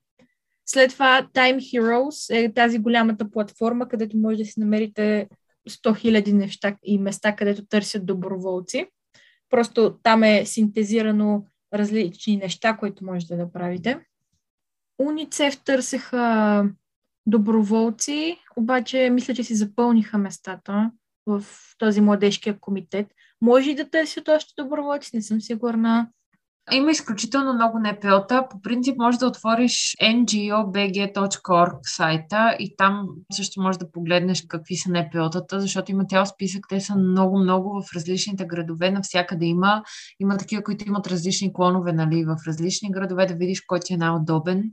След 0.65 0.91
това 0.91 1.27
Time 1.33 1.57
Heroes 1.57 2.35
е 2.35 2.53
тази 2.53 2.79
голямата 2.79 3.31
платформа, 3.31 3.87
където 3.87 4.17
може 4.17 4.37
да 4.37 4.45
си 4.45 4.59
намерите 4.59 5.27
100 5.69 6.21
000 6.21 6.31
неща 6.31 6.77
и 6.83 6.97
места, 6.97 7.35
където 7.35 7.65
търсят 7.65 8.05
доброволци. 8.05 8.87
Просто 9.49 9.97
там 10.03 10.23
е 10.23 10.45
синтезирано 10.45 11.45
различни 11.73 12.37
неща, 12.37 12.77
които 12.77 13.05
можете 13.05 13.35
да 13.35 13.51
правите. 13.51 13.99
Уницев 14.99 15.63
търсеха 15.63 16.65
доброволци, 17.25 18.37
обаче 18.55 19.09
мисля, 19.09 19.33
че 19.33 19.43
си 19.43 19.55
запълниха 19.55 20.17
местата 20.17 20.91
в 21.25 21.43
този 21.77 22.01
младежкия 22.01 22.59
комитет. 22.59 23.07
Може 23.41 23.71
и 23.71 23.75
да 23.75 23.89
търсят 23.89 24.27
още 24.27 24.53
доброволци, 24.57 25.15
не 25.15 25.21
съм 25.21 25.41
сигурна. 25.41 26.09
Има 26.71 26.91
изключително 26.91 27.53
много 27.53 27.79
НПО-та. 27.79 28.47
По 28.47 28.61
принцип 28.61 28.97
може 28.97 29.17
да 29.17 29.27
отвориш 29.27 29.95
ngobg.org 30.03 31.77
сайта 31.83 32.55
и 32.59 32.75
там 32.77 33.07
също 33.31 33.61
можеш 33.61 33.79
да 33.79 33.91
погледнеш 33.91 34.45
какви 34.47 34.75
са 34.75 34.89
НПО-тата, 34.89 35.57
защото 35.57 35.91
има 35.91 36.05
цял 36.05 36.25
списък. 36.25 36.65
Те 36.69 36.79
са 36.79 36.95
много-много 36.95 37.81
в 37.81 37.95
различните 37.95 38.45
градове. 38.45 38.91
Навсякъде 38.91 39.45
има. 39.45 39.83
Има 40.19 40.37
такива, 40.37 40.63
които 40.63 40.87
имат 40.87 41.07
различни 41.07 41.53
клонове 41.53 41.93
нали, 41.93 42.25
в 42.25 42.35
различни 42.47 42.91
градове, 42.91 43.25
да 43.25 43.35
видиш 43.35 43.61
кой 43.61 43.79
ти 43.79 43.93
е 43.93 43.97
най-удобен. 43.97 44.63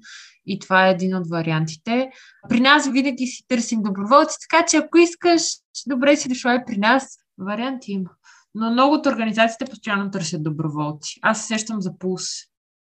И 0.47 0.59
това 0.59 0.89
е 0.89 0.91
един 0.91 1.17
от 1.17 1.29
вариантите. 1.29 2.11
При 2.49 2.61
нас 2.61 2.89
винаги 2.89 3.27
си 3.27 3.45
търсим 3.49 3.83
доброволци, 3.83 4.37
така 4.51 4.65
че 4.67 4.77
ако 4.77 4.99
искаш, 4.99 5.43
добре 5.87 6.17
си 6.17 6.29
дошла 6.29 6.55
и 6.55 6.65
при 6.67 6.77
нас. 6.77 7.19
Варианти 7.39 7.93
има. 7.93 8.11
Но 8.55 8.71
много 8.71 8.95
от 8.95 9.07
организациите 9.07 9.71
постоянно 9.71 10.11
търсят 10.11 10.43
доброволци. 10.43 11.19
Аз 11.23 11.41
се 11.41 11.47
сещам 11.47 11.83
за 11.83 11.99
пулс. 11.99 12.25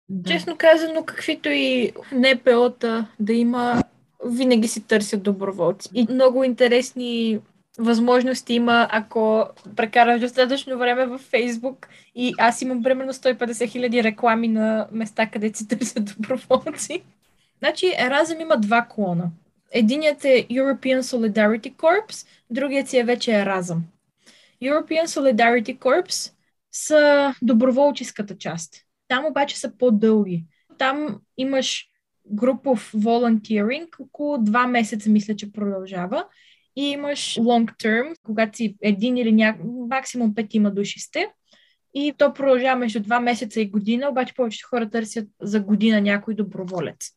Да. 0.10 0.32
Честно 0.32 0.56
казано, 0.58 1.04
каквито 1.06 1.50
и 1.50 1.92
НПО-та 2.12 3.08
да 3.20 3.34
има, 3.34 3.84
винаги 4.26 4.68
си 4.68 4.82
търсят 4.82 5.24
доброволци. 5.24 5.90
И 5.94 6.08
много 6.10 6.44
интересни 6.44 7.40
възможности 7.80 8.54
има, 8.54 8.88
ако 8.92 9.46
прекараш 9.76 10.22
достатъчно 10.22 10.78
време 10.78 11.06
във 11.06 11.22
Фейсбук 11.22 11.88
и 12.16 12.34
аз 12.38 12.62
имам 12.62 12.84
примерно 12.84 13.14
150 13.14 13.70
хиляди 13.70 14.04
реклами 14.04 14.48
на 14.48 14.88
места, 14.92 15.26
където 15.26 15.58
си 15.58 15.68
търсят 15.68 16.06
доброволци. 16.18 17.02
Значи 17.60 17.94
Еразъм 17.98 18.40
има 18.40 18.58
два 18.58 18.88
клона. 18.90 19.32
Единият 19.72 20.26
е 20.26 20.48
European 20.52 21.00
Solidarity 21.00 21.76
Corps, 21.76 22.28
другият 22.50 22.88
си 22.88 22.98
е 22.98 23.04
вече 23.04 23.40
Еразъм. 23.40 23.84
European 24.64 25.06
Solidarity 25.06 25.80
Corps 25.80 26.34
са 26.72 27.34
доброволческата 27.42 28.38
част. 28.38 28.76
Там 29.08 29.26
обаче 29.26 29.60
са 29.60 29.78
по-дълги. 29.78 30.46
Там 30.78 31.20
имаш 31.38 31.86
групов 32.32 32.92
volunteering, 32.96 33.88
около 34.00 34.38
два 34.38 34.68
месеца 34.68 35.10
мисля, 35.10 35.36
че 35.36 35.52
продължава. 35.52 36.26
И 36.76 36.84
имаш 36.84 37.36
long 37.36 37.76
term, 37.84 38.16
когато 38.24 38.58
си 38.58 38.78
един 38.82 39.18
или 39.18 39.32
ня... 39.32 39.56
максимум 39.90 40.36
петима 40.36 40.72
души 40.72 41.00
сте. 41.00 41.28
И 41.94 42.14
то 42.18 42.34
продължава 42.34 42.80
между 42.80 43.00
два 43.00 43.20
месеца 43.20 43.62
и 43.62 43.70
година, 43.70 44.10
обаче 44.10 44.34
повечето 44.34 44.68
хора 44.70 44.90
търсят 44.90 45.28
за 45.42 45.60
година 45.60 46.02
някой 46.02 46.36
доброволец. 46.36 47.10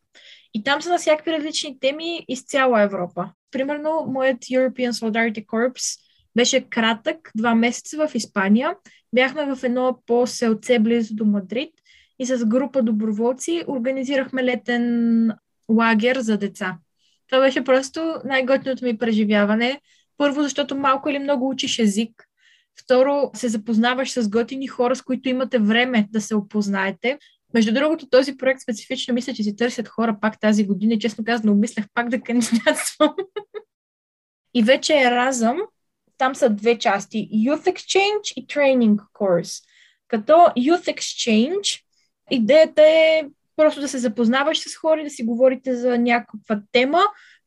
И 0.53 0.63
там 0.63 0.81
са 0.81 0.89
на 0.89 0.97
всякакви 0.97 1.31
различни 1.31 1.79
теми 1.79 2.25
из 2.27 2.45
цяла 2.45 2.81
Европа. 2.81 3.31
Примерно, 3.51 4.05
моят 4.07 4.37
European 4.37 4.91
Solidarity 4.91 5.45
Corps 5.45 5.97
беше 6.35 6.61
кратък, 6.69 7.31
два 7.35 7.55
месеца 7.55 8.07
в 8.07 8.15
Испания. 8.15 8.75
Бяхме 9.15 9.55
в 9.55 9.63
едно 9.63 9.99
по-селце 10.05 10.79
близо 10.79 11.15
до 11.15 11.25
Мадрид 11.25 11.73
и 12.19 12.25
с 12.25 12.45
група 12.45 12.81
доброволци 12.81 13.63
организирахме 13.67 14.43
летен 14.43 15.31
лагер 15.69 16.19
за 16.19 16.37
деца. 16.37 16.77
Това 17.29 17.41
беше 17.41 17.63
просто 17.63 18.15
най-готиното 18.25 18.85
ми 18.85 18.97
преживяване. 18.97 19.81
Първо, 20.17 20.43
защото 20.43 20.75
малко 20.75 21.09
или 21.09 21.19
много 21.19 21.49
учиш 21.49 21.79
език. 21.79 22.23
Второ, 22.83 23.31
се 23.33 23.47
запознаваш 23.47 24.11
с 24.11 24.29
готини 24.29 24.67
хора, 24.67 24.95
с 24.95 25.01
които 25.01 25.29
имате 25.29 25.59
време 25.59 26.07
да 26.11 26.21
се 26.21 26.35
опознаете. 26.35 27.17
Между 27.53 27.73
другото, 27.73 28.09
този 28.09 28.37
проект 28.37 28.61
специфично 28.61 29.13
мисля, 29.13 29.33
че 29.33 29.43
си 29.43 29.55
търсят 29.55 29.87
хора 29.87 30.17
пак 30.21 30.39
тази 30.39 30.67
година. 30.67 30.99
Честно 30.99 31.23
казано, 31.23 31.51
обмислях 31.51 31.85
пак 31.93 32.09
да 32.09 32.21
кандидатствам. 32.21 33.15
И 34.53 34.63
вече 34.63 34.93
е 34.93 35.11
разъм 35.11 35.57
там 36.17 36.35
са 36.35 36.49
две 36.49 36.79
части 36.79 37.29
Youth 37.33 37.73
Exchange 37.73 38.33
и 38.35 38.47
Training 38.47 38.95
Course. 39.13 39.63
Като 40.07 40.33
Youth 40.33 40.95
Exchange, 40.95 41.81
идеята 42.31 42.81
е 42.81 43.23
просто 43.55 43.81
да 43.81 43.87
се 43.87 43.97
запознаваш 43.97 44.59
с 44.59 44.75
хора 44.75 45.03
да 45.03 45.09
си 45.09 45.23
говорите 45.23 45.75
за 45.75 45.97
някаква 45.97 46.61
тема, 46.71 47.01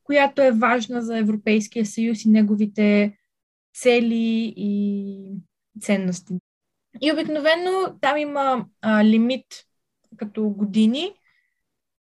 която 0.04 0.42
е 0.42 0.50
важна 0.50 1.02
за 1.02 1.18
Европейския 1.18 1.86
съюз 1.86 2.24
и 2.24 2.28
неговите 2.28 3.16
цели 3.74 4.54
и 4.56 5.36
ценности. 5.80 6.34
И 7.00 7.12
обикновено 7.12 7.98
там 8.00 8.16
има 8.16 8.66
а, 8.80 9.04
лимит 9.04 9.46
като 10.16 10.48
години. 10.48 11.12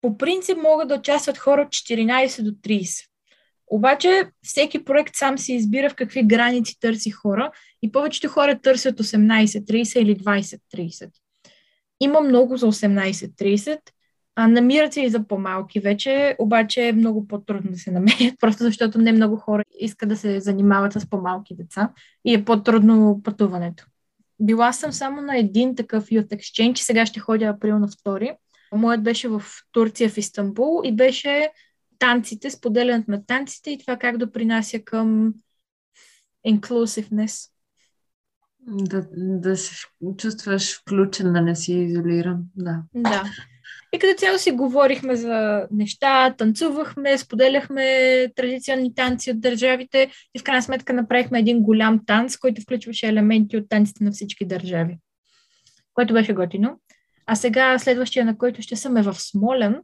По 0.01 0.17
принцип 0.17 0.57
могат 0.57 0.87
да 0.87 0.95
участват 0.95 1.37
хора 1.37 1.61
от 1.61 1.67
14 1.67 2.43
до 2.43 2.51
30. 2.51 3.07
Обаче 3.74 4.30
всеки 4.43 4.84
проект 4.84 5.15
сам 5.15 5.38
се 5.38 5.53
избира 5.53 5.89
в 5.89 5.95
какви 5.95 6.24
граници 6.24 6.80
търси 6.80 7.11
хора 7.11 7.51
и 7.82 7.91
повечето 7.91 8.30
хора 8.30 8.59
търсят 8.61 8.99
18-30 8.99 9.99
или 9.99 10.15
20-30. 10.15 11.09
Има 11.99 12.21
много 12.21 12.57
за 12.57 12.65
18-30, 12.65 13.80
а 14.36 14.47
намират 14.47 14.93
се 14.93 15.01
и 15.01 15.09
за 15.09 15.28
по-малки 15.28 15.80
вече, 15.80 16.36
обаче 16.39 16.88
е 16.88 16.93
много 16.93 17.28
по-трудно 17.28 17.71
да 17.71 17.78
се 17.78 17.91
намерят, 17.91 18.34
просто 18.39 18.63
защото 18.63 18.97
не 18.97 19.11
много 19.11 19.36
хора 19.36 19.63
искат 19.80 20.09
да 20.09 20.17
се 20.17 20.39
занимават 20.39 20.93
с 20.93 21.09
по-малки 21.09 21.55
деца 21.55 21.91
и 22.26 22.34
е 22.34 22.45
по-трудно 22.45 23.21
пътуването. 23.24 23.86
Била 24.39 24.74
съм 24.74 24.91
само 24.91 25.21
на 25.21 25.38
един 25.38 25.76
такъв 25.76 26.05
Youth 26.05 26.38
Exchange, 26.38 26.76
сега 26.76 27.05
ще 27.05 27.19
ходя 27.19 27.45
април 27.45 27.80
на 27.80 27.88
втори. 27.88 28.32
Моят 28.76 29.03
беше 29.03 29.28
в 29.28 29.43
Турция, 29.71 30.09
в 30.09 30.17
Истанбул 30.17 30.82
и 30.86 30.95
беше 30.95 31.49
танците, 31.99 32.49
споделянето 32.49 33.11
на 33.11 33.25
танците 33.25 33.71
и 33.71 33.77
това 33.77 33.97
как 33.97 34.17
допринася 34.17 34.79
към 34.79 35.33
inclusiveness. 36.47 37.49
Да, 38.67 39.07
да 39.15 39.57
се 39.57 39.75
чувстваш 40.17 40.79
включен, 40.79 41.33
да 41.33 41.41
не 41.41 41.55
си 41.55 41.73
изолиран. 41.73 42.43
Да. 42.55 42.83
да. 42.93 43.23
И 43.93 43.99
като 43.99 44.19
цяло 44.19 44.37
си 44.37 44.51
говорихме 44.51 45.15
за 45.15 45.67
неща, 45.71 46.35
танцувахме, 46.37 47.17
споделяхме 47.17 48.27
традиционни 48.35 48.95
танци 48.95 49.31
от 49.31 49.41
държавите 49.41 50.11
и 50.35 50.39
в 50.39 50.43
крайна 50.43 50.61
сметка 50.61 50.93
направихме 50.93 51.39
един 51.39 51.61
голям 51.61 52.05
танц, 52.05 52.37
който 52.37 52.61
включваше 52.61 53.07
елементи 53.07 53.57
от 53.57 53.69
танците 53.69 54.03
на 54.03 54.11
всички 54.11 54.45
държави, 54.45 54.97
което 55.93 56.13
беше 56.13 56.33
готино. 56.33 56.79
А 57.25 57.35
сега 57.35 57.79
следващия, 57.79 58.25
на 58.25 58.37
който 58.37 58.61
ще 58.61 58.75
съм 58.75 58.97
е 58.97 59.01
в 59.01 59.13
Смолен 59.13 59.81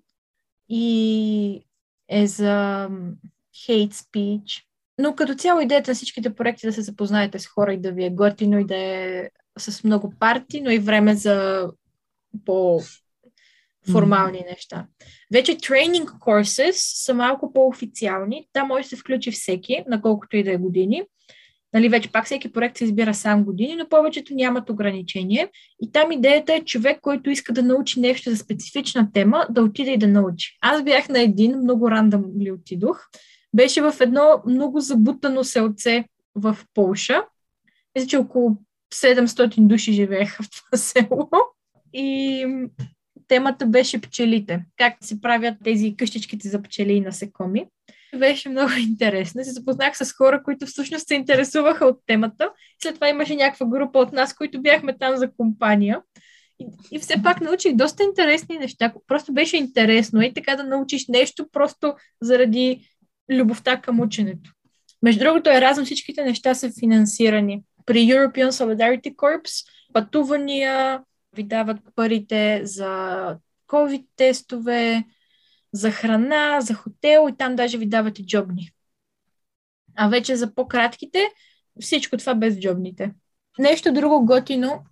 и 0.69 1.65
е 2.09 2.27
за 2.27 2.87
hate 3.67 3.93
speech. 3.93 4.63
Но 4.97 5.15
като 5.15 5.35
цяло 5.35 5.61
идеята 5.61 5.91
на 5.91 5.95
всичките 5.95 6.35
проекти 6.35 6.67
да 6.67 6.73
се 6.73 6.81
запознаете 6.81 7.39
с 7.39 7.47
хора 7.47 7.73
и 7.73 7.81
да 7.81 7.91
ви 7.91 8.05
е 8.05 8.09
готино 8.09 8.59
и 8.59 8.65
да 8.65 8.75
е 8.77 9.29
с 9.57 9.83
много 9.83 10.13
парти, 10.19 10.61
но 10.61 10.69
и 10.69 10.79
време 10.79 11.15
за 11.15 11.67
по 12.45 12.81
формални 13.91 14.39
mm-hmm. 14.39 14.49
неща. 14.49 14.87
Вече 15.33 15.57
training 15.57 16.05
courses 16.05 16.71
са 17.03 17.13
малко 17.13 17.53
по-официални. 17.53 18.47
Там 18.53 18.67
може 18.67 18.83
да 18.83 18.89
се 18.89 18.95
включи 18.95 19.31
всеки, 19.31 19.83
на 19.87 20.01
колкото 20.01 20.37
и 20.37 20.43
да 20.43 20.51
е 20.51 20.57
години. 20.57 21.03
Нали, 21.73 21.89
вече 21.89 22.11
пак 22.11 22.25
всеки 22.25 22.51
проект 22.51 22.77
се 22.77 22.83
избира 22.83 23.13
сам 23.13 23.43
години, 23.43 23.75
но 23.75 23.89
повечето 23.89 24.33
нямат 24.33 24.69
ограничение. 24.69 25.49
И 25.81 25.91
там 25.91 26.11
идеята 26.11 26.53
е 26.53 26.65
човек, 26.65 26.99
който 27.01 27.29
иска 27.29 27.53
да 27.53 27.63
научи 27.63 27.99
нещо 27.99 28.29
за 28.29 28.37
специфична 28.37 29.11
тема, 29.13 29.47
да 29.49 29.63
отиде 29.63 29.91
и 29.91 29.97
да 29.97 30.07
научи. 30.07 30.57
Аз 30.61 30.83
бях 30.83 31.09
на 31.09 31.21
един, 31.21 31.57
много 31.57 31.91
рандъм 31.91 32.25
ли 32.39 32.51
отидох. 32.51 33.07
Беше 33.55 33.81
в 33.81 33.93
едно 33.99 34.41
много 34.47 34.79
забутано 34.79 35.43
селце 35.43 36.05
в 36.35 36.57
Полша. 36.73 37.23
Мисля, 37.95 38.07
че 38.07 38.17
около 38.17 38.57
700 38.93 39.67
души 39.67 39.93
живееха 39.93 40.43
в 40.43 40.49
това 40.49 40.77
село. 40.77 41.29
И 41.93 42.45
темата 43.27 43.65
беше 43.65 44.01
пчелите. 44.01 44.65
Как 44.77 44.97
се 45.01 45.21
правят 45.21 45.55
тези 45.63 45.95
къщичките 45.97 46.49
за 46.49 46.61
пчели 46.61 46.93
и 46.93 47.01
насекоми. 47.01 47.65
Беше 48.15 48.49
много 48.49 48.71
интересно. 48.89 49.43
Се 49.43 49.51
запознах 49.51 49.97
с 49.97 50.11
хора, 50.11 50.43
които 50.43 50.65
всъщност 50.65 51.07
се 51.07 51.15
интересуваха 51.15 51.85
от 51.85 51.99
темата. 52.05 52.51
След 52.83 52.95
това 52.95 53.09
имаше 53.09 53.35
някаква 53.35 53.65
група 53.65 53.99
от 53.99 54.13
нас, 54.13 54.33
които 54.33 54.61
бяхме 54.61 54.97
там 54.97 55.17
за 55.17 55.31
компания. 55.31 56.01
И, 56.59 56.67
и 56.91 56.99
все 56.99 57.23
пак 57.23 57.41
научих 57.41 57.75
доста 57.75 58.03
интересни 58.03 58.57
неща. 58.57 58.93
Просто 59.07 59.33
беше 59.33 59.57
интересно 59.57 60.21
и 60.21 60.33
така 60.33 60.55
да 60.55 60.63
научиш 60.63 61.07
нещо 61.07 61.47
просто 61.51 61.93
заради 62.21 62.89
любовта 63.31 63.81
към 63.81 63.99
ученето. 63.99 64.51
Между 65.03 65.19
другото, 65.19 65.49
е 65.49 65.61
разум 65.61 65.85
всичките 65.85 66.23
неща 66.23 66.53
са 66.53 66.71
финансирани. 66.79 67.63
При 67.85 67.99
European 67.99 68.49
Solidarity 68.49 69.15
Corps 69.15 69.65
пътувания, 69.93 71.01
ви 71.35 71.43
дават 71.43 71.77
парите 71.95 72.61
за 72.63 73.35
COVID 73.67 74.05
тестове, 74.15 75.03
за 75.73 75.91
храна, 75.91 76.61
за 76.61 76.73
хотел 76.73 77.27
и 77.29 77.37
там 77.37 77.55
даже 77.55 77.77
ви 77.77 77.85
дават 77.85 78.19
и 78.19 78.25
джобни. 78.25 78.71
А 79.95 80.09
вече 80.09 80.35
за 80.35 80.55
по-кратките, 80.55 81.19
всичко 81.81 82.17
това 82.17 82.35
без 82.35 82.59
джобните. 82.59 83.13
Нещо 83.59 83.93
друго 83.93 84.25
готино, 84.25 84.83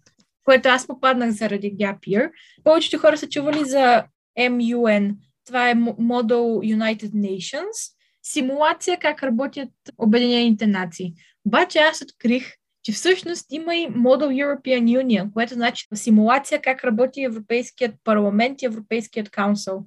което 0.43 0.69
аз 0.69 0.88
попаднах 0.88 1.30
заради 1.30 1.78
Gap 1.78 1.99
Year. 1.99 2.32
Повечето 2.63 2.97
хора 2.97 3.17
са 3.17 3.30
чували 3.30 3.65
за 3.65 4.03
MUN. 4.39 5.15
Това 5.45 5.69
е 5.69 5.75
Model 5.75 6.75
United 6.75 7.11
Nations. 7.11 7.93
Симулация 8.23 8.99
как 8.99 9.23
работят 9.23 9.69
Обединените 9.97 10.67
нации. 10.67 11.13
Обаче 11.45 11.80
аз 11.80 12.01
открих, 12.01 12.53
че 12.84 12.91
всъщност 12.91 13.45
има 13.51 13.75
и 13.75 13.88
Model 13.88 14.45
European 14.45 15.03
Union, 15.03 15.34
което 15.34 15.53
значи 15.53 15.88
симулация 15.93 16.61
как 16.61 16.84
работи 16.84 17.23
Европейският 17.23 17.95
парламент 18.03 18.61
и 18.61 18.65
Европейският 18.65 19.30
каунсъл. 19.30 19.86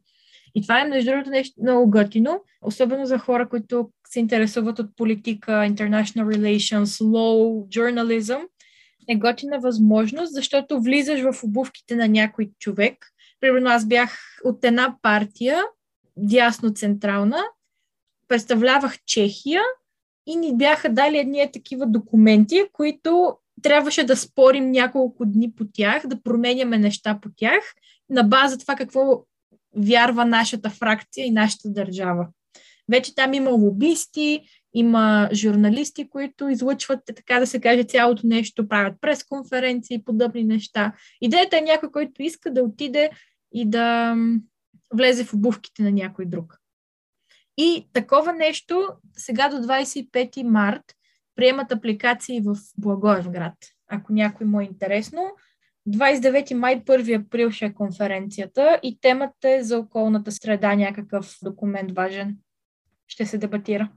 И 0.54 0.62
това 0.62 0.80
е, 0.80 0.84
между 0.84 1.10
другото, 1.10 1.30
нещо 1.30 1.54
много 1.62 1.90
готино, 1.90 2.42
особено 2.62 3.06
за 3.06 3.18
хора, 3.18 3.48
които 3.48 3.90
се 4.08 4.20
интересуват 4.20 4.78
от 4.78 4.96
политика, 4.96 5.50
international 5.50 6.36
relations, 6.36 6.84
law, 6.84 7.68
journalism. 7.68 8.40
Е 9.08 9.16
готина 9.16 9.58
възможност, 9.58 10.34
защото 10.34 10.80
влизаш 10.80 11.20
в 11.20 11.44
обувките 11.44 11.96
на 11.96 12.08
някой 12.08 12.50
човек. 12.58 13.06
Примерно 13.40 13.70
аз 13.70 13.86
бях 13.86 14.18
от 14.44 14.64
една 14.64 14.96
партия, 15.02 15.62
дясно-централна, 16.16 17.38
представлявах 18.28 18.96
Чехия 19.06 19.62
и 20.26 20.36
ни 20.36 20.56
бяха 20.56 20.88
дали 20.88 21.18
едни 21.18 21.50
такива 21.52 21.86
документи, 21.86 22.64
които 22.72 23.36
трябваше 23.62 24.04
да 24.04 24.16
спорим 24.16 24.70
няколко 24.70 25.26
дни 25.26 25.52
по 25.52 25.64
тях, 25.72 26.06
да 26.06 26.22
променяме 26.22 26.78
неща 26.78 27.18
по 27.22 27.28
тях, 27.36 27.74
на 28.10 28.22
база 28.22 28.58
това 28.58 28.76
какво 28.76 29.24
вярва 29.76 30.24
нашата 30.24 30.70
фракция 30.70 31.26
и 31.26 31.30
нашата 31.30 31.70
държава. 31.70 32.28
Вече 32.90 33.14
там 33.14 33.34
има 33.34 33.50
лобисти, 33.50 34.40
има 34.74 35.28
журналисти, 35.32 36.08
които 36.08 36.48
излъчват, 36.48 37.00
така 37.16 37.40
да 37.40 37.46
се 37.46 37.60
каже, 37.60 37.84
цялото 37.84 38.26
нещо, 38.26 38.68
правят 38.68 38.94
пресконференции 39.00 39.94
и 39.94 40.04
подобни 40.04 40.44
неща. 40.44 40.92
Идеята 41.20 41.58
е 41.58 41.60
някой, 41.60 41.90
който 41.90 42.22
иска 42.22 42.52
да 42.52 42.62
отиде 42.62 43.10
и 43.52 43.70
да 43.70 44.16
влезе 44.94 45.24
в 45.24 45.34
обувките 45.34 45.82
на 45.82 45.92
някой 45.92 46.26
друг. 46.26 46.60
И 47.56 47.86
такова 47.92 48.32
нещо 48.32 48.88
сега 49.16 49.48
до 49.48 49.56
25 49.56 50.42
март 50.42 50.82
приемат 51.36 51.72
апликации 51.72 52.40
в 52.40 52.56
Благоевград. 52.78 53.54
Ако 53.88 54.12
някой 54.12 54.46
му 54.46 54.60
е 54.60 54.64
интересно, 54.64 55.30
29 55.90 56.54
май, 56.54 56.84
1 56.84 57.26
април 57.26 57.50
ще 57.50 57.64
е 57.64 57.74
конференцията 57.74 58.80
и 58.82 58.98
темата 59.00 59.50
е 59.50 59.62
за 59.62 59.78
околната 59.78 60.32
среда, 60.32 60.74
някакъв 60.74 61.36
документ 61.42 61.92
важен. 61.92 62.36
Ще 63.06 63.26
се 63.26 63.38
дебатира. 63.38 63.88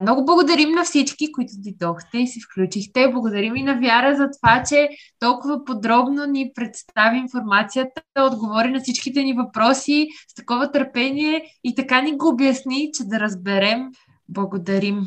Много 0.00 0.24
благодарим 0.24 0.70
на 0.70 0.84
всички, 0.84 1.32
които 1.32 1.52
дойдохте 1.56 2.18
и 2.18 2.26
се 2.26 2.40
включихте. 2.40 3.10
Благодарим 3.12 3.56
и 3.56 3.62
на 3.62 3.80
Вяра 3.80 4.16
за 4.16 4.28
това, 4.30 4.62
че 4.68 4.88
толкова 5.18 5.64
подробно 5.64 6.26
ни 6.26 6.52
представи 6.54 7.18
информацията, 7.18 8.02
отговори 8.18 8.70
на 8.70 8.80
всичките 8.80 9.22
ни 9.22 9.32
въпроси 9.32 10.08
с 10.28 10.34
такова 10.34 10.70
търпение 10.70 11.44
и 11.64 11.74
така 11.74 12.00
ни 12.00 12.16
го 12.16 12.28
обясни, 12.28 12.90
че 12.94 13.04
да 13.04 13.20
разберем. 13.20 13.88
Благодарим. 14.28 15.06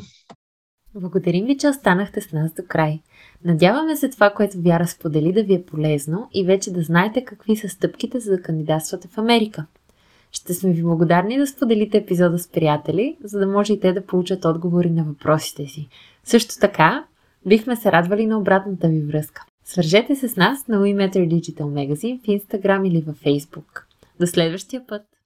Благодарим 1.00 1.46
ви, 1.46 1.56
че 1.56 1.68
останахте 1.68 2.20
с 2.20 2.32
нас 2.32 2.52
до 2.52 2.62
край. 2.68 3.00
Надяваме 3.44 3.96
се 3.96 4.08
това, 4.08 4.30
което 4.30 4.60
Вяра 4.60 4.86
сподели 4.86 5.32
да 5.32 5.42
ви 5.42 5.54
е 5.54 5.64
полезно 5.64 6.28
и 6.34 6.44
вече 6.44 6.72
да 6.72 6.82
знаете 6.82 7.24
какви 7.24 7.56
са 7.56 7.68
стъпките 7.68 8.20
за 8.20 8.30
да 8.30 8.42
кандидатствате 8.42 9.08
в 9.08 9.18
Америка. 9.18 9.66
Ще 10.32 10.54
сме 10.54 10.72
ви 10.72 10.82
благодарни 10.82 11.38
да 11.38 11.46
споделите 11.46 11.98
епизода 11.98 12.38
с 12.38 12.48
приятели, 12.48 13.16
за 13.24 13.38
да 13.38 13.46
може 13.46 13.72
и 13.72 13.80
те 13.80 13.92
да 13.92 14.06
получат 14.06 14.44
отговори 14.44 14.90
на 14.90 15.04
въпросите 15.04 15.66
си. 15.66 15.88
Също 16.24 16.54
така, 16.60 17.04
бихме 17.46 17.76
се 17.76 17.92
радвали 17.92 18.26
на 18.26 18.38
обратната 18.38 18.88
ви 18.88 19.00
връзка. 19.00 19.44
Свържете 19.64 20.16
се 20.16 20.28
с 20.28 20.36
нас 20.36 20.68
на 20.68 20.78
WeMatter 20.80 21.28
Digital 21.28 21.62
Magazine 21.62 22.20
в 22.20 22.26
Instagram 22.26 22.88
или 22.88 23.00
във 23.00 23.20
Facebook. 23.20 23.82
До 24.20 24.26
следващия 24.26 24.86
път! 24.86 25.17